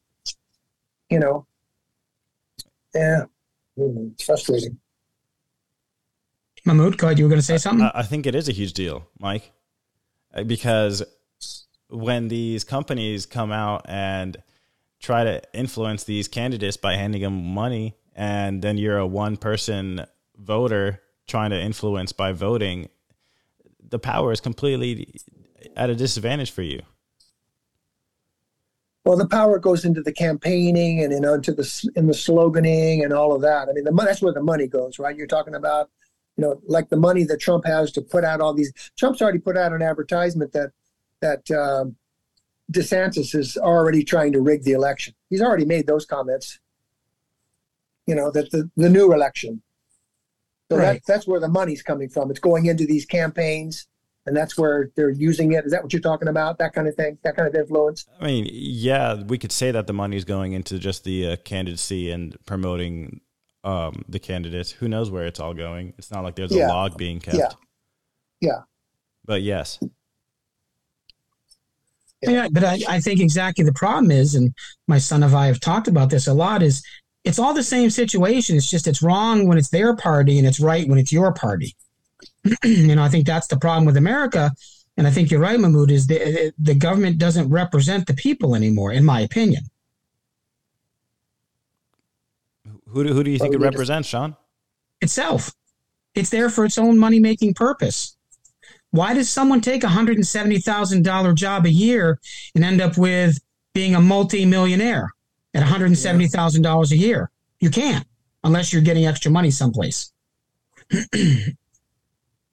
You 1.10 1.20
know. 1.20 1.46
Yeah. 2.94 3.24
Mm, 3.78 4.12
It's 4.12 4.24
frustrating. 4.24 4.78
Mahmood, 6.64 6.96
go 6.98 7.06
ahead. 7.08 7.18
You 7.18 7.24
were 7.24 7.28
going 7.30 7.40
to 7.40 7.44
say 7.46 7.58
something? 7.58 7.84
I, 7.86 8.00
I 8.00 8.02
think 8.02 8.26
it 8.26 8.34
is 8.34 8.48
a 8.48 8.52
huge 8.52 8.72
deal, 8.74 9.08
Mike, 9.18 9.44
Uh, 9.50 9.61
because 10.46 11.02
when 11.88 12.28
these 12.28 12.64
companies 12.64 13.26
come 13.26 13.52
out 13.52 13.84
and 13.88 14.42
try 15.00 15.24
to 15.24 15.42
influence 15.52 16.04
these 16.04 16.28
candidates 16.28 16.76
by 16.76 16.96
handing 16.96 17.22
them 17.22 17.44
money, 17.54 17.96
and 18.14 18.62
then 18.62 18.78
you're 18.78 18.98
a 18.98 19.06
one 19.06 19.36
person 19.36 20.06
voter 20.36 21.00
trying 21.26 21.50
to 21.50 21.60
influence 21.60 22.12
by 22.12 22.32
voting, 22.32 22.88
the 23.86 23.98
power 23.98 24.32
is 24.32 24.40
completely 24.40 25.14
at 25.76 25.90
a 25.90 25.94
disadvantage 25.94 26.50
for 26.50 26.62
you. 26.62 26.82
Well, 29.04 29.16
the 29.16 29.26
power 29.26 29.58
goes 29.58 29.84
into 29.84 30.00
the 30.00 30.12
campaigning 30.12 31.02
and 31.02 31.12
into 31.12 31.52
the 31.52 31.90
in 31.96 32.06
the 32.06 32.12
sloganing 32.12 33.02
and 33.02 33.12
all 33.12 33.34
of 33.34 33.42
that. 33.42 33.68
I 33.68 33.72
mean, 33.72 33.84
the 33.84 33.90
mon- 33.90 34.06
that's 34.06 34.22
where 34.22 34.32
the 34.32 34.42
money 34.42 34.68
goes, 34.68 34.98
right? 34.98 35.16
You're 35.16 35.26
talking 35.26 35.56
about, 35.56 35.90
you 36.36 36.42
know, 36.42 36.60
like 36.66 36.88
the 36.88 36.96
money 36.96 37.24
that 37.24 37.40
Trump 37.40 37.64
has 37.66 37.92
to 37.92 38.02
put 38.02 38.24
out 38.24 38.40
all 38.40 38.54
these. 38.54 38.72
Trump's 38.98 39.20
already 39.20 39.38
put 39.38 39.56
out 39.56 39.72
an 39.72 39.82
advertisement 39.82 40.52
that 40.52 40.70
that 41.20 41.50
um, 41.50 41.96
DeSantis 42.72 43.34
is 43.34 43.56
already 43.56 44.02
trying 44.02 44.32
to 44.32 44.40
rig 44.40 44.64
the 44.64 44.72
election. 44.72 45.14
He's 45.30 45.42
already 45.42 45.64
made 45.64 45.86
those 45.86 46.06
comments. 46.06 46.58
You 48.06 48.14
know 48.14 48.30
that 48.30 48.50
the 48.50 48.70
the 48.76 48.88
new 48.88 49.12
election. 49.12 49.62
So 50.70 50.78
Right. 50.78 50.94
that, 50.94 51.12
that's 51.12 51.26
where 51.26 51.38
the 51.38 51.48
money's 51.48 51.82
coming 51.82 52.08
from. 52.08 52.30
It's 52.30 52.40
going 52.40 52.64
into 52.64 52.86
these 52.86 53.04
campaigns, 53.04 53.86
and 54.24 54.34
that's 54.34 54.56
where 54.56 54.90
they're 54.96 55.10
using 55.10 55.52
it. 55.52 55.66
Is 55.66 55.72
that 55.72 55.82
what 55.82 55.92
you're 55.92 56.00
talking 56.00 56.28
about? 56.28 56.58
That 56.58 56.72
kind 56.72 56.88
of 56.88 56.94
thing, 56.94 57.18
that 57.24 57.36
kind 57.36 57.46
of 57.46 57.54
influence. 57.54 58.06
I 58.18 58.26
mean, 58.26 58.48
yeah, 58.50 59.22
we 59.22 59.36
could 59.36 59.52
say 59.52 59.70
that 59.70 59.86
the 59.86 59.92
money 59.92 60.16
is 60.16 60.24
going 60.24 60.54
into 60.54 60.78
just 60.78 61.04
the 61.04 61.32
uh, 61.32 61.36
candidacy 61.44 62.10
and 62.10 62.34
promoting 62.46 63.20
um, 63.64 64.04
the 64.08 64.18
candidates. 64.18 64.70
Who 64.70 64.88
knows 64.88 65.10
where 65.10 65.26
it's 65.26 65.40
all 65.40 65.54
going? 65.54 65.94
It's 65.98 66.10
not 66.10 66.24
like 66.24 66.34
there's 66.36 66.52
Yeah. 66.52 66.66
a 66.66 66.68
log 66.68 66.96
being 66.96 67.20
kept. 67.20 67.36
Yeah. 67.36 67.48
Yeah. 68.40 68.58
But 69.24 69.42
yes, 69.42 69.78
Yeah, 72.22 72.48
but 72.52 72.62
I, 72.64 72.78
I 72.88 73.00
think 73.00 73.20
exactly 73.20 73.64
the 73.64 73.72
problem 73.72 74.10
is, 74.10 74.34
and 74.36 74.54
my 74.86 74.98
son 74.98 75.22
and 75.22 75.34
I 75.34 75.46
have 75.46 75.58
talked 75.60 75.88
about 75.88 76.10
this 76.10 76.28
a 76.28 76.32
lot, 76.34 76.62
is 76.62 76.82
it's 77.24 77.38
all 77.38 77.52
the 77.54 77.62
same 77.62 77.90
situation. 77.90 78.56
It's 78.56 78.70
just 78.70 78.86
it's 78.86 79.02
wrong 79.02 79.46
when 79.48 79.58
it's 79.58 79.70
their 79.70 79.94
party 79.96 80.38
and 80.38 80.46
it's 80.46 80.60
right 80.60 80.88
when 80.88 80.98
it's 80.98 81.12
your 81.12 81.32
party. 81.32 81.74
you 82.64 82.94
know, 82.94 83.02
I 83.02 83.08
think 83.08 83.26
that's 83.26 83.48
the 83.48 83.56
problem 83.56 83.84
with 83.84 83.96
America. 83.96 84.52
And 84.96 85.06
I 85.06 85.10
think 85.10 85.30
you're 85.30 85.40
right, 85.40 85.58
Mahmood, 85.58 85.90
is 85.90 86.06
the, 86.06 86.52
the 86.58 86.74
government 86.74 87.18
doesn't 87.18 87.48
represent 87.48 88.06
the 88.06 88.14
people 88.14 88.54
anymore, 88.54 88.92
in 88.92 89.04
my 89.04 89.20
opinion. 89.20 89.62
Who 92.92 93.04
do, 93.04 93.12
who 93.12 93.24
do 93.24 93.30
you 93.30 93.38
think 93.38 93.54
it 93.54 93.60
represents, 93.60 94.08
Sean? 94.08 94.36
Itself. 95.00 95.52
It's 96.14 96.30
there 96.30 96.50
for 96.50 96.64
its 96.64 96.78
own 96.78 96.98
money 96.98 97.20
making 97.20 97.54
purpose. 97.54 98.16
Why 98.90 99.14
does 99.14 99.30
someone 99.30 99.60
take 99.60 99.84
a 99.84 99.88
$170,000 99.88 101.34
job 101.34 101.64
a 101.64 101.70
year 101.70 102.20
and 102.54 102.64
end 102.64 102.80
up 102.80 102.98
with 102.98 103.38
being 103.72 103.94
a 103.94 104.00
multi-millionaire 104.00 105.10
at 105.54 105.62
$170,000 105.62 106.90
a 106.90 106.96
year? 106.96 107.30
You 107.60 107.70
can't 107.70 108.06
unless 108.44 108.72
you're 108.72 108.82
getting 108.82 109.06
extra 109.06 109.30
money 109.30 109.50
someplace. 109.50 110.12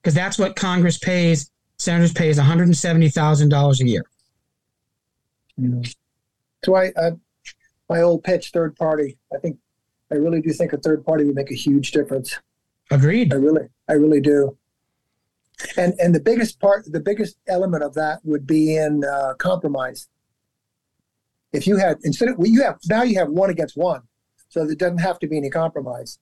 Because 0.01 0.13
that's 0.13 0.39
what 0.39 0.55
Congress 0.55 0.97
pays, 0.97 1.51
senators 1.77 2.13
pays 2.13 2.39
$170,000 2.39 3.81
a 3.81 3.85
year. 3.85 4.05
So 6.63 6.75
I, 6.75 6.85
I, 6.97 7.11
my 7.89 8.01
old 8.01 8.23
pitch, 8.23 8.51
third 8.53 8.77
party. 8.77 9.17
I 9.33 9.39
think, 9.39 9.57
I 10.11 10.15
really 10.15 10.41
do 10.41 10.51
think 10.51 10.73
a 10.73 10.77
third 10.77 11.05
party 11.05 11.25
would 11.25 11.35
make 11.35 11.51
a 11.51 11.55
huge 11.55 11.91
difference. 11.91 12.37
Agreed. 12.91 13.31
I 13.33 13.37
really, 13.37 13.67
I 13.87 13.93
really 13.93 14.21
do. 14.21 14.57
And 15.77 15.93
and 15.99 16.15
the 16.15 16.19
biggest 16.19 16.59
part, 16.59 16.85
the 16.91 16.99
biggest 17.01 17.37
element 17.47 17.83
of 17.83 17.93
that 17.95 18.19
would 18.23 18.47
be 18.47 18.75
in 18.75 19.03
uh, 19.03 19.33
compromise. 19.35 20.07
If 21.51 21.67
you 21.67 21.77
had 21.77 21.97
instead 22.03 22.29
of 22.29 22.37
well, 22.37 22.47
you 22.47 22.63
have 22.63 22.79
now 22.89 23.03
you 23.03 23.19
have 23.19 23.29
one 23.29 23.49
against 23.49 23.75
one, 23.75 24.03
so 24.47 24.65
there 24.65 24.75
doesn't 24.75 24.99
have 24.99 25.19
to 25.19 25.27
be 25.27 25.37
any 25.37 25.49
compromise. 25.49 26.17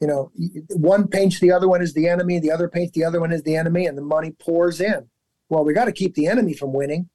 You 0.00 0.08
know, 0.08 0.30
one 0.76 1.08
paints 1.08 1.40
the 1.40 1.52
other 1.52 1.68
one 1.68 1.80
as 1.80 1.94
the 1.94 2.06
enemy, 2.08 2.38
the 2.38 2.50
other 2.50 2.68
paints 2.68 2.92
the 2.92 3.04
other 3.04 3.20
one 3.20 3.32
as 3.32 3.42
the 3.44 3.56
enemy, 3.56 3.86
and 3.86 3.96
the 3.96 4.02
money 4.02 4.32
pours 4.32 4.80
in. 4.80 5.08
Well, 5.48 5.64
we 5.64 5.72
got 5.72 5.86
to 5.86 5.92
keep 5.92 6.14
the 6.14 6.26
enemy 6.26 6.52
from 6.52 6.72
winning. 6.74 7.08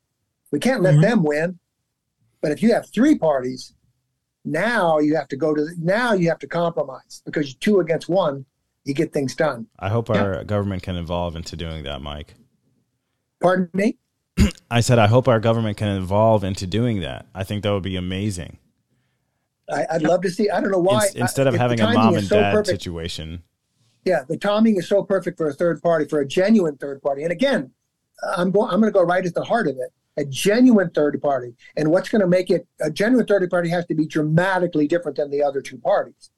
We 0.52 0.60
can't 0.60 0.82
let 0.82 0.96
Mhm. 0.96 1.02
them 1.02 1.24
win. 1.24 1.60
But 2.42 2.52
if 2.52 2.64
you 2.64 2.74
have 2.74 2.88
three 2.90 3.18
parties, 3.18 3.74
now 4.46 5.00
you 5.00 5.16
have 5.16 5.28
to 5.30 5.38
go 5.38 5.54
to 5.54 5.68
now 5.78 6.14
you 6.14 6.30
have 6.30 6.40
to 6.40 6.48
compromise 6.48 7.22
because 7.26 7.54
two 7.56 7.80
against 7.80 8.10
one, 8.10 8.46
you 8.86 8.94
get 8.94 9.14
things 9.14 9.36
done. 9.36 9.68
I 9.80 9.90
hope 9.90 10.10
our 10.10 10.44
government 10.44 10.84
can 10.84 10.96
evolve 10.96 11.36
into 11.36 11.56
doing 11.56 11.84
that, 11.84 12.02
Mike. 12.02 12.36
Pardon 13.42 13.70
me? 13.74 13.98
I 14.72 14.82
said 14.82 15.00
I 15.00 15.08
hope 15.08 15.28
our 15.28 15.40
government 15.40 15.78
can 15.78 15.90
evolve 15.98 16.44
into 16.44 16.68
doing 16.68 17.02
that. 17.02 17.28
I 17.34 17.44
think 17.44 17.64
that 17.64 17.72
would 17.72 17.84
be 17.84 17.96
amazing. 17.96 18.58
I, 19.72 19.86
I'd 19.92 20.02
love 20.02 20.22
to 20.22 20.30
see. 20.32 20.50
I 20.50 20.62
don't 20.62 20.72
know 20.72 20.80
why. 20.80 21.06
Ins- 21.08 21.16
instead 21.16 21.48
of 21.48 21.54
the 21.54 21.60
having 21.60 21.80
a 21.80 21.94
mom 21.94 22.16
and 22.16 22.26
so 22.26 22.40
dad 22.40 22.54
perfect- 22.54 22.82
situation. 22.82 23.44
Yeah, 24.06 24.24
the 24.28 24.38
timing 24.38 24.78
is 24.78 24.88
so 24.88 25.04
perfect 25.04 25.38
for 25.38 25.50
a 25.50 25.54
third 25.54 25.82
party, 25.82 26.06
for 26.08 26.22
a 26.22 26.28
genuine 26.28 26.78
third 26.78 27.02
party. 27.02 27.24
And 27.24 27.32
again, 27.32 27.72
I'm 28.36 28.50
going. 28.50 28.72
I'm 28.72 28.80
going 28.80 28.92
to 28.92 28.98
go 28.98 29.04
right 29.04 29.26
at 29.26 29.34
the 29.34 29.44
heart 29.44 29.68
of 29.68 29.76
it. 29.76 29.92
A 30.20 30.26
genuine 30.26 30.90
third 30.90 31.22
party, 31.22 31.56
and 31.78 31.90
what's 31.92 32.10
going 32.10 32.20
to 32.20 32.28
make 32.28 32.50
it 32.50 32.68
a 32.82 32.92
genuine 32.92 33.26
third 33.26 33.50
party 33.50 33.70
has 33.70 33.86
to 33.86 33.96
be 33.96 34.06
dramatically 34.06 34.86
different 34.86 35.16
than 35.16 35.32
the 35.32 35.42
other 35.42 35.62
two 35.62 35.78
parties. 35.78 36.30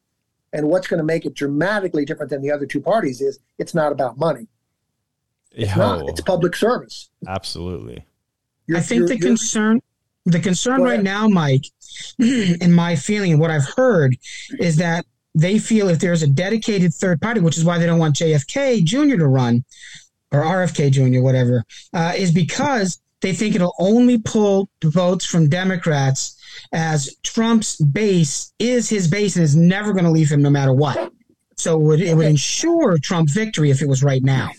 And 0.54 0.68
what's 0.68 0.86
going 0.88 1.00
to 1.00 1.04
make 1.04 1.26
it 1.26 1.34
dramatically 1.34 2.06
different 2.06 2.30
than 2.30 2.44
the 2.44 2.52
other 2.52 2.68
two 2.68 2.80
parties 2.80 3.22
is 3.22 3.40
it's 3.58 3.74
not 3.74 3.92
about 3.92 4.20
money. 4.20 4.46
It's 5.52 5.72
Yo, 5.76 5.78
not. 5.78 6.10
It's 6.10 6.22
public 6.22 6.56
service. 6.56 7.10
absolutely. 7.28 8.06
You're- 8.68 8.80
I 8.80 8.84
think 8.84 9.00
you're- 9.00 9.08
the 9.08 9.16
you're- 9.16 9.30
concern, 9.30 9.82
the 10.26 10.40
concern 10.40 10.84
right 10.84 11.02
now, 11.02 11.28
Mike, 11.28 11.66
in 12.20 12.72
my 12.72 12.96
feeling 12.96 13.32
and 13.32 13.42
what 13.42 13.50
I've 13.50 13.68
heard 13.76 14.16
is 14.60 14.76
that 14.76 15.08
they 15.34 15.58
feel 15.58 15.90
if 15.90 15.98
there's 15.98 16.22
a 16.22 16.28
dedicated 16.28 16.94
third 16.94 17.20
party, 17.20 17.40
which 17.40 17.58
is 17.58 17.66
why 17.66 17.80
they 17.80 17.88
don't 17.88 17.98
want 18.00 18.16
JFK 18.16 18.84
Jr. 18.84 19.18
to 19.18 19.26
run 19.28 19.64
or 20.32 20.42
RFK 20.44 20.92
Jr. 20.92 21.22
whatever, 21.22 21.64
uh, 21.94 22.14
is 22.16 22.32
because 22.32 23.02
they 23.22 23.34
think 23.34 23.56
it'll 23.56 23.76
only 23.80 24.18
pull 24.18 24.70
votes 24.84 25.26
from 25.26 25.48
Democrats 25.48 26.38
as 26.74 27.16
Trump's 27.24 27.78
base 27.78 28.54
is 28.60 28.90
his 28.90 29.08
base 29.08 29.36
and 29.36 29.44
is 29.44 29.56
never 29.56 29.94
going 29.94 30.06
to 30.06 30.12
leave 30.12 30.32
him 30.32 30.42
no 30.42 30.50
matter 30.50 30.74
what. 30.74 31.12
So 31.56 31.80
it 31.80 31.84
would, 31.84 32.02
it 32.02 32.18
would 32.18 32.26
ensure 32.26 32.98
Trump 32.98 33.30
victory 33.30 33.70
if 33.70 33.82
it 33.82 33.88
was 33.88 34.04
right 34.04 34.24
now. 34.24 34.50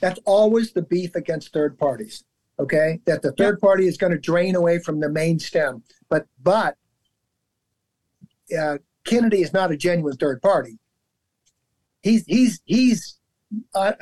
That's 0.00 0.20
always 0.24 0.72
the 0.72 0.82
beef 0.82 1.14
against 1.16 1.52
third 1.52 1.78
parties. 1.78 2.24
Okay, 2.58 3.00
that 3.04 3.20
the 3.20 3.32
third 3.32 3.60
party 3.60 3.86
is 3.86 3.98
going 3.98 4.12
to 4.12 4.18
drain 4.18 4.54
away 4.54 4.78
from 4.78 5.00
the 5.00 5.10
main 5.10 5.38
stem. 5.38 5.82
But 6.08 6.26
but 6.42 6.76
uh, 8.58 8.78
Kennedy 9.04 9.42
is 9.42 9.52
not 9.52 9.72
a 9.72 9.76
genuine 9.76 10.16
third 10.16 10.40
party. 10.40 10.78
He's 12.02 12.24
he's 12.26 12.60
he's 12.64 13.18
uh, 13.74 13.92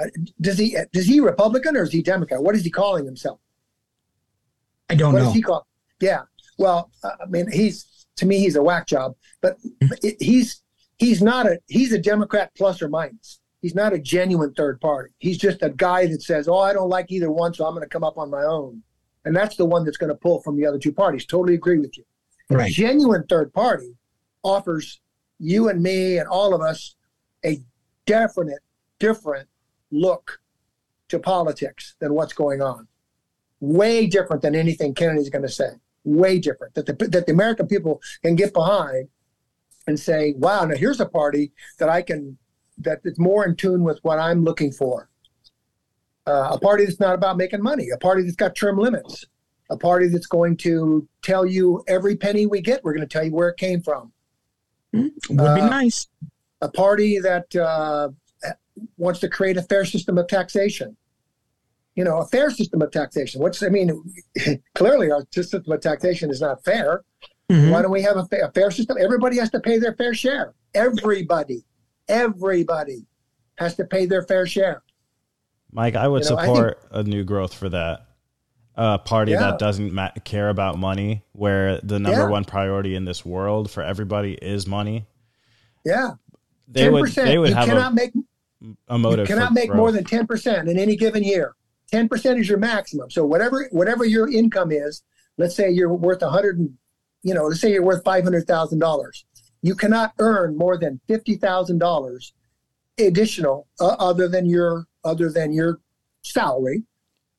does 0.40 0.58
he 0.58 0.76
does 0.92 1.06
he 1.06 1.18
Republican 1.18 1.76
or 1.76 1.82
is 1.82 1.92
he 1.92 2.02
Democrat? 2.02 2.42
What 2.42 2.54
is 2.54 2.62
he 2.62 2.70
calling 2.70 3.06
himself? 3.06 3.40
I 4.94 4.96
don't 4.96 5.12
What 5.12 5.18
know. 5.20 5.24
does 5.26 5.34
he 5.34 5.42
call? 5.42 5.66
Yeah. 6.00 6.22
Well, 6.58 6.90
I 7.02 7.26
mean, 7.28 7.50
he's 7.50 8.06
to 8.16 8.26
me 8.26 8.38
he's 8.38 8.56
a 8.56 8.62
whack 8.62 8.86
job, 8.86 9.14
but 9.40 9.56
hmm. 9.80 9.88
he's 10.20 10.62
he's 10.98 11.20
not 11.20 11.46
a 11.46 11.58
he's 11.66 11.92
a 11.92 11.98
Democrat 11.98 12.52
plus 12.56 12.80
or 12.80 12.88
minus. 12.88 13.40
He's 13.60 13.74
not 13.74 13.92
a 13.92 13.98
genuine 13.98 14.52
third 14.52 14.80
party. 14.80 15.12
He's 15.18 15.38
just 15.38 15.62
a 15.62 15.70
guy 15.70 16.06
that 16.06 16.22
says, 16.22 16.48
"Oh, 16.48 16.58
I 16.58 16.72
don't 16.72 16.90
like 16.90 17.10
either 17.10 17.30
one, 17.30 17.54
so 17.54 17.66
I'm 17.66 17.74
going 17.74 17.82
to 17.82 17.88
come 17.88 18.04
up 18.04 18.18
on 18.18 18.30
my 18.30 18.42
own," 18.42 18.82
and 19.24 19.34
that's 19.34 19.56
the 19.56 19.64
one 19.64 19.84
that's 19.84 19.96
going 19.96 20.10
to 20.10 20.16
pull 20.16 20.42
from 20.42 20.56
the 20.56 20.66
other 20.66 20.78
two 20.78 20.92
parties. 20.92 21.24
Totally 21.26 21.54
agree 21.54 21.78
with 21.78 21.96
you. 21.96 22.04
A 22.50 22.68
genuine 22.68 23.24
third 23.26 23.52
party 23.52 23.96
offers 24.42 25.00
you 25.38 25.68
and 25.70 25.82
me 25.82 26.18
and 26.18 26.28
all 26.28 26.54
of 26.54 26.60
us 26.60 26.94
a 27.44 27.60
definite, 28.06 28.60
different 28.98 29.48
look 29.90 30.40
to 31.08 31.18
politics 31.18 31.96
than 32.00 32.12
what's 32.12 32.32
going 32.32 32.60
on. 32.60 32.86
Way 33.64 34.06
different 34.06 34.42
than 34.42 34.54
anything 34.54 34.94
Kennedy's 34.94 35.30
going 35.30 35.42
to 35.42 35.48
say. 35.48 35.70
Way 36.04 36.38
different 36.38 36.74
that 36.74 36.84
the 36.84 36.92
that 37.08 37.24
the 37.26 37.32
American 37.32 37.66
people 37.66 38.00
can 38.22 38.34
get 38.36 38.52
behind 38.52 39.08
and 39.86 39.98
say, 39.98 40.34
"Wow, 40.36 40.66
now 40.66 40.76
here's 40.76 41.00
a 41.00 41.06
party 41.06 41.52
that 41.78 41.88
I 41.88 42.02
can 42.02 42.36
that 42.78 43.00
is 43.04 43.18
more 43.18 43.46
in 43.46 43.56
tune 43.56 43.82
with 43.82 43.98
what 44.02 44.18
I'm 44.18 44.44
looking 44.44 44.70
for." 44.70 45.08
Uh, 46.26 46.50
a 46.52 46.58
party 46.58 46.84
that's 46.84 47.00
not 47.00 47.14
about 47.14 47.38
making 47.38 47.62
money. 47.62 47.88
A 47.90 47.96
party 47.98 48.22
that's 48.22 48.36
got 48.36 48.54
term 48.54 48.76
limits. 48.78 49.24
A 49.70 49.78
party 49.78 50.08
that's 50.08 50.26
going 50.26 50.58
to 50.58 51.08
tell 51.22 51.46
you 51.46 51.82
every 51.88 52.16
penny 52.16 52.44
we 52.44 52.60
get. 52.60 52.84
We're 52.84 52.92
going 52.94 53.08
to 53.08 53.12
tell 53.12 53.24
you 53.24 53.32
where 53.32 53.48
it 53.48 53.56
came 53.56 53.80
from. 53.80 54.12
Would 54.92 55.10
be 55.30 55.38
Uh, 55.38 55.68
nice. 55.68 56.06
a 56.60 56.68
party 56.68 57.18
that 57.18 57.54
uh, 57.56 58.10
wants 58.98 59.20
to 59.20 59.28
create 59.30 59.56
a 59.56 59.62
fair 59.62 59.84
system 59.86 60.18
of 60.18 60.26
taxation. 60.28 60.96
You 61.96 62.02
know, 62.04 62.18
a 62.18 62.26
fair 62.26 62.50
system 62.50 62.82
of 62.82 62.90
taxation. 62.90 63.40
which 63.40 63.62
I 63.62 63.68
mean? 63.68 64.02
Clearly, 64.74 65.10
our 65.12 65.24
system 65.30 65.62
of 65.70 65.80
taxation 65.80 66.30
is 66.30 66.40
not 66.40 66.64
fair. 66.64 67.04
Mhm. 67.50 67.70
Why 67.70 67.82
don't 67.82 67.90
we 67.92 68.02
have 68.02 68.16
a, 68.16 68.24
fa- 68.26 68.46
a 68.48 68.52
fair 68.52 68.70
system? 68.70 68.96
Everybody 69.00 69.38
has 69.38 69.50
to 69.50 69.60
pay 69.60 69.78
their 69.78 69.94
fair 69.94 70.14
share. 70.14 70.54
Everybody, 70.74 71.64
everybody 72.08 73.06
has 73.58 73.76
to 73.76 73.84
pay 73.84 74.06
their 74.06 74.22
fair 74.22 74.46
share. 74.46 74.82
Mike, 75.70 75.94
I 75.94 76.08
would 76.08 76.24
You 76.24 76.30
know, 76.30 76.36
I 76.36 76.46
support 76.46 76.82
a 76.90 77.02
new 77.02 77.22
growth 77.24 77.54
for 77.54 77.68
that. 77.68 78.06
A 78.76 78.98
party 78.98 79.32
Yeah. 79.32 79.40
that 79.40 79.58
doesn't 79.60 79.92
ma- 79.92 80.10
care 80.24 80.48
about 80.48 80.78
money, 80.78 81.22
where 81.32 81.78
the 81.82 82.00
number 82.00 82.22
Yeah. 82.22 82.28
one 82.28 82.44
priority 82.44 82.96
in 82.96 83.04
this 83.04 83.24
world 83.24 83.70
for 83.70 83.84
everybody 83.84 84.32
is 84.34 84.66
money. 84.66 85.06
Yeah, 85.84 86.12
They 86.66 86.82
ten 86.84 86.92
would 86.92 87.02
percent. 87.04 87.26
they 87.28 87.38
would 87.38 87.50
You 87.50 87.54
have 87.54 87.66
cannot 87.68 87.92
a, 87.92 87.94
make 87.94 88.12
a 88.88 88.98
motive. 88.98 89.28
you 89.28 89.34
cannot 89.34 89.52
make 89.52 89.68
growth. 89.68 89.76
more 89.78 89.92
than 89.92 90.02
ten 90.02 90.26
percent 90.26 90.68
in 90.68 90.76
any 90.76 90.96
given 90.96 91.22
year. 91.22 91.54
Ten 91.94 92.08
percent 92.08 92.40
is 92.40 92.48
your 92.48 92.58
maximum. 92.58 93.08
So 93.08 93.24
whatever 93.24 93.68
whatever 93.70 94.04
your 94.04 94.28
income 94.28 94.72
is, 94.72 95.04
let's 95.38 95.54
say 95.54 95.70
you're 95.70 95.94
worth 95.94 96.22
a 96.22 96.28
hundred 96.28 96.58
and 96.58 96.70
you 97.22 97.32
know, 97.34 97.44
let's 97.44 97.60
say 97.60 97.70
you're 97.72 97.84
worth 97.84 98.02
five 98.04 98.24
hundred 98.24 98.48
thousand 98.48 98.80
dollars. 98.80 99.24
You 99.62 99.76
cannot 99.76 100.12
earn 100.18 100.58
more 100.58 100.76
than 100.76 101.00
fifty 101.06 101.36
thousand 101.36 101.78
dollars 101.78 102.32
additional 102.98 103.68
uh, 103.80 103.94
other 104.00 104.26
than 104.26 104.44
your 104.46 104.86
other 105.04 105.30
than 105.30 105.52
your 105.52 105.78
salary. 106.22 106.82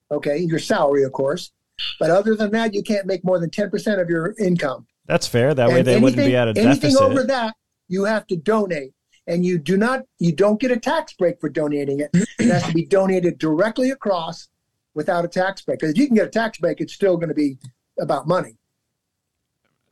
Okay, 0.09 0.37
your 0.37 0.59
salary, 0.59 1.03
of 1.03 1.11
course. 1.11 1.51
But 1.99 2.09
other 2.09 2.33
than 2.35 2.51
that, 2.51 2.73
you 2.73 2.81
can't 2.81 3.05
make 3.05 3.25
more 3.25 3.39
than 3.39 3.49
ten 3.49 3.69
percent 3.69 3.99
of 3.99 4.09
your 4.09 4.35
income. 4.39 4.87
That's 5.05 5.27
fair. 5.27 5.53
That 5.53 5.67
way 5.67 5.79
And 5.79 5.85
they 5.87 5.99
wouldn't 5.99 6.15
be 6.15 6.33
anything- 6.33 6.35
at 6.37 6.47
a 6.47 6.61
anything 6.61 6.91
deficit. 6.91 7.01
over 7.01 7.23
that, 7.25 7.55
you 7.89 8.05
have 8.05 8.25
to 8.27 8.37
donate, 8.37 8.93
and 9.27 9.45
you 9.45 9.57
do 9.57 9.77
not. 9.77 10.03
You 10.19 10.31
don't 10.31 10.59
get 10.59 10.71
a 10.71 10.77
tax 10.79 11.13
break 11.13 11.39
for 11.39 11.49
donating 11.49 11.99
it. 11.99 12.09
It 12.13 12.49
has 12.51 12.63
to 12.63 12.73
be 12.73 12.85
donated 12.85 13.37
directly 13.37 13.91
across 13.91 14.47
without 14.93 15.25
a 15.25 15.27
tax 15.27 15.61
break. 15.61 15.79
Because 15.79 15.91
if 15.93 15.97
you 15.97 16.07
can 16.07 16.15
get 16.15 16.27
a 16.27 16.29
tax 16.31 16.57
break, 16.59 16.79
it's 16.81 16.93
still 16.93 17.17
going 17.17 17.29
to 17.29 17.35
be 17.35 17.57
about 17.99 18.27
money. 18.27 18.55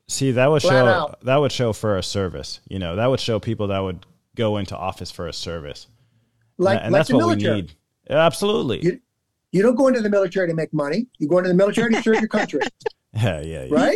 See, 0.08 0.32
that 0.32 0.50
would 0.52 0.62
Flat 0.62 0.72
show 0.72 0.88
out. 0.88 1.22
that 1.22 1.38
would 1.38 1.52
show 1.52 1.74
for 1.74 1.98
a 1.98 2.04
service. 2.04 2.60
You 2.68 2.80
know, 2.80 2.96
that 2.98 3.08
would 3.10 3.20
show 3.20 3.40
people 3.40 3.68
that 3.68 3.80
would 3.80 4.06
go 4.36 4.58
into 4.58 4.76
office 4.78 5.12
for 5.12 5.28
a 5.28 5.34
service. 5.34 5.88
Like, 6.58 6.80
and 6.84 6.92
like 6.92 7.00
that's 7.00 7.10
the 7.10 7.16
what 7.16 7.28
military. 7.28 7.56
we 7.56 7.62
need. 7.64 7.74
Absolutely. 8.10 8.84
You- 8.84 9.00
You 9.52 9.62
don't 9.62 9.76
go 9.76 9.88
into 9.88 10.02
the 10.02 10.10
military 10.10 10.48
to 10.48 10.54
make 10.56 10.74
money. 10.74 11.08
You 11.20 11.28
go 11.28 11.38
into 11.38 11.48
the 11.50 11.56
military 11.56 11.94
to 11.94 12.02
serve 12.02 12.16
your 12.20 12.28
country, 12.28 12.60
yeah, 13.14 13.40
yeah, 13.42 13.64
yeah. 13.66 13.68
right? 13.70 13.96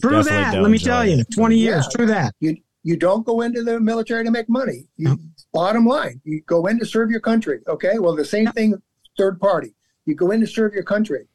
True 0.00 0.10
Definitely 0.22 0.30
that. 0.30 0.62
Let 0.62 0.70
me 0.70 0.78
tell 0.78 1.06
you, 1.06 1.18
it. 1.20 1.30
20 1.34 1.56
years. 1.56 1.86
Yeah. 1.86 1.96
True 1.96 2.06
that. 2.06 2.34
You 2.40 2.56
you 2.82 2.96
don't 2.96 3.24
go 3.24 3.42
into 3.42 3.62
the 3.62 3.78
military 3.80 4.24
to 4.24 4.30
make 4.30 4.48
money. 4.48 4.86
You, 4.96 5.18
bottom 5.52 5.86
line, 5.86 6.20
you 6.24 6.42
go 6.46 6.66
in 6.66 6.78
to 6.78 6.86
serve 6.86 7.10
your 7.10 7.20
country. 7.20 7.60
Okay. 7.68 7.98
Well, 7.98 8.16
the 8.16 8.24
same 8.24 8.48
thing, 8.52 8.74
third 9.16 9.40
party. 9.40 9.74
You 10.04 10.14
go 10.14 10.30
in 10.30 10.40
to 10.40 10.46
serve 10.46 10.74
your 10.74 10.82
country. 10.82 11.26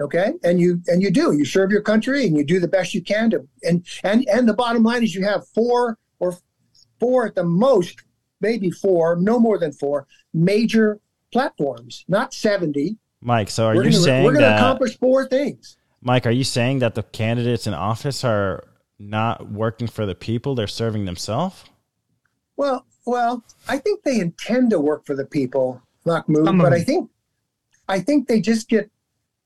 Okay, 0.00 0.32
and 0.42 0.60
you 0.60 0.82
and 0.88 1.00
you 1.00 1.10
do. 1.10 1.32
You 1.32 1.44
serve 1.44 1.70
your 1.70 1.80
country 1.80 2.26
and 2.26 2.36
you 2.36 2.44
do 2.44 2.58
the 2.58 2.66
best 2.66 2.94
you 2.94 3.02
can 3.02 3.30
to. 3.30 3.46
And 3.62 3.86
and 4.02 4.26
and 4.28 4.48
the 4.48 4.52
bottom 4.54 4.82
line 4.82 5.04
is 5.04 5.14
you 5.14 5.24
have 5.24 5.46
four 5.54 5.98
or 6.18 6.36
four 6.98 7.26
at 7.26 7.36
the 7.36 7.44
most, 7.44 8.02
maybe 8.40 8.70
four, 8.70 9.14
no 9.16 9.38
more 9.38 9.56
than 9.56 9.72
four 9.72 10.08
major 10.32 10.98
platforms, 11.32 12.04
not 12.08 12.34
seventy. 12.34 12.98
Mike, 13.20 13.48
so 13.48 13.66
are 13.66 13.76
we're 13.76 13.84
you 13.84 13.90
gonna, 13.92 14.02
saying 14.02 14.24
we're 14.24 14.32
going 14.32 14.44
to 14.44 14.56
accomplish 14.56 14.98
four 14.98 15.26
things. 15.28 15.76
Mike, 16.02 16.26
are 16.26 16.32
you 16.32 16.44
saying 16.44 16.80
that 16.80 16.94
the 16.94 17.04
candidates 17.04 17.66
in 17.66 17.72
office 17.72 18.24
are 18.24 18.64
not 19.08 19.50
working 19.50 19.86
for 19.86 20.06
the 20.06 20.14
people, 20.14 20.54
they're 20.54 20.66
serving 20.66 21.04
themselves? 21.04 21.64
Well, 22.56 22.86
well, 23.06 23.44
I 23.68 23.78
think 23.78 24.02
they 24.02 24.20
intend 24.20 24.70
to 24.70 24.80
work 24.80 25.04
for 25.06 25.14
the 25.14 25.26
people, 25.26 25.82
Mahmood, 26.04 26.46
Some 26.46 26.60
of 26.60 26.64
but 26.64 26.72
I 26.72 26.82
think, 26.82 27.10
I 27.88 28.00
think 28.00 28.28
they 28.28 28.40
just 28.40 28.68
get. 28.68 28.90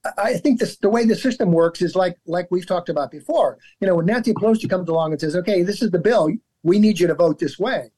I 0.05 0.11
I 0.17 0.35
think 0.35 0.61
this, 0.61 0.77
the 0.77 0.89
way 0.89 1.05
the 1.05 1.17
system 1.17 1.51
works 1.53 1.83
is 1.83 1.97
like 1.97 2.17
like 2.27 2.47
we've 2.51 2.67
talked 2.67 2.89
about 2.89 3.11
before. 3.11 3.59
You 3.81 3.89
know, 3.89 3.97
when 3.97 4.07
Nancy 4.07 4.33
Pelosi 4.33 4.69
comes 4.71 4.89
along 4.89 5.13
and 5.13 5.21
says, 5.21 5.35
"Okay, 5.37 5.63
this 5.63 5.83
is 5.83 5.91
the 5.91 5.99
bill. 5.99 6.31
We 6.63 6.79
need 6.79 7.01
you 7.01 7.07
to 7.09 7.15
vote 7.15 7.39
this 7.39 7.59
way." 7.59 7.91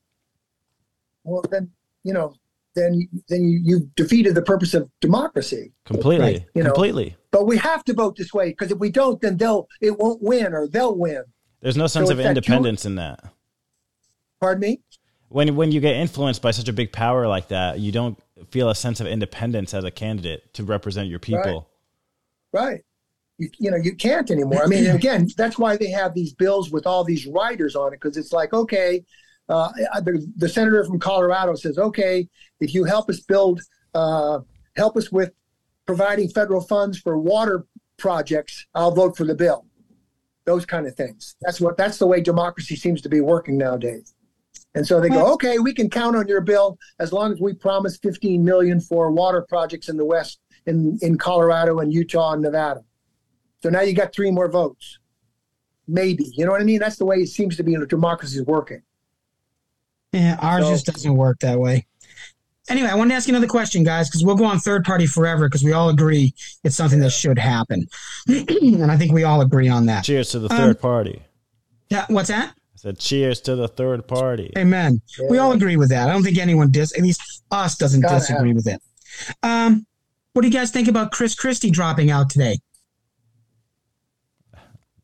Well, 1.24 1.44
then 1.50 1.70
you 2.04 2.14
know, 2.14 2.32
then 2.74 2.94
you- 2.94 3.08
then 3.28 3.42
you, 3.44 3.60
you've 3.62 3.94
defeated 3.96 4.34
the 4.34 4.42
purpose 4.42 4.72
of 4.72 4.88
democracy. 5.00 5.72
Completely. 5.84 6.24
Right, 6.24 6.46
you 6.54 6.62
know. 6.62 6.70
completely. 6.70 7.16
But 7.32 7.46
we 7.46 7.58
have 7.58 7.84
to 7.84 7.92
vote 7.92 8.16
this 8.16 8.32
way 8.32 8.48
because 8.50 8.70
if 8.70 8.78
we 8.78 8.90
don't, 8.90 9.20
then 9.20 9.36
they'll 9.36 9.68
it 9.82 9.98
won't 9.98 10.22
win 10.22 10.54
or 10.54 10.66
they'll 10.68 10.96
win. 10.96 11.22
There's 11.60 11.76
no 11.76 11.86
sense 11.86 12.08
So 12.08 12.14
of 12.14 12.20
independence 12.20 12.84
in 12.86 12.96
that. 12.96 13.22
Pardon 14.40 14.60
me. 14.60 14.80
When 15.28 15.54
when 15.54 15.70
you 15.70 15.80
get 15.80 15.94
influenced 15.94 16.42
by 16.42 16.50
such 16.50 16.68
a 16.68 16.72
big 16.72 16.92
power 16.92 17.28
like 17.28 17.48
that, 17.48 17.78
you 17.78 17.92
don't 17.92 18.18
feel 18.50 18.70
a 18.70 18.74
sense 18.74 19.00
of 19.00 19.06
independence 19.06 19.74
as 19.74 19.84
a 19.84 19.90
candidate 19.90 20.52
to 20.54 20.64
represent 20.64 21.08
your 21.08 21.18
people. 21.18 21.68
Right. 22.52 22.82
You, 23.38 23.48
you 23.58 23.70
know, 23.70 23.76
you 23.76 23.94
can't 23.94 24.30
anymore. 24.30 24.62
I 24.64 24.66
mean, 24.66 24.86
again, 24.90 25.28
that's 25.36 25.58
why 25.58 25.76
they 25.76 25.90
have 25.90 26.14
these 26.14 26.32
bills 26.32 26.70
with 26.70 26.86
all 26.86 27.04
these 27.04 27.26
riders 27.26 27.76
on 27.76 27.92
it 27.92 28.00
because 28.00 28.16
it's 28.16 28.32
like, 28.32 28.52
okay, 28.52 29.04
uh, 29.48 29.70
the, 30.00 30.26
the 30.36 30.48
senator 30.48 30.84
from 30.84 30.98
Colorado 30.98 31.54
says, 31.54 31.78
okay, 31.78 32.28
if 32.60 32.74
you 32.74 32.84
help 32.84 33.10
us 33.10 33.20
build, 33.20 33.60
uh, 33.94 34.40
help 34.76 34.96
us 34.96 35.10
with 35.10 35.32
providing 35.86 36.28
federal 36.28 36.60
funds 36.60 36.98
for 36.98 37.18
water 37.18 37.66
projects, 37.98 38.66
I'll 38.74 38.92
vote 38.92 39.16
for 39.16 39.24
the 39.24 39.34
bill. 39.34 39.66
Those 40.50 40.66
kind 40.66 40.88
of 40.88 40.96
things. 40.96 41.36
That's 41.42 41.60
what. 41.60 41.76
That's 41.76 41.98
the 41.98 42.08
way 42.08 42.20
democracy 42.20 42.74
seems 42.74 43.00
to 43.02 43.08
be 43.08 43.20
working 43.20 43.56
nowadays. 43.56 44.14
And 44.74 44.84
so 44.84 45.00
they 45.00 45.08
go, 45.08 45.32
okay, 45.34 45.60
we 45.60 45.72
can 45.72 45.88
count 45.88 46.16
on 46.16 46.26
your 46.26 46.40
bill 46.40 46.76
as 46.98 47.12
long 47.12 47.32
as 47.32 47.40
we 47.40 47.54
promise 47.54 47.98
15 47.98 48.44
million 48.44 48.80
for 48.80 49.12
water 49.12 49.46
projects 49.48 49.88
in 49.88 49.96
the 49.96 50.04
West, 50.04 50.40
in, 50.66 50.98
in 51.02 51.18
Colorado 51.18 51.78
and 51.78 51.92
Utah 51.92 52.32
and 52.32 52.42
Nevada. 52.42 52.80
So 53.62 53.70
now 53.70 53.82
you 53.82 53.94
got 53.94 54.12
three 54.12 54.32
more 54.32 54.48
votes. 54.48 54.98
Maybe. 55.86 56.32
You 56.36 56.46
know 56.46 56.50
what 56.50 56.60
I 56.60 56.64
mean? 56.64 56.80
That's 56.80 56.96
the 56.96 57.04
way 57.04 57.18
it 57.18 57.28
seems 57.28 57.56
to 57.58 57.62
be 57.62 57.74
in 57.74 57.82
a 57.82 57.86
democracy 57.86 58.38
is 58.40 58.46
working. 58.46 58.82
Yeah, 60.12 60.36
ours 60.40 60.64
So- 60.64 60.70
just 60.72 60.86
doesn't 60.86 61.16
work 61.16 61.38
that 61.40 61.60
way. 61.60 61.86
Anyway, 62.70 62.88
I 62.88 62.94
wanted 62.94 63.10
to 63.10 63.16
ask 63.16 63.26
you 63.28 63.32
another 63.34 63.48
question, 63.48 63.82
guys, 63.82 64.08
because 64.08 64.24
we'll 64.24 64.36
go 64.36 64.44
on 64.44 64.60
third 64.60 64.84
party 64.84 65.04
forever 65.06 65.48
because 65.48 65.64
we 65.64 65.72
all 65.72 65.88
agree 65.88 66.32
it's 66.62 66.76
something 66.76 67.00
that 67.00 67.10
should 67.10 67.38
happen. 67.38 67.86
and 68.28 68.90
I 68.90 68.96
think 68.96 69.12
we 69.12 69.24
all 69.24 69.40
agree 69.40 69.68
on 69.68 69.86
that. 69.86 70.04
Cheers 70.04 70.30
to 70.30 70.38
the 70.38 70.50
Um, 70.52 70.56
third 70.56 70.80
party. 70.80 71.22
Yeah, 71.90 72.06
what's 72.08 72.28
that? 72.28 72.50
I 72.50 72.76
said 72.76 72.98
cheers 73.00 73.40
to 73.42 73.56
the 73.56 73.66
third 73.68 74.06
party. 74.06 74.52
Amen. 74.56 75.02
We 75.28 75.38
all 75.38 75.50
agree 75.52 75.76
with 75.76 75.88
that. 75.90 76.08
I 76.08 76.12
don't 76.12 76.22
think 76.22 76.38
anyone 76.38 76.70
dis 76.70 76.96
at 76.96 77.02
least 77.02 77.42
us 77.50 77.76
doesn't 77.76 78.00
Gotta 78.02 78.20
disagree 78.20 78.52
with 78.54 78.68
it. 78.68 78.80
Um, 79.42 79.84
what 80.32 80.42
do 80.42 80.48
you 80.48 80.54
guys 80.54 80.70
think 80.70 80.86
about 80.86 81.10
Chris 81.10 81.34
Christie 81.34 81.70
dropping 81.70 82.10
out 82.12 82.30
today? 82.30 82.58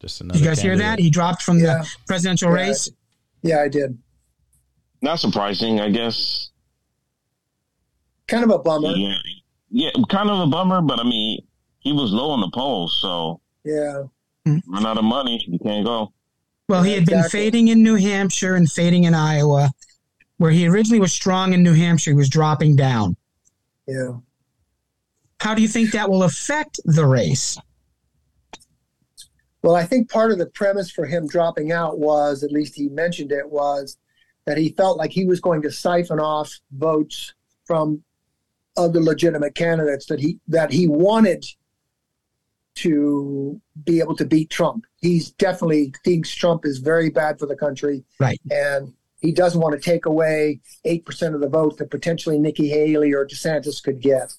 Just 0.01 0.19
Did 0.19 0.25
another 0.27 0.39
you 0.39 0.45
guys 0.45 0.61
hear 0.63 0.77
that? 0.79 0.99
He 1.01 1.11
dropped 1.11 1.43
from 1.43 1.59
Yeah. 1.59 1.79
the 1.79 1.89
presidential 2.07 2.49
Yeah. 2.51 2.55
race. 2.55 2.89
Yeah, 3.43 3.61
I 3.61 3.69
did. 3.69 3.99
Not 5.03 5.19
surprising, 5.19 5.81
I 5.81 5.91
guess. 5.91 6.46
Kind 8.29 8.45
of 8.45 8.51
a 8.51 8.59
bummer. 8.59 8.91
Yeah, 8.91 9.15
yeah, 9.71 9.91
kind 10.09 10.31
of 10.31 10.41
a 10.41 10.47
bummer, 10.47 10.81
but 10.83 10.99
I 10.99 11.05
mean, 11.05 11.41
he 11.81 11.93
was 11.93 12.13
low 12.13 12.31
on 12.31 12.41
the 12.41 12.51
polls, 12.53 12.99
so 13.01 13.41
Yeah. 13.65 14.05
Hmm. 14.45 14.59
run 14.69 14.87
out 14.87 14.99
of 14.99 15.05
money, 15.05 15.45
you 15.49 15.59
can't 15.59 15.85
go. 15.85 16.13
Well, 16.69 16.83
he 16.83 16.91
Yeah, 16.93 16.97
had 16.99 17.07
been 17.07 17.19
exactly. 17.19 17.41
fading 17.41 17.69
in 17.69 17.83
New 17.83 17.95
Hampshire 17.95 18.55
and 18.57 18.71
fading 18.71 19.05
in 19.05 19.15
Iowa, 19.15 19.71
where 20.39 20.51
he 20.51 20.67
originally 20.69 21.01
was 21.01 21.13
strong 21.13 21.53
in 21.53 21.63
New 21.63 21.75
Hampshire. 21.75 22.11
He 22.11 22.17
was 22.17 22.29
dropping 22.29 22.75
down. 22.77 23.17
Yeah. 23.87 24.15
How 25.41 25.55
do 25.55 25.63
you 25.63 25.69
think 25.69 25.93
that 25.93 26.11
will 26.11 26.23
affect 26.25 26.81
the 26.85 27.07
race? 27.07 27.57
Well, 29.63 29.75
I 29.77 29.85
think 29.85 30.11
part 30.11 30.33
of 30.33 30.39
the 30.39 30.47
premise 30.47 30.91
for 30.91 31.07
him 31.07 31.27
dropping 31.27 31.73
out 31.73 31.99
was, 31.99 32.43
at 32.43 32.53
least 32.53 32.75
he 32.75 32.89
mentioned 32.89 33.33
it, 33.33 33.49
was 33.51 33.97
that 34.45 34.59
he 34.59 34.71
felt 34.71 34.97
like 34.97 35.11
he 35.11 35.25
was 35.25 35.41
going 35.41 35.63
to 35.63 35.71
siphon 35.73 36.21
off 36.21 36.53
votes 36.73 37.35
from 37.65 38.03
other 38.77 39.01
legitimate 39.01 39.55
candidates 39.55 40.07
that 40.07 40.21
he 40.21 40.39
that 40.49 40.73
he 40.73 40.87
wanted 40.89 41.45
to 42.77 43.61
be 43.85 44.01
able 44.01 44.15
to 44.17 44.25
beat 44.27 44.51
Trump. 44.51 44.85
He's 45.01 45.31
definitely 45.33 45.95
thinks 46.05 46.35
Trump 46.35 46.67
is 46.67 46.79
very 46.79 47.09
bad 47.11 47.39
for 47.39 47.47
the 47.47 47.57
country, 47.57 48.05
Right. 48.21 48.41
and 48.51 48.93
he 49.21 49.33
doesn't 49.33 49.61
want 49.61 49.75
to 49.75 49.81
take 49.81 50.05
away 50.05 50.61
eight 50.85 51.05
percent 51.07 51.35
of 51.35 51.41
the 51.41 51.49
vote 51.49 51.79
that 51.79 51.91
potentially 51.91 52.39
Nikki 52.39 52.69
Haley 52.69 53.13
or 53.15 53.27
DeSantis 53.27 53.83
could 53.83 54.01
get. 54.01 54.33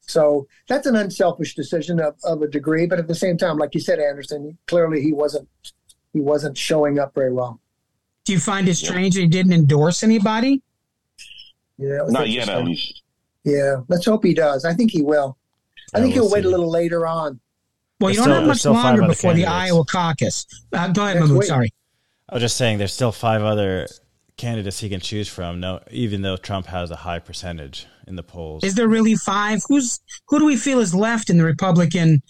So 0.00 0.46
that's 0.68 0.86
an 0.86 0.96
unselfish 0.96 1.54
decision 1.54 2.00
of, 2.00 2.14
of 2.24 2.40
a 2.40 2.48
degree, 2.48 2.86
but 2.86 2.98
at 2.98 3.08
the 3.08 3.14
same 3.14 3.36
time, 3.36 3.58
like 3.58 3.74
you 3.74 3.80
said, 3.80 3.98
Anderson, 3.98 4.56
clearly 4.66 5.02
he 5.02 5.12
wasn't 5.12 5.48
he 6.12 6.20
wasn't 6.20 6.56
showing 6.56 6.98
up 6.98 7.14
very 7.14 7.32
well. 7.32 7.60
Do 8.24 8.32
you 8.32 8.38
find 8.40 8.68
it 8.68 8.76
strange 8.76 9.14
that 9.16 9.20
he 9.20 9.26
didn't 9.26 9.52
endorse 9.52 10.02
anybody? 10.02 10.62
Yeah, 11.78 11.98
Not 12.08 12.30
yet, 12.30 12.48
at 12.48 12.64
least. 12.64 13.02
Yeah, 13.46 13.76
let's 13.88 14.04
hope 14.04 14.24
he 14.24 14.34
does. 14.34 14.64
I 14.64 14.74
think 14.74 14.90
he 14.90 15.00
will. 15.02 15.38
I 15.94 15.98
Yeah, 15.98 16.02
think 16.04 16.16
we'll 16.16 16.24
he'll 16.24 16.32
wait 16.32 16.44
a 16.44 16.48
little 16.50 16.70
later 16.70 17.06
on. 17.06 17.40
Well, 18.00 18.10
you 18.10 18.16
don't 18.16 18.24
still- 18.24 18.34
have 18.34 18.46
much 18.46 18.64
longer 18.84 19.06
before 19.06 19.32
the. 19.34 19.46
Iowa 19.46 19.84
caucus. 19.84 20.44
Uh, 20.72 20.88
go 20.88 21.04
ahead, 21.04 21.20
Mahmood. 21.20 21.44
Sorry. 21.44 21.72
I 22.28 22.34
was 22.34 22.42
just 22.42 22.56
saying 22.56 22.78
there's 22.78 22.92
still 22.92 23.12
five 23.12 23.42
other 23.42 23.86
candidates 24.36 24.80
he 24.80 24.88
can 24.88 25.00
choose 25.00 25.28
from, 25.28 25.60
no 25.60 25.80
even 25.90 26.20
though 26.22 26.36
Trump 26.36 26.66
has 26.66 26.90
a 26.90 26.96
high 26.96 27.20
percentage 27.20 27.86
in 28.06 28.16
the 28.16 28.22
polls. 28.22 28.64
Is 28.64 28.74
there 28.74 28.88
really 28.88 29.14
five? 29.14 29.62
Who's 29.68 30.00
who 30.28 30.40
do 30.40 30.44
we 30.44 30.56
feel 30.56 30.80
is 30.80 30.94
left 30.94 31.30
in 31.30 31.38
the 31.38 31.44
Republican 31.44 32.22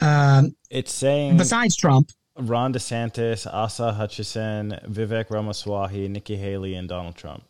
um, 0.00 0.54
it's 0.70 0.92
saying 0.94 1.36
besides 1.36 1.76
Trump? 1.76 2.12
Ron 2.38 2.72
DeSantis, 2.72 3.46
Asa 3.52 3.92
Hutchinson, 3.92 4.78
Vivek 4.86 5.28
Ramaswamy, 5.30 6.08
Nikki 6.08 6.36
Haley, 6.36 6.74
and 6.76 6.88
Donald 6.88 7.16
Trump. 7.16 7.42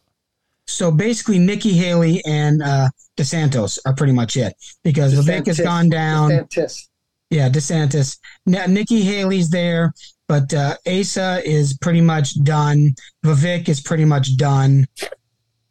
So 0.70 0.90
basically, 0.90 1.38
Nikki 1.38 1.72
Haley 1.72 2.22
and 2.24 2.62
uh, 2.62 2.88
DeSantis 3.16 3.78
are 3.84 3.94
pretty 3.94 4.12
much 4.12 4.36
it 4.36 4.54
because 4.84 5.14
Vivek 5.14 5.46
has 5.46 5.60
gone 5.60 5.88
down. 5.88 6.30
DeSantis. 6.30 6.88
Yeah, 7.30 7.48
DeSantis. 7.48 8.18
N- 8.46 8.72
Nikki 8.72 9.02
Haley's 9.02 9.50
there, 9.50 9.92
but 10.28 10.52
uh, 10.54 10.76
Asa 10.86 11.42
is 11.44 11.76
pretty 11.78 12.00
much 12.00 12.42
done. 12.44 12.94
Vivek 13.24 13.68
is 13.68 13.80
pretty 13.80 14.04
much 14.04 14.36
done. 14.36 14.86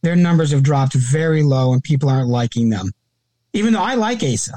Their 0.02 0.16
numbers 0.16 0.52
have 0.52 0.64
dropped 0.64 0.94
very 0.94 1.44
low, 1.44 1.74
and 1.74 1.84
people 1.84 2.10
aren't 2.10 2.28
liking 2.30 2.70
them. 2.70 2.92
Even 3.54 3.74
though 3.74 3.84
I 3.84 3.96
like 3.96 4.22
Asa. 4.24 4.54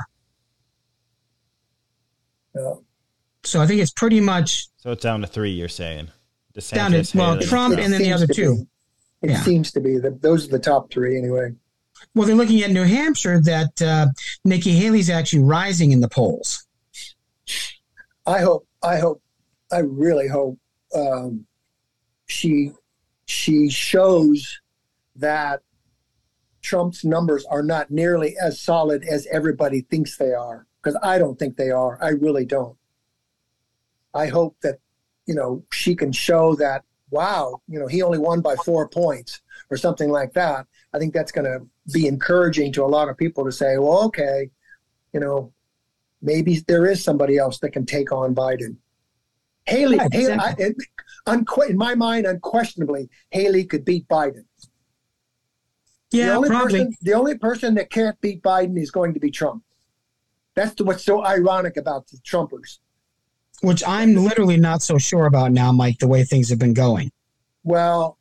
Yeah. 2.55 2.75
So 3.45 3.61
I 3.61 3.67
think 3.67 3.81
it's 3.81 3.93
pretty 3.93 4.21
much 4.21 4.67
So 4.77 4.91
it's 4.93 5.03
down 5.03 5.21
to 5.23 5.27
three. 5.27 5.51
You're 5.51 5.69
saying 5.69 6.09
DeSantis, 6.55 6.75
down 6.75 6.93
to 6.93 7.17
well 7.17 7.33
Haley, 7.35 7.47
Trump 7.47 7.79
and 7.79 7.93
then 7.93 8.03
the 8.03 8.13
other 8.13 8.27
to 8.27 8.35
two. 8.35 8.69
It 9.23 9.31
Yeah. 9.31 9.43
seems 9.43 9.71
to 9.73 9.81
be 9.81 9.99
that 9.99 10.21
those 10.23 10.47
are 10.47 10.51
the 10.51 10.59
top 10.59 10.91
three 10.93 11.17
anyway. 11.17 11.53
Well, 12.15 12.27
they're 12.27 12.37
looking 12.37 12.63
at 12.63 12.71
New 12.71 12.83
Hampshire 12.85 13.41
that 13.43 13.81
uh, 13.81 14.09
Nikki 14.45 14.73
Haley's 14.73 15.09
actually 15.09 15.45
rising 15.45 15.93
in 15.93 16.01
the 16.01 16.09
polls. 16.09 16.67
I 18.27 18.41
hope. 18.41 18.67
I 18.83 18.99
hope. 18.99 19.23
I 19.71 19.79
really 19.79 20.29
hope 20.29 20.59
um, 20.95 21.47
she 22.27 22.73
she 23.27 23.71
shows 23.71 24.61
that 25.17 25.61
Trump's 26.61 27.05
numbers 27.05 27.45
are 27.47 27.63
not 27.63 27.91
nearly 27.91 28.37
as 28.41 28.61
solid 28.61 29.05
as 29.05 29.27
everybody 29.31 29.81
thinks 29.83 30.17
they 30.17 30.33
are. 30.33 30.67
Because 30.83 30.99
I 31.03 31.19
don't 31.19 31.39
think 31.39 31.57
they 31.57 31.71
are. 31.71 31.97
I 32.03 32.09
really 32.11 32.45
don't. 32.45 32.77
I 34.15 34.27
hope 34.27 34.57
that 34.63 34.79
you 35.27 35.35
know 35.35 35.63
she 35.73 35.95
can 35.95 36.11
show 36.13 36.55
that. 36.57 36.85
Wow, 37.13 37.61
you 37.69 37.79
know 37.79 37.87
he 37.87 38.01
only 38.03 38.19
won 38.19 38.41
by 38.41 38.57
four 38.57 38.89
points 38.89 39.43
or 39.71 39.77
something 39.77 40.09
like 40.11 40.33
that. 40.33 40.67
I 40.95 40.99
think 40.99 41.13
that's 41.13 41.31
going 41.31 41.45
to 41.45 41.67
be 41.93 42.07
encouraging 42.07 42.73
to 42.73 42.85
a 42.85 42.87
lot 42.97 43.09
of 43.11 43.17
people 43.19 43.45
to 43.45 43.53
say, 43.53 43.77
well, 43.79 44.03
okay, 44.05 44.51
you 45.13 45.21
know, 45.21 45.53
maybe 46.23 46.61
there 46.67 46.87
is 46.87 47.05
somebody 47.05 47.37
else 47.39 47.59
that 47.61 47.71
can 47.71 47.85
take 47.87 48.13
on 48.13 48.35
Biden. 48.35 48.77
Haley, 49.67 49.99
Right, 49.99 50.13
Haley 50.13 50.33
I, 50.33 50.51
exactly. 50.59 50.75
unque- 51.27 51.71
in 51.71 51.77
my 51.77 51.95
mind, 51.95 52.27
unquestionably, 52.27 53.09
Haley 53.31 53.65
could 53.65 53.85
beat 53.85 54.09
Biden. 54.09 54.45
the 56.11 56.19
Yeah, 56.19 56.37
only 56.37 56.49
probably. 56.49 56.79
person, 56.81 56.97
the 57.03 57.15
only 57.15 57.39
person 57.39 57.75
that 57.75 57.91
can't 57.91 58.19
beat 58.23 58.43
Biden 58.43 58.79
is 58.81 58.91
going 58.91 59.13
to 59.15 59.21
be 59.21 59.31
Trump. 59.31 59.63
That's 60.55 60.75
the, 60.75 60.85
what's 60.85 61.05
so 61.05 61.25
ironic 61.25 61.77
about 61.77 62.09
the 62.09 62.19
Trumpers. 62.19 62.79
Which 63.63 63.83
I'm 63.87 64.15
literally 64.15 64.57
not 64.57 64.83
so 64.83 64.99
sure 64.99 65.27
about 65.27 65.53
now, 65.53 65.73
Mike. 65.73 65.99
The 65.99 66.09
way 66.09 66.25
things 66.25 66.51
have 66.51 66.59
been 66.59 66.75
going. 66.75 67.11
Well, 67.65 68.19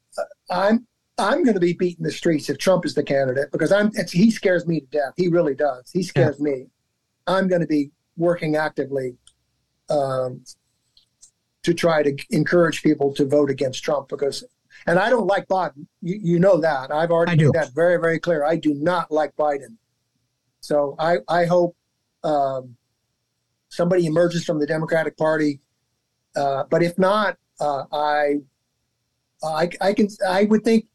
I'm 0.49 0.85
I'm 1.17 1.43
going 1.43 1.53
to 1.53 1.59
be 1.59 1.73
beating 1.73 2.03
the 2.03 2.11
streets 2.11 2.49
if 2.49 2.57
Trump 2.57 2.85
is 2.85 2.95
the 2.95 3.03
candidate 3.03 3.51
because 3.51 3.71
I'm 3.71 3.91
it's, 3.93 4.11
he 4.11 4.31
scares 4.31 4.65
me 4.67 4.79
to 4.81 4.85
death. 4.87 5.13
He 5.17 5.27
really 5.27 5.55
does. 5.55 5.89
He 5.91 6.03
scares 6.03 6.39
me. 6.39 6.67
I'm 7.27 7.47
going 7.47 7.61
to 7.61 7.67
be 7.67 7.91
working 8.17 8.55
actively 8.55 9.15
um, 9.89 10.43
to 11.63 11.73
try 11.73 12.01
to 12.03 12.15
encourage 12.31 12.81
people 12.81 13.13
to 13.13 13.25
vote 13.25 13.49
against 13.49 13.83
Trump 13.83 14.09
because, 14.09 14.43
and 14.87 14.97
I 14.97 15.09
don't 15.09 15.27
like 15.27 15.47
Biden. 15.47 15.85
You, 16.01 16.19
you 16.21 16.39
know 16.39 16.59
that. 16.59 16.91
I've 16.91 17.11
already 17.11 17.43
made 17.43 17.53
that 17.53 17.73
very 17.73 17.99
very 17.99 18.19
clear. 18.19 18.43
I 18.43 18.55
do 18.55 18.73
not 18.73 19.11
like 19.11 19.35
Biden. 19.35 19.77
So 20.59 20.95
I 20.97 21.17
I 21.27 21.45
hope 21.45 21.75
um, 22.23 22.75
somebody 23.72 24.05
emerges 24.05 24.45
from 24.45 24.59
the 24.59 24.67
Democratic 24.67 25.17
Party. 25.17 25.59
Uh, 26.36 26.65
but 26.69 26.84
if 26.84 26.97
not, 26.99 27.38
uh, 27.59 27.84
I 27.91 28.41
I, 29.43 29.69
I 29.82 29.93
can 29.93 30.07
I 30.28 30.43
would 30.43 30.63
think 30.63 30.86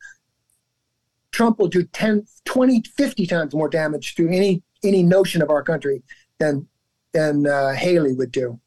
Trump 1.33 1.59
will 1.59 1.69
do 1.69 1.83
10, 1.85 2.27
20, 2.45 2.83
50 2.97 3.27
times 3.27 3.55
more 3.55 3.69
damage 3.69 4.15
to 4.15 4.29
any 4.29 4.63
any 4.85 5.03
notion 5.03 5.43
of 5.43 5.51
our 5.51 5.63
country 5.63 6.03
than 6.39 6.67
than 7.13 7.47
uh, 7.47 7.73
Haley 7.73 8.13
would 8.13 8.31
do. 8.31 8.61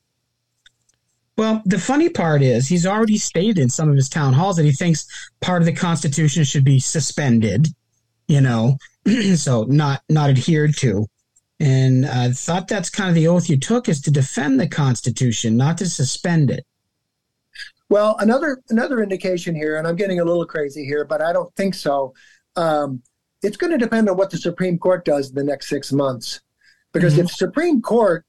Well, 1.38 1.62
the 1.66 1.80
funny 1.80 2.10
part 2.10 2.42
is 2.42 2.68
he's 2.68 2.86
already 2.86 3.18
stated 3.18 3.60
in 3.60 3.70
some 3.70 3.90
of 3.90 3.96
his 3.96 4.10
town 4.10 4.34
halls 4.34 4.58
that 4.58 4.66
he 4.66 4.72
thinks 4.72 5.08
part 5.40 5.62
of 5.62 5.66
the 5.66 5.74
Constitution 5.74 6.44
should 6.44 6.66
be 6.66 6.80
suspended. 6.80 7.68
You 8.28 8.42
know, 8.42 8.78
so 9.36 9.64
not 9.64 10.04
not 10.10 10.30
adhered 10.30 10.76
to. 10.78 11.08
And 11.60 12.06
I 12.06 12.32
thought 12.32 12.68
that's 12.68 12.90
kind 12.90 13.10
of 13.10 13.16
the 13.16 13.28
oath 13.28 13.50
you 13.50 13.58
took 13.60 13.90
is 13.90 14.02
to 14.02 14.12
defend 14.12 14.60
the 14.60 14.68
Constitution, 14.68 15.58
not 15.58 15.78
to 15.80 15.90
suspend 15.90 16.50
it. 16.50 16.66
Well, 17.90 18.16
another 18.20 18.62
another 18.70 19.02
indication 19.02 19.56
here, 19.56 19.78
and 19.78 19.88
I'm 19.88 19.96
getting 19.96 20.20
a 20.20 20.24
little 20.24 20.46
crazy 20.46 20.86
here, 20.86 21.04
but 21.06 21.22
I 21.22 21.34
don't 21.34 21.54
think 21.56 21.74
so. 21.74 22.14
Um, 22.56 23.02
it's 23.42 23.58
going 23.58 23.72
to 23.72 23.78
depend 23.78 24.08
on 24.10 24.16
what 24.16 24.30
the 24.30 24.38
Supreme 24.38 24.78
Court 24.78 25.04
does 25.04 25.30
in 25.30 25.36
the 25.36 25.44
next 25.44 25.70
six 25.70 25.92
months, 25.92 26.40
because 26.94 27.16
Mhm. 27.16 27.26
if 27.26 27.32
Supreme 27.32 27.82
Court 27.82 28.26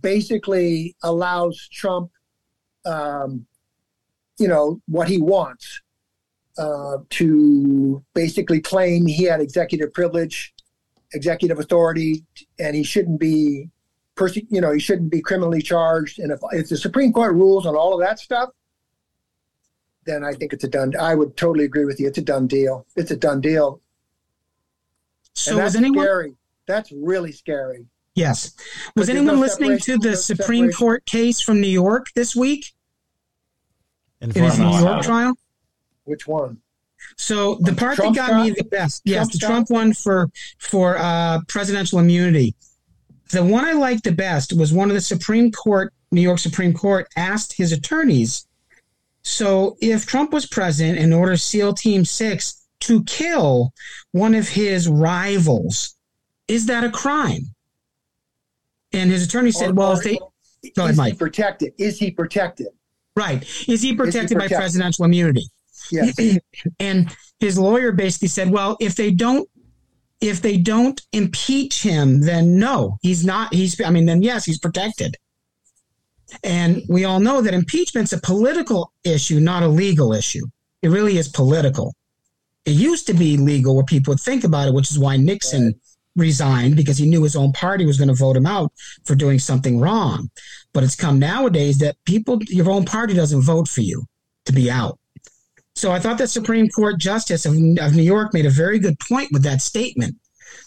basically 0.00 0.96
allows 1.02 1.68
Trump, 1.70 2.10
um, 2.86 3.46
you 4.38 4.48
know, 4.48 4.80
what 4.86 5.08
he 5.08 5.20
wants 5.20 5.80
uh, 6.58 6.98
to 7.10 8.02
basically 8.14 8.60
claim 8.60 9.06
he 9.06 9.24
had 9.24 9.40
executive 9.40 9.92
privilege, 9.92 10.54
executive 11.14 11.58
authority, 11.58 12.24
and 12.62 12.76
he 12.76 12.82
shouldn't 12.84 13.18
be, 13.18 13.68
perse- 14.14 14.36
you 14.48 14.60
know, 14.60 14.72
he 14.72 14.78
shouldn't 14.78 15.10
be 15.10 15.20
criminally 15.20 15.60
charged. 15.60 16.18
And 16.18 16.30
if, 16.30 16.38
if 16.52 16.68
the 16.68 16.76
Supreme 16.76 17.12
Court 17.12 17.34
rules 17.34 17.66
on 17.66 17.74
all 17.74 17.92
of 17.92 18.00
that 18.00 18.18
stuff, 18.18 18.50
then 20.04 20.24
I 20.24 20.32
think 20.32 20.52
it's 20.52 20.64
a 20.64 20.68
done. 20.68 20.94
I 20.98 21.14
would 21.14 21.36
totally 21.36 21.64
agree 21.64 21.84
with 21.84 22.00
you. 22.00 22.06
It's 22.06 22.18
a 22.18 22.22
done 22.22 22.46
deal. 22.46 22.86
It's 22.96 23.10
a 23.10 23.16
done 23.16 23.40
deal. 23.40 23.80
So 25.34 25.52
and 25.52 25.60
that's 25.60 25.74
anyone 25.74 26.04
scary. 26.04 26.34
That's 26.66 26.92
really 26.92 27.32
scary. 27.32 27.86
yes. 28.14 28.54
Was 28.96 29.08
anyone 29.08 29.34
no 29.34 29.40
listening 29.40 29.78
to 29.78 29.98
the 29.98 30.10
no 30.10 30.14
Supreme 30.14 30.46
separation. 30.70 30.78
Court 30.78 31.06
case 31.06 31.40
from 31.40 31.60
New 31.60 31.68
York 31.68 32.06
this 32.14 32.36
week? 32.36 32.72
In 34.20 34.30
his 34.30 34.58
Inform 34.58 34.70
New. 34.70 34.88
York 34.88 35.02
trial? 35.02 35.34
Which 36.04 36.26
one? 36.28 36.58
So 37.16 37.56
the 37.60 37.72
part 37.74 37.96
Trump's 37.96 38.16
that 38.18 38.28
got 38.30 38.44
me 38.44 38.50
the 38.50 38.64
best, 38.64 39.02
yes, 39.04 39.28
Trump's 39.28 39.38
the? 39.38 39.46
Trump 39.46 39.70
one 39.70 39.92
for 39.92 40.28
for 40.58 40.96
uh, 40.98 41.40
presidential 41.48 41.98
immunity. 41.98 42.54
The 43.30 43.44
one 43.44 43.64
I 43.64 43.72
liked 43.72 44.04
the 44.04 44.12
best 44.12 44.52
was 44.52 44.72
one 44.72 44.88
of 44.90 44.94
the 44.94 45.00
Supreme 45.00 45.50
Court, 45.52 45.92
New 46.10 46.20
York 46.20 46.38
Supreme 46.38 46.74
Court, 46.74 47.06
asked 47.16 47.54
his 47.54 47.72
attorneys. 47.72 48.46
So 49.22 49.76
if 49.80 50.04
Trump 50.04 50.32
was 50.32 50.46
president 50.46 50.98
and 50.98 51.14
ordered 51.14 51.38
SEAL 51.38 51.74
Team 51.74 52.04
Six 52.04 52.66
to 52.80 53.04
kill 53.04 53.72
one 54.10 54.34
of 54.34 54.48
his 54.48 54.88
rivals, 54.88 55.94
is 56.48 56.66
that 56.66 56.82
a 56.84 56.90
crime? 56.90 57.54
And 58.92 59.10
his 59.10 59.24
attorney 59.24 59.52
said, 59.52 59.70
Or- 59.70 59.74
"Well, 59.74 59.92
or- 59.92 59.98
if 59.98 60.02
they 60.04 60.18
Go 60.76 60.86
is 60.86 60.90
ahead, 60.90 60.90
he 60.90 60.96
Mike. 61.12 61.18
protected? 61.18 61.72
Is 61.78 61.98
he 61.98 62.10
protected? 62.10 62.66
right, 63.16 63.42
is 63.68 63.82
he 63.82 63.94
protected 63.94 64.36
by 64.36 64.44
protected? 64.44 64.58
presidential 64.58 65.04
immunity?" 65.04 65.46
Yes. 65.92 66.38
and 66.80 67.14
his 67.40 67.58
lawyer 67.58 67.92
basically 67.92 68.28
said, 68.28 68.50
"Well, 68.50 68.76
if 68.80 68.94
they 68.94 69.10
don't, 69.10 69.48
if 70.20 70.40
they 70.42 70.56
don't 70.56 71.00
impeach 71.12 71.82
him, 71.82 72.20
then 72.20 72.58
no, 72.58 72.98
he's 73.02 73.24
not. 73.24 73.52
He's. 73.54 73.80
I 73.80 73.90
mean, 73.90 74.06
then 74.06 74.22
yes, 74.22 74.44
he's 74.44 74.58
protected." 74.58 75.16
And 76.42 76.82
we 76.88 77.04
all 77.04 77.20
know 77.20 77.42
that 77.42 77.52
impeachment's 77.52 78.12
a 78.12 78.20
political 78.20 78.92
issue, 79.04 79.38
not 79.38 79.62
a 79.62 79.68
legal 79.68 80.14
issue. 80.14 80.46
It 80.80 80.88
really 80.88 81.18
is 81.18 81.28
political. 81.28 81.94
It 82.64 82.72
used 82.72 83.06
to 83.08 83.14
be 83.14 83.36
legal 83.36 83.74
where 83.74 83.84
people 83.84 84.12
would 84.12 84.20
think 84.20 84.44
about 84.44 84.68
it, 84.68 84.74
which 84.74 84.90
is 84.90 84.98
why 84.98 85.16
Nixon 85.16 85.74
Right. 86.14 86.24
resigned 86.24 86.76
because 86.76 86.98
he 86.98 87.06
knew 87.06 87.22
his 87.22 87.36
own 87.36 87.52
party 87.52 87.86
was 87.86 87.98
going 87.98 88.08
to 88.08 88.14
vote 88.14 88.36
him 88.36 88.46
out 88.46 88.72
for 89.04 89.14
doing 89.14 89.38
something 89.38 89.78
wrong. 89.80 90.30
But 90.72 90.84
it's 90.84 90.94
come 90.94 91.18
nowadays 91.18 91.78
that 91.78 91.96
people, 92.04 92.38
your 92.48 92.70
own 92.70 92.84
party 92.84 93.14
doesn't 93.14 93.42
vote 93.42 93.68
for 93.68 93.80
you 93.80 94.04
to 94.46 94.52
be 94.52 94.70
out. 94.70 94.98
So 95.74 95.90
I 95.90 95.98
thought 95.98 96.18
the 96.18 96.26
Supreme 96.28 96.68
Court 96.68 96.98
Justice 96.98 97.46
of, 97.46 97.54
of 97.54 97.94
New 97.96 98.02
York 98.02 98.34
made 98.34 98.46
a 98.46 98.50
very 98.50 98.78
good 98.78 98.98
point 99.00 99.30
with 99.32 99.42
that 99.44 99.62
statement. 99.62 100.16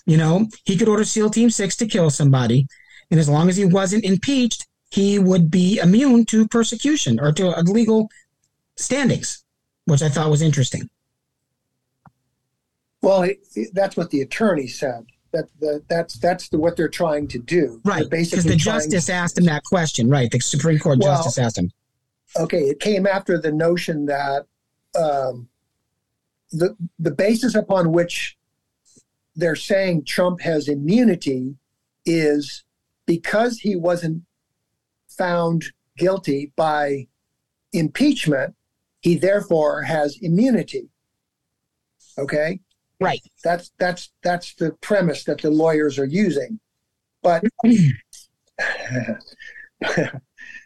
You 0.05 0.17
know, 0.17 0.47
he 0.65 0.77
could 0.77 0.89
order 0.89 1.05
SEAL 1.05 1.29
Team 1.31 1.49
6 1.49 1.75
to 1.77 1.85
kill 1.87 2.09
somebody, 2.09 2.65
and 3.11 3.19
as 3.19 3.29
long 3.29 3.49
as 3.49 3.57
he 3.57 3.65
wasn't 3.65 4.03
impeached, 4.03 4.65
he 4.89 5.19
would 5.19 5.51
be 5.51 5.77
immune 5.79 6.25
to 6.25 6.47
persecution 6.47 7.19
or 7.19 7.31
to 7.33 7.49
legal 7.61 8.09
standings, 8.77 9.43
which 9.85 10.01
I 10.01 10.09
thought 10.09 10.29
was 10.31 10.41
interesting. 10.41 10.89
Well, 13.01 13.23
it, 13.23 13.37
it- 13.55 13.73
that's 13.73 13.95
what 13.95 14.09
the 14.09 14.21
attorney 14.21 14.67
said. 14.67 15.05
That, 15.33 15.49
that 15.59 15.83
that's 15.89 16.13
that's 16.19 16.47
the, 16.47 16.57
what 16.57 16.77
they're 16.77 16.87
trying 16.87 17.27
to 17.27 17.39
do. 17.39 17.81
Right. 17.83 18.09
Because 18.09 18.31
basically 18.31 18.51
the 18.51 18.55
justice 18.55 19.09
asked 19.09 19.37
him 19.37 19.43
that 19.45 19.63
question. 19.65 20.09
Right. 20.09 20.31
The 20.31 20.39
Supreme 20.39 20.79
Court 20.79 20.99
Well- 20.99 21.13
justice 21.17 21.37
asked 21.37 21.57
him. 21.57 21.71
okay, 22.39 22.61
it 22.61 22.79
came 22.79 23.05
after 23.05 23.37
the 23.37 23.51
notion 23.51 24.05
that 24.05 24.45
um, 24.95 25.49
the 26.51 26.75
the 26.99 27.11
basis 27.11 27.55
upon 27.55 27.91
which 27.91 28.37
they're 29.35 29.55
saying 29.55 30.05
Trump 30.05 30.41
has 30.41 30.67
immunity 30.67 31.55
is 32.05 32.63
because 33.05 33.59
he 33.59 33.75
wasn't 33.75 34.23
found 35.09 35.65
guilty 35.97 36.51
by 36.55 37.07
impeachment, 37.73 38.55
he 39.01 39.17
therefore 39.17 39.83
has 39.83 40.17
immunity. 40.21 40.89
Okay? 42.17 42.59
Right. 42.99 43.21
That's 43.43 43.71
that's 43.77 44.11
that's 44.23 44.55
the 44.55 44.71
premise 44.81 45.25
that 45.25 45.41
the 45.41 45.51
lawyers 45.51 45.99
are 45.99 46.05
using. 46.05 46.59
But 47.21 47.43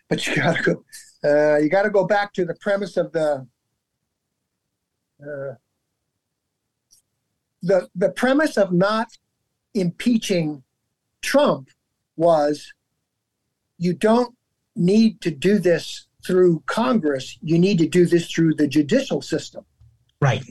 but 0.10 0.28
you 0.28 0.36
gotta 0.36 0.62
go 0.62 0.84
uh, 1.24 1.58
you 1.58 1.70
gotta 1.70 1.90
go 1.90 2.06
back 2.06 2.34
to 2.34 2.46
the 2.46 2.56
premise 2.56 2.98
of 2.98 3.12
the 3.14 3.48
uh, 5.22 5.56
the 7.62 7.90
the 7.96 8.10
premise 8.10 8.58
of 8.58 8.72
not 8.72 9.08
impeaching 9.74 10.64
Trump 11.22 11.70
was 12.16 12.74
you 13.78 13.94
don't 13.94 14.36
need 14.76 15.22
to 15.22 15.32
do 15.32 15.60
this 15.60 16.08
through 16.26 16.64
Congress. 16.66 17.38
You 17.42 17.58
need 17.60 17.78
to 17.80 17.88
do 17.88 18.06
this 18.06 18.30
through 18.30 18.56
the 18.56 18.68
judicial 18.68 19.22
system. 19.22 19.66
Right. 20.22 20.44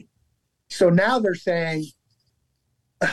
So 0.68 0.90
now 0.90 1.18
they're 1.18 1.34
saying, 1.34 1.86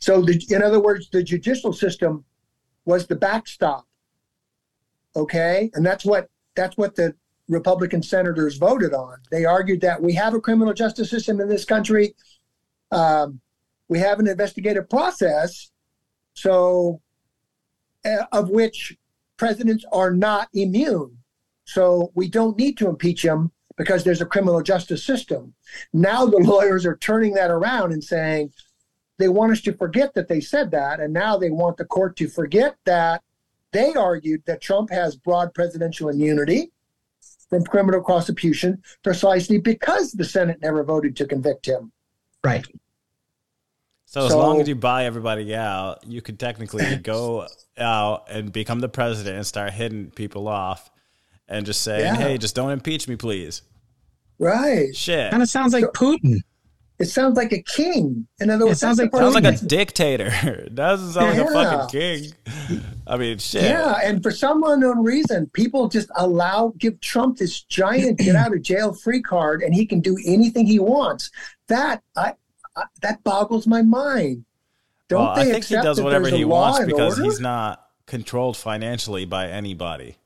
so 0.00 0.22
the, 0.22 0.42
in 0.50 0.62
other 0.62 0.80
words, 0.80 1.08
the 1.10 1.22
judicial 1.22 1.72
system 1.72 2.24
was 2.84 3.06
the 3.06 3.16
backstop. 3.16 3.86
Okay, 5.16 5.70
and 5.74 5.84
that's 5.84 6.04
what 6.04 6.28
that's 6.54 6.76
what 6.76 6.94
the 6.94 7.14
Republican 7.50 8.02
senators 8.02 8.56
voted 8.56 8.94
on. 8.94 9.18
They 9.30 9.44
argued 9.44 9.80
that 9.80 10.00
we 10.00 10.14
have 10.14 10.34
a 10.34 10.40
criminal 10.40 10.72
justice 10.72 11.10
system 11.10 11.40
in 11.40 11.48
this 11.48 11.64
country. 11.64 12.14
Um, 12.92 13.40
we 13.88 13.98
have 13.98 14.20
an 14.20 14.28
investigative 14.28 14.88
process, 14.88 15.70
so 16.34 17.00
uh, 18.04 18.24
of 18.32 18.50
which 18.50 18.96
presidents 19.36 19.84
are 19.92 20.12
not 20.12 20.48
immune. 20.54 21.18
So 21.64 22.12
we 22.14 22.28
don't 22.28 22.56
need 22.56 22.78
to 22.78 22.88
impeach 22.88 23.24
him 23.24 23.50
because 23.76 24.04
there's 24.04 24.20
a 24.20 24.26
criminal 24.26 24.62
justice 24.62 25.04
system. 25.04 25.54
Now 25.92 26.26
the 26.26 26.38
lawyers 26.44 26.86
are 26.86 26.96
turning 26.96 27.34
that 27.34 27.50
around 27.50 27.92
and 27.92 28.02
saying 28.02 28.52
they 29.18 29.28
want 29.28 29.52
us 29.52 29.60
to 29.62 29.72
forget 29.72 30.14
that 30.14 30.28
they 30.28 30.40
said 30.40 30.70
that, 30.70 31.00
and 31.00 31.12
now 31.12 31.36
they 31.36 31.50
want 31.50 31.76
the 31.76 31.84
court 31.84 32.16
to 32.16 32.28
forget 32.28 32.76
that 32.86 33.22
they 33.72 33.92
argued 33.94 34.42
that 34.46 34.60
Trump 34.60 34.90
has 34.90 35.16
broad 35.16 35.52
presidential 35.52 36.08
immunity 36.08 36.70
from 37.50 37.64
criminal 37.64 38.02
prosecution 38.02 38.82
precisely 39.02 39.58
because 39.58 40.12
the 40.12 40.24
Senate 40.24 40.58
never 40.62 40.82
voted 40.82 41.16
to 41.16 41.26
convict 41.26 41.66
him. 41.66 41.92
Right. 42.42 42.64
So 44.06 44.26
as 44.26 44.34
long 44.34 44.60
as 44.60 44.68
you 44.68 44.74
buy 44.74 45.04
everybody 45.04 45.54
out, 45.54 46.04
you 46.06 46.22
could 46.22 46.40
technically 46.40 46.96
go 47.02 47.46
out 47.78 48.24
and 48.30 48.52
become 48.52 48.80
the 48.80 48.88
president 48.88 49.36
and 49.36 49.46
start 49.46 49.72
hitting 49.72 50.10
people 50.10 50.48
off 50.48 50.90
and 51.46 51.66
just 51.66 51.82
say, 51.82 52.00
yeah. 52.00 52.16
"Hey, 52.16 52.38
just 52.38 52.56
don't 52.56 52.70
impeach 52.70 53.06
me, 53.06 53.16
please." 53.16 53.62
Right. 54.38 54.96
Shit. 54.96 55.30
Kind 55.30 55.42
of 55.42 55.48
sounds 55.48 55.72
like 55.72 55.84
Putin. 55.94 56.40
It 57.00 57.08
sounds 57.08 57.34
like 57.34 57.50
a 57.52 57.62
king. 57.62 58.26
In 58.40 58.50
other 58.50 58.66
words, 58.66 58.76
it 58.76 58.80
sounds 58.80 58.98
like 58.98 59.10
sounds 59.14 59.34
like 59.34 59.44
a 59.44 59.56
dictator. 59.56 60.30
It 60.42 60.74
doesn't 60.74 61.12
sound 61.12 61.34
yeah. 61.34 61.44
like 61.44 61.50
a 61.50 61.88
fucking 61.88 61.88
king. 61.88 62.82
I 63.06 63.16
mean, 63.16 63.38
shit. 63.38 63.62
Yeah, 63.62 63.98
and 64.04 64.22
for 64.22 64.30
some 64.30 64.62
unknown 64.64 65.02
reason, 65.02 65.48
people 65.54 65.88
just 65.88 66.10
allow 66.16 66.74
give 66.76 67.00
Trump 67.00 67.38
this 67.38 67.62
giant 67.62 68.18
get 68.18 68.36
out 68.36 68.52
of 68.52 68.60
jail 68.60 68.92
free 68.92 69.22
card, 69.22 69.62
and 69.62 69.74
he 69.74 69.86
can 69.86 70.00
do 70.00 70.18
anything 70.26 70.66
he 70.66 70.78
wants. 70.78 71.30
That 71.68 72.02
I, 72.16 72.34
I 72.76 72.84
that 73.00 73.24
boggles 73.24 73.66
my 73.66 73.80
mind. 73.80 74.44
Don't 75.08 75.22
well, 75.22 75.30
I 75.30 75.44
think 75.46 75.64
he 75.64 75.76
does 75.76 76.02
whatever 76.02 76.28
he 76.28 76.44
wants 76.44 76.84
because 76.84 77.18
order? 77.18 77.24
he's 77.24 77.40
not 77.40 77.82
controlled 78.04 78.58
financially 78.58 79.24
by 79.24 79.48
anybody. 79.48 80.18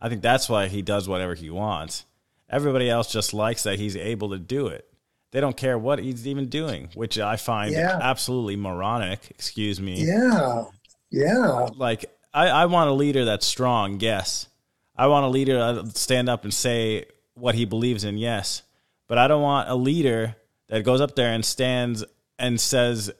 I 0.00 0.08
think 0.08 0.20
that's 0.20 0.48
why 0.48 0.66
he 0.66 0.82
does 0.82 1.08
whatever 1.08 1.36
he 1.36 1.48
wants. 1.48 2.06
Everybody 2.50 2.90
else 2.90 3.10
just 3.12 3.32
likes 3.32 3.62
that 3.62 3.78
he's 3.78 3.96
able 3.96 4.30
to 4.30 4.38
do 4.38 4.66
it. 4.66 4.91
They 5.32 5.40
don't 5.40 5.56
care 5.56 5.78
what 5.78 5.98
he's 5.98 6.26
even 6.26 6.48
doing, 6.48 6.90
which 6.94 7.18
I 7.18 7.36
find 7.36 7.72
yeah. 7.72 7.98
absolutely 8.00 8.56
moronic. 8.56 9.30
Excuse 9.30 9.80
me. 9.80 10.04
Yeah. 10.04 10.64
Yeah. 11.10 11.68
Like, 11.74 12.04
I, 12.32 12.48
I 12.48 12.66
want 12.66 12.90
a 12.90 12.92
leader 12.92 13.24
that's 13.24 13.46
strong, 13.46 13.98
yes. 14.00 14.46
I 14.94 15.06
want 15.06 15.24
a 15.24 15.28
leader 15.28 15.54
to 15.54 15.90
stand 15.90 16.28
up 16.28 16.44
and 16.44 16.52
say 16.52 17.06
what 17.34 17.54
he 17.54 17.64
believes 17.64 18.04
in, 18.04 18.18
yes. 18.18 18.62
But 19.08 19.18
I 19.18 19.26
don't 19.26 19.42
want 19.42 19.68
a 19.68 19.74
leader 19.74 20.36
that 20.68 20.84
goes 20.84 21.00
up 21.00 21.16
there 21.16 21.32
and 21.32 21.44
stands 21.44 22.04
and 22.38 22.60
says 22.60 23.10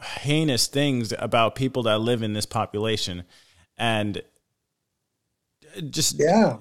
heinous 0.00 0.66
things 0.66 1.12
about 1.18 1.54
people 1.54 1.84
that 1.84 1.98
live 1.98 2.22
in 2.22 2.32
this 2.32 2.46
population 2.46 3.24
and 3.76 4.22
just 5.90 6.18
yeah 6.18 6.56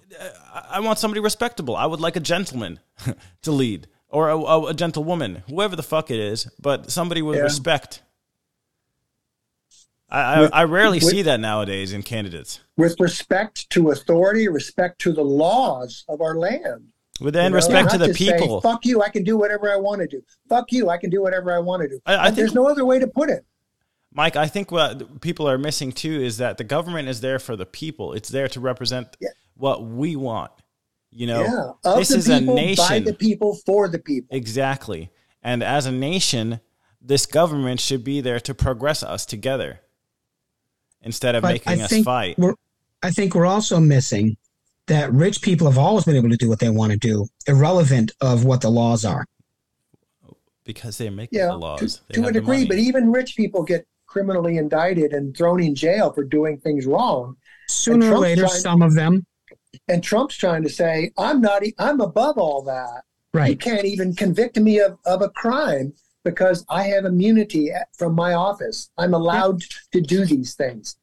i 0.70 0.80
want 0.80 1.00
somebody 1.00 1.22
respectable 1.22 1.76
i 1.76 1.86
would 1.86 2.02
like 2.02 2.16
a 2.16 2.20
gentleman 2.20 2.80
to 3.42 3.52
lead 3.52 3.88
or 4.10 4.30
a, 4.30 4.66
a, 4.66 4.74
gentlewoman 4.74 5.44
whoever 5.48 5.76
the 5.76 5.84
fuck 5.84 6.12
it 6.12 6.20
is 6.20 6.50
but 6.60 6.92
somebody 6.92 7.22
with 7.22 7.38
yeah. 7.38 7.44
respect 7.44 8.02
I, 10.12 10.42
with, 10.42 10.54
I, 10.54 10.62
I 10.62 10.64
rarely 10.64 10.98
with, 10.98 11.04
see 11.04 11.22
that 11.24 11.40
nowadays 11.40 11.94
in 11.94 12.04
candidates 12.04 12.62
with 12.78 13.00
respect 13.00 13.70
to 13.72 13.92
authority 13.92 14.48
respect 14.48 15.00
to 15.02 15.14
the 15.14 15.24
laws 15.24 16.04
of 16.08 16.22
our 16.22 16.36
land 16.36 16.88
with 17.20 17.34
then 17.34 17.54
respect 17.54 17.92
to 17.92 17.98
the 17.98 18.14
people. 18.14 18.62
Say, 18.62 18.70
Fuck 18.70 18.86
you! 18.86 19.02
I 19.02 19.10
can 19.10 19.24
do 19.24 19.38
whatever 19.38 19.72
I 19.72 19.76
want 19.76 20.02
to 20.02 20.08
do. 20.08 20.24
Fuck 20.48 20.72
you! 20.72 20.90
I 20.90 20.98
can 20.98 21.10
do 21.10 21.22
whatever 21.22 21.54
I 21.54 21.60
want 21.60 21.82
to 21.82 21.90
do. 21.90 22.00
I, 22.06 22.16
I 22.16 22.26
think, 22.26 22.38
there's 22.38 22.54
no 22.54 22.68
other 22.68 22.86
way 22.86 23.00
to 23.00 23.08
put 23.08 23.30
it. 23.30 23.46
Mike, 24.14 24.36
I 24.36 24.48
think 24.48 24.72
what 24.72 25.22
people 25.22 25.48
are 25.48 25.58
missing 25.58 25.92
too 25.92 26.22
is 26.22 26.38
that 26.38 26.58
the 26.58 26.64
government 26.64 27.10
is 27.10 27.22
there 27.22 27.40
for 27.40 27.56
the 27.56 27.66
people. 27.66 28.14
It's 28.14 28.30
there 28.30 28.48
to 28.50 28.60
represent 28.60 29.18
yeah. 29.20 29.30
what 29.56 29.84
we 29.84 30.16
want. 30.16 30.52
You 31.12 31.28
know, 31.28 31.76
yeah. 31.84 31.96
this 31.96 32.12
is 32.12 32.28
people, 32.28 32.54
a 32.54 32.56
nation 32.56 32.86
by 32.88 33.00
the 33.00 33.14
people 33.14 33.56
for 33.66 33.88
the 33.88 34.00
people. 34.00 34.36
Exactly. 34.36 35.10
And 35.42 35.64
as 35.64 35.86
a 35.86 35.92
nation, 35.92 36.60
this 37.02 37.26
government 37.26 37.80
should 37.80 38.04
be 38.04 38.22
there 38.22 38.40
to 38.42 38.54
progress 38.54 39.02
us 39.02 39.26
together 39.26 39.82
instead 41.02 41.36
of 41.36 41.42
but 41.42 41.54
making 41.54 41.82
I 41.82 41.86
us 41.86 42.04
fight. 42.04 42.38
I 43.02 43.12
think 43.12 43.34
we're 43.34 43.46
also 43.46 43.80
missing 43.80 44.38
that 44.88 45.12
rich 45.14 45.42
people 45.42 45.68
have 45.68 45.78
always 45.78 46.04
been 46.04 46.16
able 46.16 46.30
to 46.30 46.38
do 46.38 46.50
what 46.50 46.60
they 46.60 46.70
want 46.70 46.92
to 46.92 46.98
do, 46.98 47.28
irrelevant 47.48 48.12
of 48.22 48.44
what 48.44 48.62
the 48.62 48.70
laws 48.70 49.06
are. 49.06 49.26
Because 50.64 50.98
they're 50.98 51.12
making 51.12 51.40
yeah, 51.40 51.48
the 51.48 51.58
laws. 51.58 52.02
To, 52.10 52.22
to 52.22 52.28
a 52.28 52.32
degree, 52.32 52.66
but 52.66 52.78
even 52.78 53.12
rich 53.12 53.36
people 53.36 53.64
get 53.64 53.88
criminally 54.06 54.58
indicted 54.58 55.14
and 55.14 55.36
thrown 55.36 55.62
in 55.62 55.74
jail 55.74 56.12
for 56.12 56.24
doing 56.24 56.58
things 56.60 56.86
wrong. 56.86 57.38
Sooner 57.68 58.12
or 58.12 58.20
later, 58.20 58.48
trying, 58.48 58.60
some 58.60 58.82
of 58.82 58.94
them. 58.96 59.26
And 59.88 60.04
Trump's 60.04 60.38
trying 60.38 60.64
to 60.64 60.70
say, 60.70 61.12
I'm 61.18 61.42
not, 61.42 61.64
I'm 61.78 62.02
above 62.02 62.38
all 62.38 62.62
that. 62.64 63.04
Right. 63.34 63.52
You 63.52 63.58
can't 63.58 63.86
even 63.86 64.16
convict 64.16 64.58
me 64.60 64.80
of, 64.80 64.98
of 65.06 65.22
a 65.22 65.30
crime 65.30 65.94
because 66.24 66.66
I 66.70 66.84
have 66.84 67.06
immunity 67.06 67.72
from 67.94 68.16
my 68.16 68.34
office. 68.34 68.90
I'm 68.98 69.14
allowed 69.14 69.62
to 69.94 70.02
do 70.02 70.26
these 70.26 70.56
things. 70.56 70.98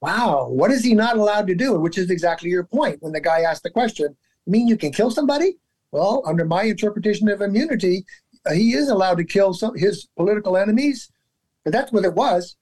Wow, 0.00 0.48
what 0.48 0.70
is 0.70 0.84
he 0.84 0.94
not 0.94 1.16
allowed 1.16 1.46
to 1.46 1.54
do? 1.54 1.78
Which 1.80 1.96
is 1.96 2.10
exactly 2.10 2.50
your 2.50 2.64
point 2.64 2.98
when 3.00 3.12
the 3.12 3.20
guy 3.20 3.40
asked 3.40 3.62
the 3.62 3.70
question. 3.70 4.14
You 4.44 4.52
mean 4.52 4.68
you 4.68 4.76
can 4.76 4.92
kill 4.92 5.10
somebody? 5.10 5.56
Well, 5.90 6.22
under 6.26 6.44
my 6.44 6.64
interpretation 6.64 7.28
of 7.28 7.40
immunity, 7.40 8.04
uh, 8.44 8.52
he 8.52 8.74
is 8.74 8.88
allowed 8.88 9.16
to 9.18 9.24
kill 9.24 9.54
some 9.54 9.74
his 9.74 10.06
political 10.16 10.56
enemies 10.56 11.10
but 11.66 11.72
that's 11.72 11.90
what 11.90 12.04
it 12.04 12.14
was. 12.14 12.54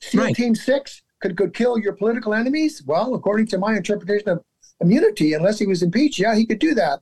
SEAL 0.00 0.22
right. 0.22 0.34
Team 0.34 0.54
Six 0.54 1.02
could 1.26 1.36
could 1.36 1.54
kill 1.54 1.78
your 1.78 1.92
political 1.92 2.34
enemies. 2.34 2.82
Well, 2.86 3.14
according 3.14 3.46
to 3.48 3.58
my 3.58 3.76
interpretation 3.76 4.28
of 4.28 4.44
immunity, 4.80 5.34
unless 5.34 5.58
he 5.58 5.66
was 5.66 5.82
impeached, 5.82 6.18
yeah, 6.18 6.34
he 6.34 6.46
could 6.46 6.58
do 6.58 6.74
that. 6.74 7.00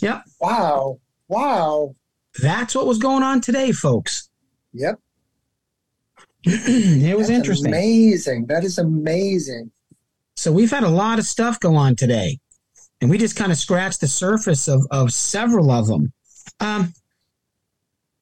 Yep. 0.00 0.22
Wow. 0.40 1.00
Wow. 1.28 1.94
That's 2.40 2.74
what 2.74 2.86
was 2.86 2.98
going 2.98 3.22
on 3.22 3.40
today, 3.40 3.72
folks. 3.72 4.30
Yep. 4.72 4.98
it 6.44 7.16
was 7.16 7.28
That's 7.28 7.36
interesting. 7.36 7.72
Amazing. 7.72 8.46
That 8.46 8.64
is 8.64 8.78
amazing. 8.78 9.70
So 10.36 10.50
we've 10.50 10.70
had 10.70 10.82
a 10.82 10.88
lot 10.88 11.18
of 11.18 11.26
stuff 11.26 11.60
go 11.60 11.76
on 11.76 11.94
today, 11.94 12.38
and 13.00 13.10
we 13.10 13.18
just 13.18 13.36
kind 13.36 13.52
of 13.52 13.58
scratched 13.58 14.00
the 14.00 14.08
surface 14.08 14.66
of, 14.66 14.84
of 14.90 15.12
several 15.12 15.70
of 15.70 15.86
them. 15.86 16.12
Um, 16.58 16.92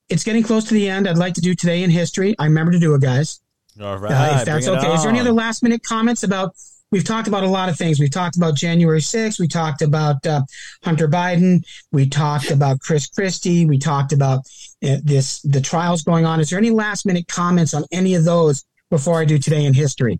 it's 0.09 0.25
getting 0.25 0.43
close 0.43 0.65
to 0.65 0.75
the 0.75 0.89
end. 0.89 1.09
I'd 1.09 1.19
like 1.19 1.35
to 1.35 1.41
do 1.41 1.55
today 1.55 1.83
in 1.83 1.91
history. 1.91 2.35
I 2.39 2.45
remember 2.45 2.73
to 2.73 2.79
do 2.79 2.95
it, 2.95 3.01
guys. 3.01 3.41
All 3.81 3.99
right. 3.99 4.13
Uh, 4.13 4.39
if 4.39 4.45
that's 4.45 4.69
okay. 4.69 4.93
Is 4.93 5.03
there 5.03 5.11
any 5.11 5.21
other 5.21 5.33
last 5.33 5.63
minute 5.63 5.83
comments 5.83 6.23
about? 6.23 6.55
We've 6.93 7.05
talked 7.05 7.29
about 7.29 7.45
a 7.45 7.49
lot 7.49 7.69
of 7.69 7.77
things. 7.77 8.01
We've 8.01 8.11
talked 8.11 8.37
about 8.37 8.57
January 8.57 8.99
6th. 9.01 9.39
We 9.39 9.47
talked 9.47 9.81
about 9.81 10.27
uh, 10.27 10.43
Hunter 10.83 11.07
Biden. 11.07 11.65
We 11.93 12.09
talked 12.09 12.51
about 12.51 12.81
Chris 12.81 13.07
Christie. 13.07 13.65
We 13.65 13.79
talked 13.79 14.13
about 14.13 14.41
uh, 14.83 14.97
this 15.05 15.41
the 15.43 15.61
trials 15.61 16.03
going 16.03 16.27
on. 16.27 16.41
Is 16.41 16.51
there 16.51 16.59
any 16.59 16.71
last 16.71 17.07
minute 17.07 17.29
comments 17.29 17.75
on 17.75 17.85
any 17.93 18.17
of 18.17 18.25
those 18.25 18.65
before 18.91 19.21
I 19.21 19.25
do 19.25 19.39
today 19.39 19.65
in 19.65 19.73
history? 19.73 20.19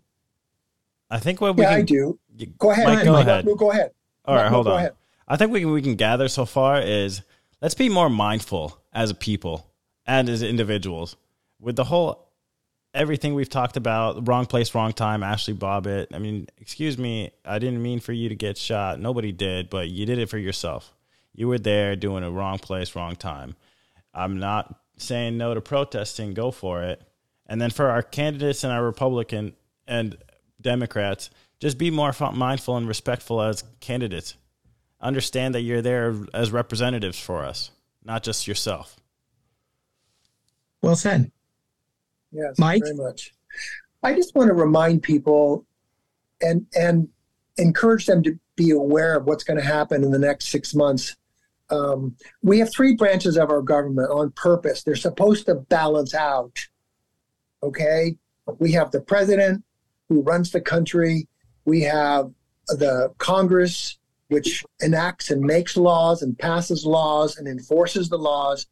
I 1.09 1.19
think 1.19 1.41
what 1.41 1.57
we 1.57 1.63
yeah, 1.63 1.71
can, 1.71 1.79
I 1.79 1.81
do. 1.81 2.19
Go 2.57 2.71
ahead. 2.71 2.87
Mike, 2.87 3.03
go, 3.03 3.11
Mike, 3.11 3.27
ahead. 3.27 3.45
No, 3.45 3.55
go 3.55 3.71
ahead. 3.71 3.91
All 4.23 4.35
right, 4.35 4.45
no, 4.45 4.49
hold 4.49 4.67
on. 4.67 4.77
Ahead. 4.77 4.93
I 5.27 5.35
think 5.35 5.51
we 5.51 5.65
we 5.65 5.81
can 5.81 5.95
gather 5.95 6.29
so 6.29 6.45
far 6.45 6.81
is 6.81 7.21
let's 7.61 7.75
be 7.75 7.89
more 7.89 8.09
mindful 8.09 8.81
as 8.93 9.09
a 9.09 9.13
people 9.13 9.67
and 10.05 10.29
as 10.29 10.41
individuals 10.41 11.17
with 11.59 11.75
the 11.75 11.83
whole 11.83 12.30
everything 12.93 13.33
we've 13.33 13.49
talked 13.49 13.77
about, 13.77 14.27
wrong 14.27 14.45
place, 14.45 14.75
wrong 14.75 14.93
time, 14.93 15.21
Ashli 15.21 15.57
Babbitt. 15.57 16.09
I 16.13 16.19
mean, 16.19 16.47
excuse 16.57 16.97
me, 16.97 17.31
I 17.45 17.59
didn't 17.59 17.81
mean 17.81 17.99
for 17.99 18.13
you 18.13 18.29
to 18.29 18.35
get 18.35 18.57
shot. 18.57 18.99
Nobody 18.99 19.31
did, 19.31 19.69
but 19.69 19.89
you 19.89 20.05
did 20.05 20.19
it 20.19 20.29
for 20.29 20.37
yourself. 20.37 20.93
You 21.33 21.47
were 21.47 21.59
there 21.59 21.95
doing 21.95 22.23
a 22.23 22.31
wrong 22.31 22.59
place, 22.59 22.95
wrong 22.95 23.15
time. 23.15 23.55
I'm 24.13 24.39
not 24.39 24.79
saying 24.97 25.37
no 25.37 25.53
to 25.53 25.61
protesting, 25.61 26.33
go 26.33 26.51
for 26.51 26.83
it. 26.83 27.01
And 27.47 27.61
then 27.61 27.69
for 27.69 27.89
our 27.89 28.01
candidates 28.01 28.63
and 28.63 28.71
our 28.71 28.83
Republican 28.83 29.53
and 29.87 30.17
Democrats, 30.59 31.29
just 31.59 31.77
be 31.77 31.91
more 31.91 32.13
mindful 32.33 32.77
and 32.77 32.87
respectful 32.87 33.41
as 33.41 33.63
candidates. 33.79 34.35
Understand 34.99 35.55
that 35.55 35.61
you're 35.61 35.81
there 35.81 36.15
as 36.33 36.51
representatives 36.51 37.19
for 37.19 37.43
us, 37.43 37.71
not 38.03 38.23
just 38.23 38.47
yourself. 38.47 38.97
Well 40.81 40.95
said. 40.95 41.31
Yes, 42.31 42.57
Mike? 42.57 42.81
very 42.83 42.95
much. 42.95 43.33
I 44.03 44.13
just 44.13 44.33
want 44.35 44.47
to 44.47 44.53
remind 44.53 45.03
people 45.03 45.65
and 46.41 46.65
and 46.75 47.07
encourage 47.57 48.05
them 48.05 48.23
to 48.23 48.39
be 48.55 48.71
aware 48.71 49.15
of 49.15 49.25
what's 49.25 49.43
going 49.43 49.59
to 49.59 49.65
happen 49.65 50.03
in 50.03 50.11
the 50.11 50.19
next 50.19 50.49
six 50.49 50.73
months. 50.73 51.15
Um, 51.69 52.15
we 52.41 52.59
have 52.59 52.71
three 52.71 52.95
branches 52.95 53.37
of 53.37 53.49
our 53.49 53.61
government 53.61 54.09
on 54.11 54.31
purpose. 54.31 54.83
They're 54.83 54.95
supposed 54.95 55.45
to 55.45 55.55
balance 55.55 56.13
out. 56.13 56.57
Okay, 57.63 58.15
we 58.59 58.71
have 58.73 58.91
the 58.91 59.01
president 59.01 59.63
who 60.09 60.21
runs 60.21 60.51
the 60.51 60.61
country. 60.61 61.27
We 61.65 61.81
have 61.81 62.31
the 62.67 63.13
Congress, 63.17 63.97
which 64.29 64.63
enacts 64.81 65.29
and 65.29 65.41
makes 65.41 65.77
laws 65.77 66.21
and 66.21 66.37
passes 66.37 66.85
laws 66.85 67.37
and 67.37 67.47
enforces 67.47 68.09
the 68.09 68.17
laws. 68.17 68.67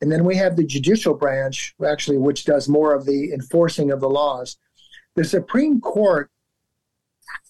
And 0.00 0.10
then 0.10 0.24
we 0.24 0.36
have 0.36 0.56
the 0.56 0.64
judicial 0.64 1.14
branch, 1.14 1.74
actually, 1.86 2.18
which 2.18 2.44
does 2.44 2.68
more 2.68 2.94
of 2.94 3.04
the 3.04 3.32
enforcing 3.32 3.90
of 3.90 4.00
the 4.00 4.08
laws. 4.08 4.56
The 5.14 5.24
Supreme 5.24 5.80
Court 5.80 6.30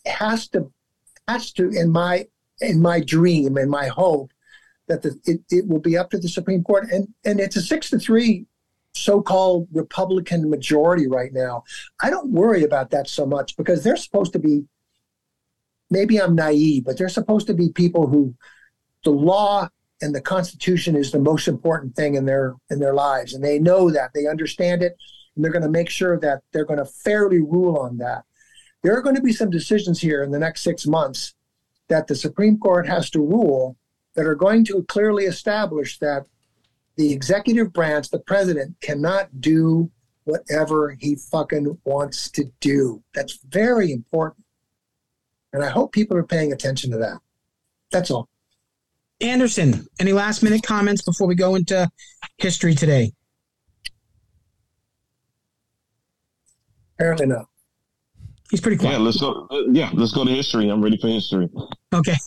has 0.06 0.48
to 0.48 0.72
has 1.28 1.52
to, 1.52 1.68
in 1.70 1.90
my 1.90 2.26
in 2.60 2.82
my 2.82 3.00
dream 3.00 3.56
and 3.56 3.70
my 3.70 3.86
hope, 3.86 4.32
that 4.88 5.02
the, 5.02 5.18
it, 5.24 5.40
it 5.50 5.68
will 5.68 5.78
be 5.80 5.96
up 5.96 6.10
to 6.10 6.18
the 6.18 6.28
Supreme 6.28 6.64
Court. 6.64 6.90
And 6.90 7.08
and 7.24 7.38
it's 7.38 7.56
a 7.56 7.62
six 7.62 7.90
to 7.90 7.98
three 7.98 8.46
so-called 8.92 9.68
Republican 9.72 10.50
majority 10.50 11.06
right 11.06 11.32
now. 11.32 11.62
I 12.02 12.10
don't 12.10 12.32
worry 12.32 12.64
about 12.64 12.90
that 12.90 13.08
so 13.08 13.24
much 13.24 13.56
because 13.56 13.84
they're 13.84 13.96
supposed 13.96 14.32
to 14.32 14.40
be 14.40 14.64
maybe 15.90 16.20
I'm 16.20 16.34
naive, 16.34 16.84
but 16.84 16.98
they're 16.98 17.08
supposed 17.08 17.46
to 17.46 17.54
be 17.54 17.70
people 17.70 18.08
who 18.08 18.34
the 19.04 19.10
law 19.10 19.68
and 20.02 20.14
the 20.14 20.20
Constitution 20.20 20.96
is 20.96 21.10
the 21.10 21.18
most 21.18 21.48
important 21.48 21.94
thing 21.94 22.14
in 22.14 22.24
their 22.24 22.54
in 22.70 22.78
their 22.78 22.94
lives, 22.94 23.34
and 23.34 23.44
they 23.44 23.58
know 23.58 23.90
that 23.90 24.10
they 24.14 24.26
understand 24.26 24.82
it, 24.82 24.96
and 25.34 25.44
they're 25.44 25.52
going 25.52 25.62
to 25.62 25.68
make 25.68 25.90
sure 25.90 26.18
that 26.20 26.42
they're 26.52 26.64
going 26.64 26.78
to 26.78 26.84
fairly 26.84 27.40
rule 27.40 27.76
on 27.76 27.98
that. 27.98 28.24
There 28.82 28.96
are 28.96 29.02
going 29.02 29.16
to 29.16 29.22
be 29.22 29.32
some 29.32 29.50
decisions 29.50 30.00
here 30.00 30.22
in 30.22 30.30
the 30.30 30.38
next 30.38 30.62
six 30.62 30.86
months 30.86 31.34
that 31.88 32.06
the 32.06 32.14
Supreme 32.14 32.58
Court 32.58 32.86
has 32.86 33.10
to 33.10 33.20
rule 33.20 33.76
that 34.14 34.26
are 34.26 34.34
going 34.34 34.64
to 34.66 34.82
clearly 34.84 35.24
establish 35.24 35.98
that 35.98 36.26
the 36.96 37.12
executive 37.12 37.72
branch, 37.72 38.10
the 38.10 38.18
president, 38.18 38.76
cannot 38.80 39.40
do 39.40 39.90
whatever 40.24 40.96
he 40.98 41.16
fucking 41.16 41.78
wants 41.84 42.30
to 42.30 42.44
do. 42.60 43.02
That's 43.14 43.38
very 43.48 43.92
important. 43.92 44.44
And 45.52 45.64
I 45.64 45.68
hope 45.68 45.92
people 45.92 46.16
are 46.16 46.24
paying 46.24 46.52
attention 46.52 46.90
to 46.92 46.98
that. 46.98 47.18
That's 47.90 48.10
all. 48.10 48.28
Anderson, 49.20 49.86
any 49.98 50.12
last 50.12 50.42
minute 50.42 50.62
comments 50.62 51.02
before 51.02 51.26
we 51.26 51.34
go 51.34 51.54
into 51.54 51.88
history 52.38 52.74
today? 52.74 53.12
Apparently 56.98 57.26
not. 57.26 57.46
He's 58.50 58.60
pretty 58.60 58.76
quiet. 58.76 58.92
Yeah, 58.94 58.98
let's 58.98 59.18
go. 59.20 59.46
uh, 59.50 59.62
Yeah, 59.70 59.90
let's 59.94 60.12
go 60.12 60.24
to 60.24 60.30
history. 60.30 60.68
I'm 60.68 60.82
ready 60.82 60.96
for 60.96 61.08
history. 61.08 61.48
Okay. 61.94 62.16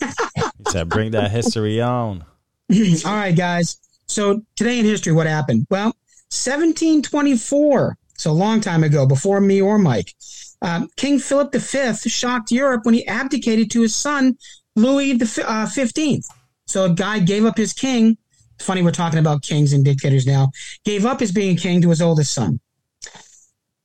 He 0.66 0.70
said, 0.70 0.88
bring 0.88 1.10
that 1.10 1.30
history 1.30 1.80
on. 1.80 2.24
All 3.04 3.12
right, 3.14 3.36
guys. 3.36 3.76
So 4.06 4.42
today 4.56 4.78
in 4.78 4.84
history, 4.86 5.12
what 5.12 5.26
happened? 5.26 5.66
Well, 5.70 5.92
1724, 6.30 7.96
so 8.16 8.30
a 8.30 8.32
long 8.32 8.60
time 8.60 8.82
ago, 8.82 9.04
before 9.06 9.40
me 9.40 9.60
or 9.60 9.78
Mike, 9.78 10.14
um, 10.62 10.88
King 10.96 11.18
Philip 11.18 11.52
V 11.54 12.08
shocked 12.08 12.50
Europe 12.50 12.84
when 12.84 12.94
he 12.94 13.06
abdicated 13.06 13.70
to 13.72 13.82
his 13.82 13.94
son 13.94 14.36
Louis 14.74 15.12
the 15.14 15.24
uh, 15.46 15.66
15th. 15.66 16.24
So 16.66 16.84
a 16.84 16.90
guy 16.90 17.18
gave 17.18 17.44
up 17.44 17.56
his 17.56 17.72
king. 17.72 18.16
Funny, 18.60 18.82
we're 18.82 18.90
talking 18.92 19.18
about 19.18 19.42
kings 19.42 19.72
and 19.72 19.84
dictators 19.84 20.26
now. 20.26 20.50
Gave 20.84 21.04
up 21.04 21.20
his 21.20 21.32
being 21.32 21.56
a 21.56 21.60
king 21.60 21.82
to 21.82 21.90
his 21.90 22.00
oldest 22.00 22.32
son. 22.32 22.60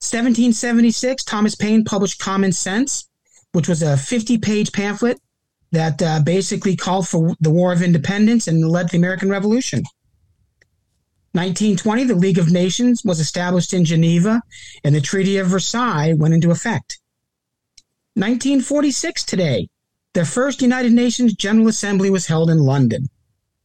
1776, 0.02 1.24
Thomas 1.24 1.56
Paine 1.56 1.84
published 1.84 2.20
Common 2.20 2.54
Sense, 2.54 3.10
which 3.52 3.68
was 3.68 3.82
a 3.82 3.98
50 3.98 4.38
page 4.38 4.72
pamphlet 4.72 5.20
that 5.72 6.02
uh, 6.02 6.22
basically 6.22 6.76
called 6.76 7.08
for 7.08 7.36
the 7.42 7.50
War 7.50 7.74
of 7.74 7.82
Independence 7.82 8.48
and 8.48 8.68
led 8.68 8.90
the 8.90 8.98
American 8.98 9.30
Revolution. 9.30 9.84
1920, 11.34 12.06
the 12.06 12.16
League 12.16 12.40
of 12.40 12.52
Nations 12.52 13.04
was 13.06 13.20
established 13.20 13.74
in 13.74 13.86
Geneva, 13.86 14.42
and 14.84 14.96
the 14.96 15.02
Treaty 15.02 15.38
of 15.38 15.48
Versailles 15.48 16.14
went 16.14 16.34
into 16.34 16.50
effect. 16.50 17.00
1946, 18.16 19.24
today, 19.26 19.70
the 20.20 20.26
first 20.26 20.62
United 20.62 20.92
Nations 20.92 21.34
General 21.34 21.70
Assembly 21.70 22.10
was 22.10 22.28
held 22.28 22.50
in 22.50 22.58
London. 22.58 23.08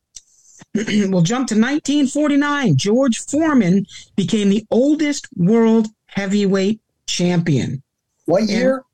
we'll 0.74 1.20
jump 1.22 1.48
to 1.48 1.56
1949. 1.56 2.76
George 2.76 3.18
Foreman 3.26 3.84
became 4.14 4.50
the 4.50 4.64
oldest 4.70 5.26
world 5.36 5.88
heavyweight 6.06 6.80
champion. 7.08 7.82
What 8.26 8.44
year? 8.44 8.84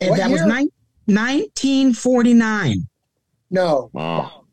And 0.00 0.10
What 0.10 0.18
that 0.18 0.30
was 0.30 0.42
year? 0.42 0.48
1949. 1.06 2.88
No, 3.50 3.90
Wow. 3.92 4.44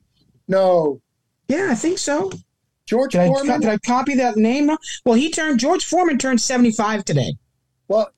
no. 0.48 1.02
Yeah, 1.48 1.68
I 1.70 1.76
think 1.76 2.00
so. 2.00 2.32
George 2.88 3.12
Did 3.12 3.22
I, 3.32 3.58
did 3.60 3.70
I 3.70 3.78
copy 3.78 4.16
that 4.16 4.38
name? 4.38 4.70
wrong? 4.70 4.80
Well, 5.06 5.14
he 5.14 5.30
turned 5.30 5.60
George 5.60 5.86
Foreman 5.86 6.18
turned 6.18 6.42
75 6.42 7.06
today. 7.06 7.36
well, 7.88 8.10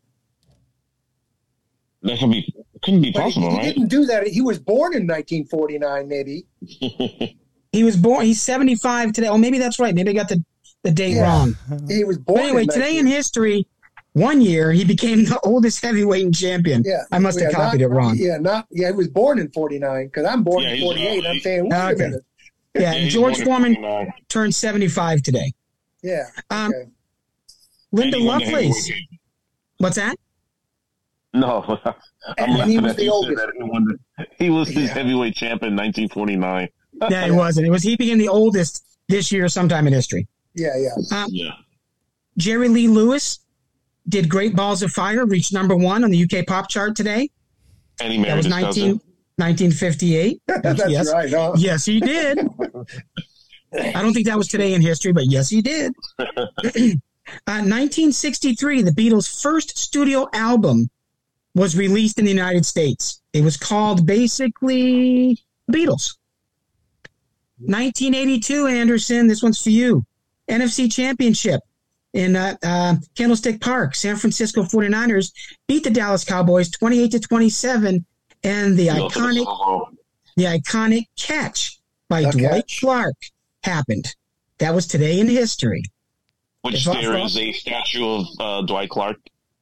That 2.03 2.17
could 2.19 2.31
be 2.31 2.53
couldn't 2.83 3.01
be 3.01 3.11
but 3.11 3.23
possible, 3.23 3.51
he 3.51 3.57
right? 3.57 3.73
didn't 3.73 3.87
do 3.89 4.05
that. 4.05 4.27
He 4.27 4.41
was 4.41 4.59
born 4.59 4.93
in 4.95 5.07
1949, 5.07 6.07
maybe. 6.07 6.45
He 7.73 7.83
was 7.83 7.97
born. 7.97 8.25
He's 8.25 8.41
75 8.41 9.11
today. 9.11 9.27
Oh, 9.27 9.37
maybe 9.37 9.59
that's 9.59 9.77
right. 9.77 9.93
Maybe 9.93 10.09
I 10.09 10.13
got 10.13 10.29
the, 10.29 10.43
the 10.83 10.89
date 10.91 11.15
Yeah. 11.15 11.23
wrong. 11.23 11.55
He 11.89 12.03
was 12.05 12.17
born. 12.17 12.37
But 12.37 12.43
anyway, 12.45 12.61
in 12.63 12.69
today 12.69 12.97
in 12.97 13.05
history, 13.05 13.67
one 14.13 14.41
year 14.41 14.71
he 14.71 14.85
became 14.85 15.25
the 15.25 15.39
oldest 15.43 15.83
heavyweight 15.83 16.33
champion. 16.33 16.81
Yeah, 16.85 17.03
I 17.11 17.19
must 17.19 17.39
have 17.41 17.51
copied 17.53 17.81
not- 17.81 17.85
it 17.85 17.93
wrong. 17.93 18.15
Yeah, 18.17 18.37
not. 18.37 18.67
Yeah, 18.71 18.87
he 18.87 18.93
was 18.93 19.09
born 19.09 19.37
in 19.37 19.51
49 19.51 20.05
because 20.07 20.25
I'm 20.25 20.43
born 20.43 20.63
Yeah, 20.63 20.69
in 20.71 20.81
48. 20.81 21.25
I'm 21.27 21.39
saying, 21.39 21.69
wait 21.69 21.77
Okay. 21.77 21.93
a 21.93 22.07
minute. 22.07 22.25
Yeah, 22.73 22.93
he's 22.93 23.13
George 23.13 23.43
born 23.43 23.75
Foreman 23.75 24.13
turned 24.29 24.55
75 24.55 25.21
today. 25.21 25.51
Yeah. 26.01 26.23
Um, 26.49 26.69
okay. 26.73 26.89
Linda 27.91 28.15
And 28.17 28.21
he 28.23 28.27
won 28.27 28.39
the 28.39 28.45
Lovelace. 28.45 28.91
What's 29.77 29.95
that? 29.97 30.15
No, 31.39 31.79
I'm 32.37 32.59
And 32.61 32.69
he 32.71 32.79
was 32.79 32.95
the 32.95 33.09
oldest. 33.09 33.41
He, 33.57 33.63
won 33.63 33.85
the- 33.85 34.25
he 34.37 34.49
was 34.49 34.67
the 34.73 34.81
Yeah. 34.81 34.87
heavyweight 34.87 35.35
champ 35.35 35.63
in 35.63 35.75
1949. 35.75 36.69
Yeah, 37.11 37.25
he 37.25 37.31
wasn't. 37.31 37.67
It 37.67 37.69
was 37.69 37.83
he 37.83 37.95
became 37.95 38.17
the 38.17 38.27
oldest 38.29 38.83
this 39.07 39.31
year 39.31 39.47
sometime 39.49 39.85
in 39.85 39.93
history. 39.93 40.27
Yeah, 40.55 40.69
yeah. 40.77 41.23
Yeah. 41.29 41.51
Jerry 42.37 42.69
Lee 42.69 42.87
Lewis 42.87 43.37
did 44.09 44.27
Great 44.27 44.55
Balls 44.55 44.81
of 44.81 44.89
Fire, 44.91 45.23
reached 45.27 45.53
number 45.53 45.75
one 45.75 46.03
on 46.03 46.09
the 46.09 46.23
UK 46.23 46.47
pop 46.47 46.69
chart 46.69 46.95
today. 46.95 47.29
And 48.01 48.11
he 48.11 48.23
That 48.23 48.35
was 48.35 48.45
his 48.45 48.51
19, 48.51 48.93
1958. 49.35 50.41
That's 50.47 50.89
yes. 50.89 51.11
right. 51.13 51.29
Huh? 51.31 51.53
Yes, 51.57 51.85
he 51.85 51.99
did. 51.99 52.39
I 53.73 54.01
don't 54.01 54.13
think 54.13 54.25
that 54.25 54.37
was 54.37 54.47
today 54.47 54.73
in 54.73 54.81
history, 54.81 55.11
but 55.11 55.27
yes, 55.27 55.49
he 55.49 55.61
did. 55.61 55.93
Uh, 57.45 57.59
1963, 57.59 58.83
the 58.83 58.91
Beatles' 58.91 59.41
first 59.41 59.77
studio 59.77 60.29
album 60.31 60.89
was 61.57 61.75
released 61.75 62.19
in 62.19 62.25
the 62.25 62.31
United 62.31 62.65
States. 62.65 63.21
It 63.33 63.43
was 63.43 63.57
called 63.57 64.05
basically 64.05 65.39
Beatles. 65.71 66.15
1982, 67.59 68.67
Anderson, 68.67 69.27
this 69.27 69.41
one's 69.41 69.61
for 69.61 69.71
you. 69.71 70.05
NFC 70.49 70.91
Championship 70.91 71.61
in 72.13 72.35
uh, 72.35 72.55
uh, 72.63 72.95
Candlestick 73.15 73.59
Park. 73.59 73.95
San 73.95 74.15
Francisco 74.15 74.61
49ers 74.63 75.31
beat 75.67 75.83
the 75.83 75.89
Dallas 75.89 76.23
Cowboys 76.23 76.69
28 76.69 77.11
to 77.11 77.19
27, 77.19 78.05
and 78.43 78.77
the 78.77 78.83
He 78.83 78.89
iconic 78.89 79.89
the 80.35 80.43
iconic 80.43 81.05
catch 81.17 81.79
by 82.07 82.21
The 82.21 82.31
Dwight 82.31 82.67
catch. 82.67 82.79
Clark 82.81 83.15
happened. 83.63 84.05
That 84.59 84.75
was 84.75 84.85
today 84.85 85.19
in 85.19 85.27
history. 85.27 85.83
Which 86.61 86.75
If 86.75 86.87
I- 86.87 87.01
there 87.01 87.17
is 87.17 87.35
a 87.37 87.51
statue 87.53 88.05
of 88.07 88.25
uh, 88.39 88.61
Dwight 88.61 88.89
Clark 88.89 89.17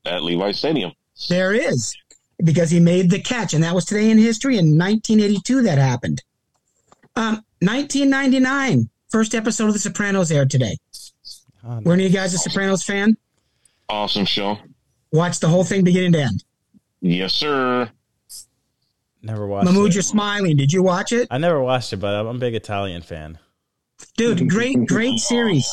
at 0.06 0.22
Levi 0.24 0.52
Stadium. 0.52 0.92
There 1.30 1.54
is, 1.54 1.96
because 2.44 2.70
he 2.70 2.80
made 2.80 3.10
the 3.10 3.20
catch, 3.22 3.54
and 3.54 3.64
that 3.64 3.74
was 3.74 3.86
today 3.86 4.10
in 4.10 4.18
history. 4.18 4.58
In 4.58 4.78
1982, 4.78 5.62
that 5.64 5.78
happened. 5.78 6.22
Um, 7.16 7.36
1999, 7.62 8.90
first 9.10 9.34
episode 9.34 9.68
of 9.68 9.74
The 9.74 9.80
Sopranos 9.80 10.32
aired 10.32 10.50
today. 10.52 10.78
Oh, 11.66 11.80
Were 11.84 11.94
any 11.94 12.06
of 12.06 12.12
you 12.12 12.18
guys 12.18 12.34
a 12.34 12.38
Sopranos 12.38 12.84
fan? 12.84 13.16
Awesome 13.90 14.26
show. 14.26 14.58
Watch 15.12 15.40
the 15.40 15.48
whole 15.48 15.64
thing 15.64 15.84
beginning 15.84 16.12
to 16.14 16.22
end. 16.24 16.44
Yes, 17.02 17.34
sir. 17.34 17.90
Never 19.22 19.48
watched 19.48 19.66
Mahmood, 19.66 19.92
it. 19.92 19.96
you're 19.96 20.04
smiling. 20.04 20.58
Did 20.58 20.72
you 20.74 20.84
watch 20.84 21.12
it? 21.12 21.28
I 21.32 21.38
never 21.38 21.62
watched 21.62 21.94
it, 21.94 21.98
but 21.98 22.14
I'm 22.14 22.28
a 22.28 22.34
big 22.38 22.54
Italian 22.54 23.02
fan. 23.02 23.40
Dude, 24.18 24.50
great, 24.50 24.86
great 24.88 25.20
series. 25.20 25.66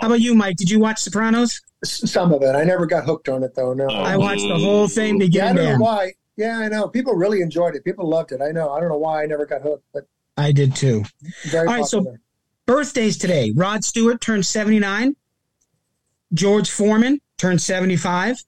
How 0.00 0.06
about 0.06 0.20
you, 0.20 0.34
Mike? 0.34 0.56
Did 0.56 0.70
you 0.70 0.78
watch 0.78 1.00
Sopranos? 1.00 1.60
S- 1.86 2.10
Some 2.10 2.32
of 2.32 2.42
it. 2.42 2.54
I 2.54 2.64
never 2.64 2.86
got 2.86 3.04
hooked 3.04 3.28
on 3.28 3.42
it 3.42 3.54
though. 3.54 3.72
No. 3.72 3.86
Oh. 3.90 3.94
I 3.94 4.16
watched 4.16 4.46
the 4.46 4.58
whole 4.58 4.88
thing 4.88 5.14
yeah, 5.18 5.24
I 5.24 5.26
beginning 5.26 5.56
don't 5.56 5.64
to 5.66 5.78
know 5.78 5.84
why. 5.84 6.12
Yeah, 6.36 6.58
I 6.58 6.68
know. 6.68 6.88
People 6.88 7.14
really 7.14 7.40
enjoyed 7.40 7.74
it. 7.74 7.84
People 7.84 8.08
loved 8.08 8.32
it. 8.32 8.40
I 8.42 8.50
know. 8.50 8.70
I 8.72 8.80
don't 8.80 8.88
know 8.90 8.98
why 8.98 9.22
I 9.22 9.26
never 9.26 9.46
got 9.46 9.62
hooked, 9.62 9.84
but 9.94 10.06
I 10.36 10.52
did 10.52 10.74
too. 10.76 11.04
very 11.46 11.66
All 11.66 11.74
right, 11.74 11.84
so- 11.86 12.16
Birthdays 12.66 13.16
today. 13.16 13.52
Rod 13.54 13.84
Stewart 13.84 14.20
turned 14.20 14.44
79. 14.44 15.14
George 16.34 16.68
Foreman 16.68 17.20
turned 17.38 17.62
75. 17.62 18.44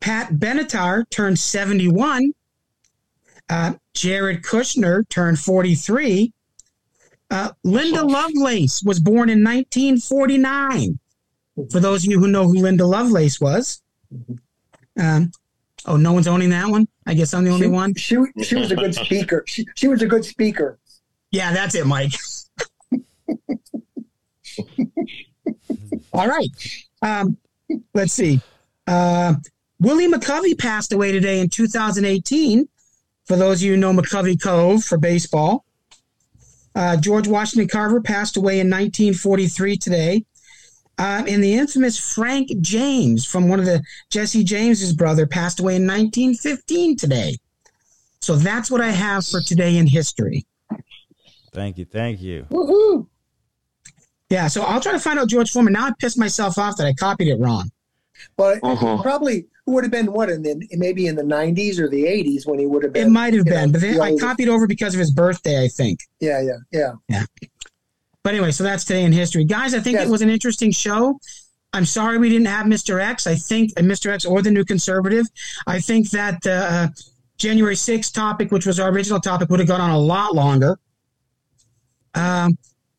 Pat 0.00 0.34
Benatar 0.34 1.08
turned 1.08 1.38
71. 1.38 2.32
Uh, 3.48 3.74
Jared 3.94 4.42
Kushner 4.42 5.08
turned 5.08 5.38
43. 5.38 6.32
Uh, 7.30 7.50
Linda 7.64 8.04
Lovelace 8.04 8.82
was 8.84 9.00
born 9.00 9.30
in 9.30 9.42
1949. 9.42 10.98
For 11.70 11.80
those 11.80 12.04
of 12.04 12.10
you 12.10 12.18
who 12.18 12.28
know 12.28 12.44
who 12.44 12.54
Linda 12.54 12.84
Lovelace 12.84 13.40
was. 13.40 13.82
Um, 15.00 15.30
oh, 15.86 15.96
no 15.96 16.12
one's 16.12 16.26
owning 16.26 16.50
that 16.50 16.68
one? 16.68 16.88
I 17.06 17.14
guess 17.14 17.32
I'm 17.34 17.44
the 17.44 17.50
only 17.50 17.66
she, 17.66 17.70
one. 17.70 17.94
She 17.94 18.16
she 18.42 18.56
was 18.56 18.70
a 18.72 18.76
good 18.76 18.94
speaker. 18.94 19.44
She 19.46 19.66
she 19.74 19.88
was 19.88 20.02
a 20.02 20.06
good 20.06 20.24
speaker. 20.24 20.78
Yeah, 21.30 21.52
that's 21.52 21.74
it, 21.74 21.86
Mike. 21.86 22.12
All 26.12 26.28
right. 26.28 26.48
Um, 27.02 27.36
let's 27.92 28.12
see. 28.12 28.40
Uh, 28.86 29.34
Willie 29.80 30.10
McCovey 30.10 30.56
passed 30.56 30.92
away 30.92 31.12
today 31.12 31.40
in 31.40 31.48
2018. 31.48 32.68
For 33.24 33.36
those 33.36 33.60
of 33.60 33.62
you 33.62 33.72
who 33.72 33.78
know 33.78 33.92
McCovey 33.92 34.40
Cove 34.40 34.84
for 34.84 34.98
baseball, 34.98 35.64
uh, 36.74 36.96
George 36.96 37.26
Washington 37.26 37.68
Carver 37.68 38.00
passed 38.00 38.36
away 38.36 38.60
in 38.60 38.68
1943 38.68 39.76
today. 39.76 40.24
Uh, 40.98 41.24
and 41.26 41.42
the 41.42 41.54
infamous 41.54 41.98
Frank 41.98 42.50
James 42.60 43.24
from 43.26 43.48
one 43.48 43.58
of 43.58 43.66
the 43.66 43.82
Jesse 44.10 44.44
James's 44.44 44.92
brother 44.92 45.26
passed 45.26 45.58
away 45.60 45.76
in 45.76 45.82
1915 45.86 46.96
today. 46.96 47.36
So 48.20 48.36
that's 48.36 48.70
what 48.70 48.80
I 48.80 48.90
have 48.90 49.26
for 49.26 49.40
today 49.40 49.76
in 49.76 49.86
history. 49.86 50.46
Thank 51.52 51.78
you, 51.78 51.84
thank 51.84 52.20
you. 52.20 52.46
Woohoo! 52.50 53.06
Yeah, 54.30 54.48
so 54.48 54.62
I'll 54.62 54.80
try 54.80 54.92
to 54.92 54.98
find 54.98 55.18
out 55.18 55.28
George 55.28 55.50
Foreman. 55.50 55.72
Now 55.74 55.86
I 55.86 55.92
pissed 55.98 56.18
myself 56.18 56.58
off 56.58 56.76
that 56.78 56.86
I 56.86 56.94
copied 56.94 57.28
it 57.28 57.38
wrong. 57.38 57.70
But 58.36 58.60
Uh-huh. 58.62 59.02
probably 59.02 59.46
would 59.66 59.84
have 59.84 59.90
been 59.90 60.12
what 60.12 60.30
in 60.30 60.42
the 60.42 60.66
maybe 60.72 61.06
in 61.06 61.16
the 61.16 61.22
nineties 61.22 61.78
or 61.80 61.88
the 61.88 62.06
eighties 62.06 62.46
when 62.46 62.58
he 62.58 62.66
would 62.66 62.82
have 62.82 62.92
been. 62.92 63.08
It 63.08 63.10
might 63.10 63.34
have 63.34 63.44
been, 63.44 63.66
know, 63.66 63.72
but 63.72 63.80
then 63.80 64.00
I 64.00 64.16
copied 64.16 64.48
over 64.48 64.66
because 64.66 64.94
of 64.94 65.00
his 65.00 65.10
birthday, 65.10 65.62
I 65.62 65.68
think. 65.68 66.00
Yeah, 66.20 66.40
yeah, 66.40 66.52
yeah, 66.72 66.92
yeah. 67.08 67.24
But 68.24 68.34
anyway, 68.34 68.50
so 68.50 68.64
that's 68.64 68.84
today 68.84 69.04
in 69.04 69.12
history. 69.12 69.44
Guys, 69.44 69.74
I 69.74 69.80
think 69.80 69.94
Yes. 69.96 70.08
it 70.08 70.10
was 70.10 70.22
an 70.22 70.30
interesting 70.30 70.72
show. 70.72 71.20
I'm 71.72 71.84
sorry 71.84 72.18
we 72.18 72.28
didn't 72.30 72.46
have 72.46 72.66
Mr. 72.66 73.00
X. 73.00 73.26
I 73.26 73.34
think 73.36 73.72
uh, 73.76 73.82
Mr. 73.82 74.10
X 74.10 74.24
or 74.24 74.40
the 74.42 74.50
New 74.50 74.64
Conservative. 74.64 75.26
I 75.66 75.78
think 75.80 76.10
that 76.10 76.44
uh, 76.46 76.88
January 77.36 77.74
6th 77.74 78.12
topic, 78.14 78.50
which 78.50 78.64
was 78.66 78.80
our 78.80 78.90
original 78.90 79.20
topic, 79.20 79.50
would 79.50 79.60
have 79.60 79.68
gone 79.68 79.80
on 79.80 79.90
a 79.90 79.98
lot 79.98 80.34
longer. 80.34 80.78
Um, 82.14 82.56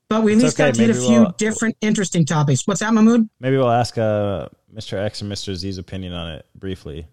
but 0.09 0.23
we 0.23 0.33
at 0.33 0.35
It's 0.35 0.43
least 0.43 0.59
okay, 0.59 0.67
got 0.69 0.75
to 0.75 0.81
hit 0.81 0.89
a 0.91 0.93
few 0.93 1.21
we'll- 1.21 1.31
different 1.37 1.75
interesting 1.81 2.25
topics. 2.25 2.67
What's 2.67 2.81
that, 2.81 2.93
Mahmood? 2.93 3.27
Maybe 3.39 3.57
we'll 3.57 3.71
ask 3.71 3.97
uh, 3.97 4.47
Mr. 4.73 4.97
X 5.03 5.21
or 5.21 5.25
Mr. 5.25 5.55
Z's 5.55 5.77
opinion 5.77 6.13
on 6.13 6.31
it 6.33 6.45
briefly 6.53 7.07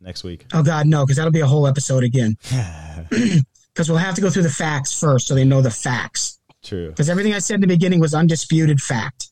next 0.00 0.24
week. 0.24 0.46
Oh, 0.54 0.62
God, 0.62 0.86
no, 0.86 1.04
because 1.04 1.16
that'll 1.16 1.32
be 1.32 1.40
a 1.40 1.46
whole 1.46 1.66
episode 1.66 2.04
again. 2.04 2.36
Because 3.72 3.88
we'll 3.88 3.98
have 3.98 4.16
to 4.16 4.20
go 4.20 4.28
through 4.28 4.42
the 4.42 4.50
facts 4.50 4.98
first 4.98 5.28
so 5.28 5.34
they 5.34 5.44
know 5.44 5.62
the 5.62 5.70
facts. 5.70 6.29
True. 6.62 6.88
Because 6.88 7.08
everything 7.08 7.34
I 7.34 7.38
said 7.38 7.54
in 7.56 7.60
the 7.62 7.66
beginning 7.66 8.00
was 8.00 8.14
undisputed 8.14 8.80
fact. 8.80 9.28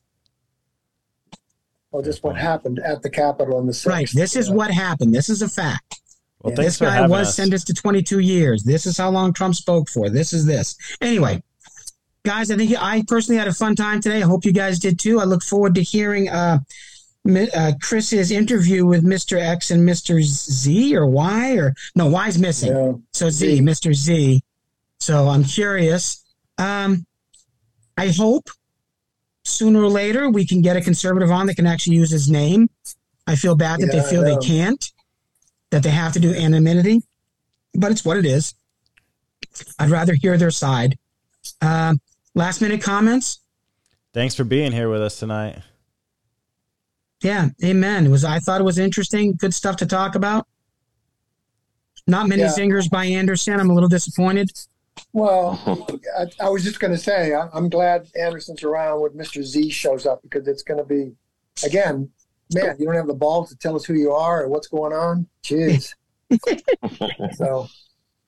Well, 1.91 2.03
just 2.03 2.23
what 2.23 2.37
happened 2.37 2.79
at 2.79 3.01
the 3.01 3.09
Capitol 3.09 3.59
in 3.59 3.65
the 3.65 3.73
6th. 3.73 3.85
Right. 3.87 4.09
This 4.13 4.35
is 4.35 4.47
Yeah. 4.49 4.53
what 4.55 4.71
happened. 4.71 5.13
This 5.13 5.29
is 5.29 5.41
a 5.41 5.49
fact. 5.49 5.99
Well, 6.41 6.53
Yeah. 6.55 6.63
this 6.63 6.77
guy 6.77 7.07
was 7.07 7.29
us. 7.29 7.35
sentenced 7.35 7.67
to 7.67 7.73
22 7.73 8.19
years. 8.19 8.63
This 8.63 8.85
is 8.85 8.97
how 8.97 9.09
long 9.09 9.33
Trump 9.33 9.55
spoke 9.55 9.89
for. 9.89 10.09
This 10.09 10.31
is 10.31 10.45
this. 10.45 10.75
Anyway, 11.01 11.41
guys, 12.23 12.51
I 12.51 12.57
think 12.57 12.75
I 12.79 13.03
personally 13.07 13.39
had 13.39 13.47
a 13.47 13.53
fun 13.53 13.75
time 13.75 14.01
today. 14.01 14.17
I 14.17 14.25
hope 14.25 14.45
you 14.45 14.53
guys 14.53 14.79
did 14.79 14.99
too. 14.99 15.19
I 15.19 15.23
look 15.25 15.43
forward 15.43 15.75
to 15.75 15.83
hearing 15.83 16.29
uh, 16.29 16.59
uh, 17.27 17.73
Chris's 17.81 18.31
interview 18.31 18.85
with 18.85 19.03
Mr. 19.03 19.37
X 19.39 19.71
and 19.71 19.87
Mr. 19.87 20.21
Z 20.21 20.95
or 20.95 21.05
Y 21.07 21.51
or 21.53 21.73
no, 21.95 22.07
Y's 22.07 22.37
missing. 22.37 22.71
Yeah. 22.71 22.93
So 23.13 23.29
Z, 23.29 23.57
Z. 23.57 23.61
Mr. 23.61 23.93
Z. 23.93 24.41
So 24.99 25.27
I'm 25.27 25.43
curious. 25.43 26.23
Um, 26.57 27.05
I 27.99 28.09
hope 28.11 28.49
sooner 29.43 29.81
or 29.81 29.89
later 29.89 30.29
we 30.29 30.45
can 30.45 30.61
get 30.61 30.77
a 30.77 30.81
conservative 30.81 31.31
on 31.31 31.47
that 31.47 31.55
can 31.55 31.67
actually 31.67 31.97
use 31.97 32.09
his 32.11 32.29
name. 32.29 32.69
I 33.27 33.35
feel 33.35 33.55
bad 33.55 33.79
that 33.81 33.93
Yeah, 33.93 34.01
they 34.01 34.09
feel 34.09 34.23
they 34.23 34.37
can't, 34.37 34.91
that 35.71 35.83
they 35.83 35.89
have 35.89 36.13
to 36.13 36.19
do 36.19 36.33
anonymity, 36.33 37.01
but 37.73 37.91
it's 37.91 38.05
what 38.05 38.17
it 38.17 38.25
is. 38.25 38.53
I'd 39.77 39.89
rather 39.89 40.13
hear 40.13 40.37
their 40.37 40.51
side. 40.51 40.97
Um, 41.61 41.99
last 42.35 42.61
minute 42.61 42.81
comments. 42.81 43.39
Thanks 44.13 44.33
for 44.35 44.43
being 44.43 44.71
here 44.71 44.89
with 44.89 45.01
us 45.01 45.19
tonight. 45.19 45.59
Yeah, 47.21 47.49
amen. 47.63 48.05
It 48.05 48.09
was 48.09 48.23
I 48.23 48.39
thought 48.39 48.61
it 48.61 48.63
was 48.63 48.79
interesting, 48.79 49.33
good 49.33 49.53
stuff 49.53 49.75
to 49.77 49.85
talk 49.85 50.15
about. 50.15 50.47
Not 52.07 52.27
many 52.29 52.43
Yeah. 52.43 52.53
zingers 52.57 52.89
by 52.89 53.05
Anderson. 53.05 53.59
I'm 53.59 53.69
a 53.69 53.73
little 53.73 53.89
disappointed. 53.89 54.51
Well, 55.13 55.87
I, 56.19 56.45
I 56.45 56.49
was 56.49 56.63
just 56.63 56.79
going 56.79 56.91
to 56.93 56.97
say, 56.97 57.33
I, 57.33 57.47
I'm 57.53 57.69
glad 57.69 58.07
Anderson's 58.19 58.63
around 58.63 59.01
when 59.01 59.11
Mr. 59.11 59.43
Z 59.43 59.69
shows 59.69 60.05
up 60.05 60.21
because 60.21 60.47
it's 60.47 60.63
going 60.63 60.79
to 60.79 60.85
be, 60.85 61.13
again, 61.65 62.09
man, 62.53 62.75
you 62.79 62.85
don't 62.85 62.95
have 62.95 63.07
the 63.07 63.13
balls 63.13 63.49
to 63.49 63.57
tell 63.57 63.75
us 63.75 63.85
who 63.85 63.93
you 63.93 64.11
are 64.11 64.43
or 64.43 64.49
what's 64.49 64.67
going 64.67 64.93
on. 64.93 65.27
Jeez. 65.43 65.93
so 67.33 67.67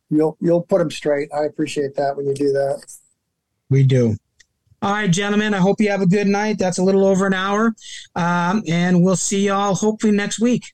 you'll 0.10 0.38
you'll 0.42 0.62
put 0.64 0.80
them 0.80 0.92
straight. 0.92 1.30
I 1.34 1.46
appreciate 1.46 1.96
that 1.96 2.18
when 2.18 2.26
you 2.26 2.34
do 2.34 2.52
that. 2.52 2.84
We 3.70 3.84
do. 3.84 4.18
All 4.82 4.92
right, 4.92 5.12
gentlemen. 5.12 5.54
I 5.54 5.60
hope 5.60 5.80
you 5.80 5.90
have 5.92 6.02
a 6.02 6.08
good 6.08 6.28
night. 6.28 6.58
That's 6.58 6.80
a 6.80 6.84
little 6.84 7.06
over 7.06 7.28
an 7.28 7.34
hour, 7.36 7.76
um, 8.16 8.64
and 8.68 9.04
we'll 9.04 9.16
see 9.16 9.46
y'all 9.46 9.76
hopefully 9.76 10.12
next 10.12 10.40
week. 10.40 10.74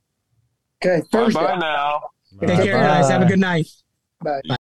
Okay, 0.82 1.02
Bye 1.12 1.26
Thursday. 1.26 1.42
bye 1.42 1.58
now. 1.58 2.02
Take 2.40 2.64
care, 2.64 2.78
guys. 2.78 3.10
Have 3.10 3.22
a 3.22 3.26
good 3.26 3.40
night. 3.40 3.68
Bye. 4.22 4.42
Bye. 4.48 4.57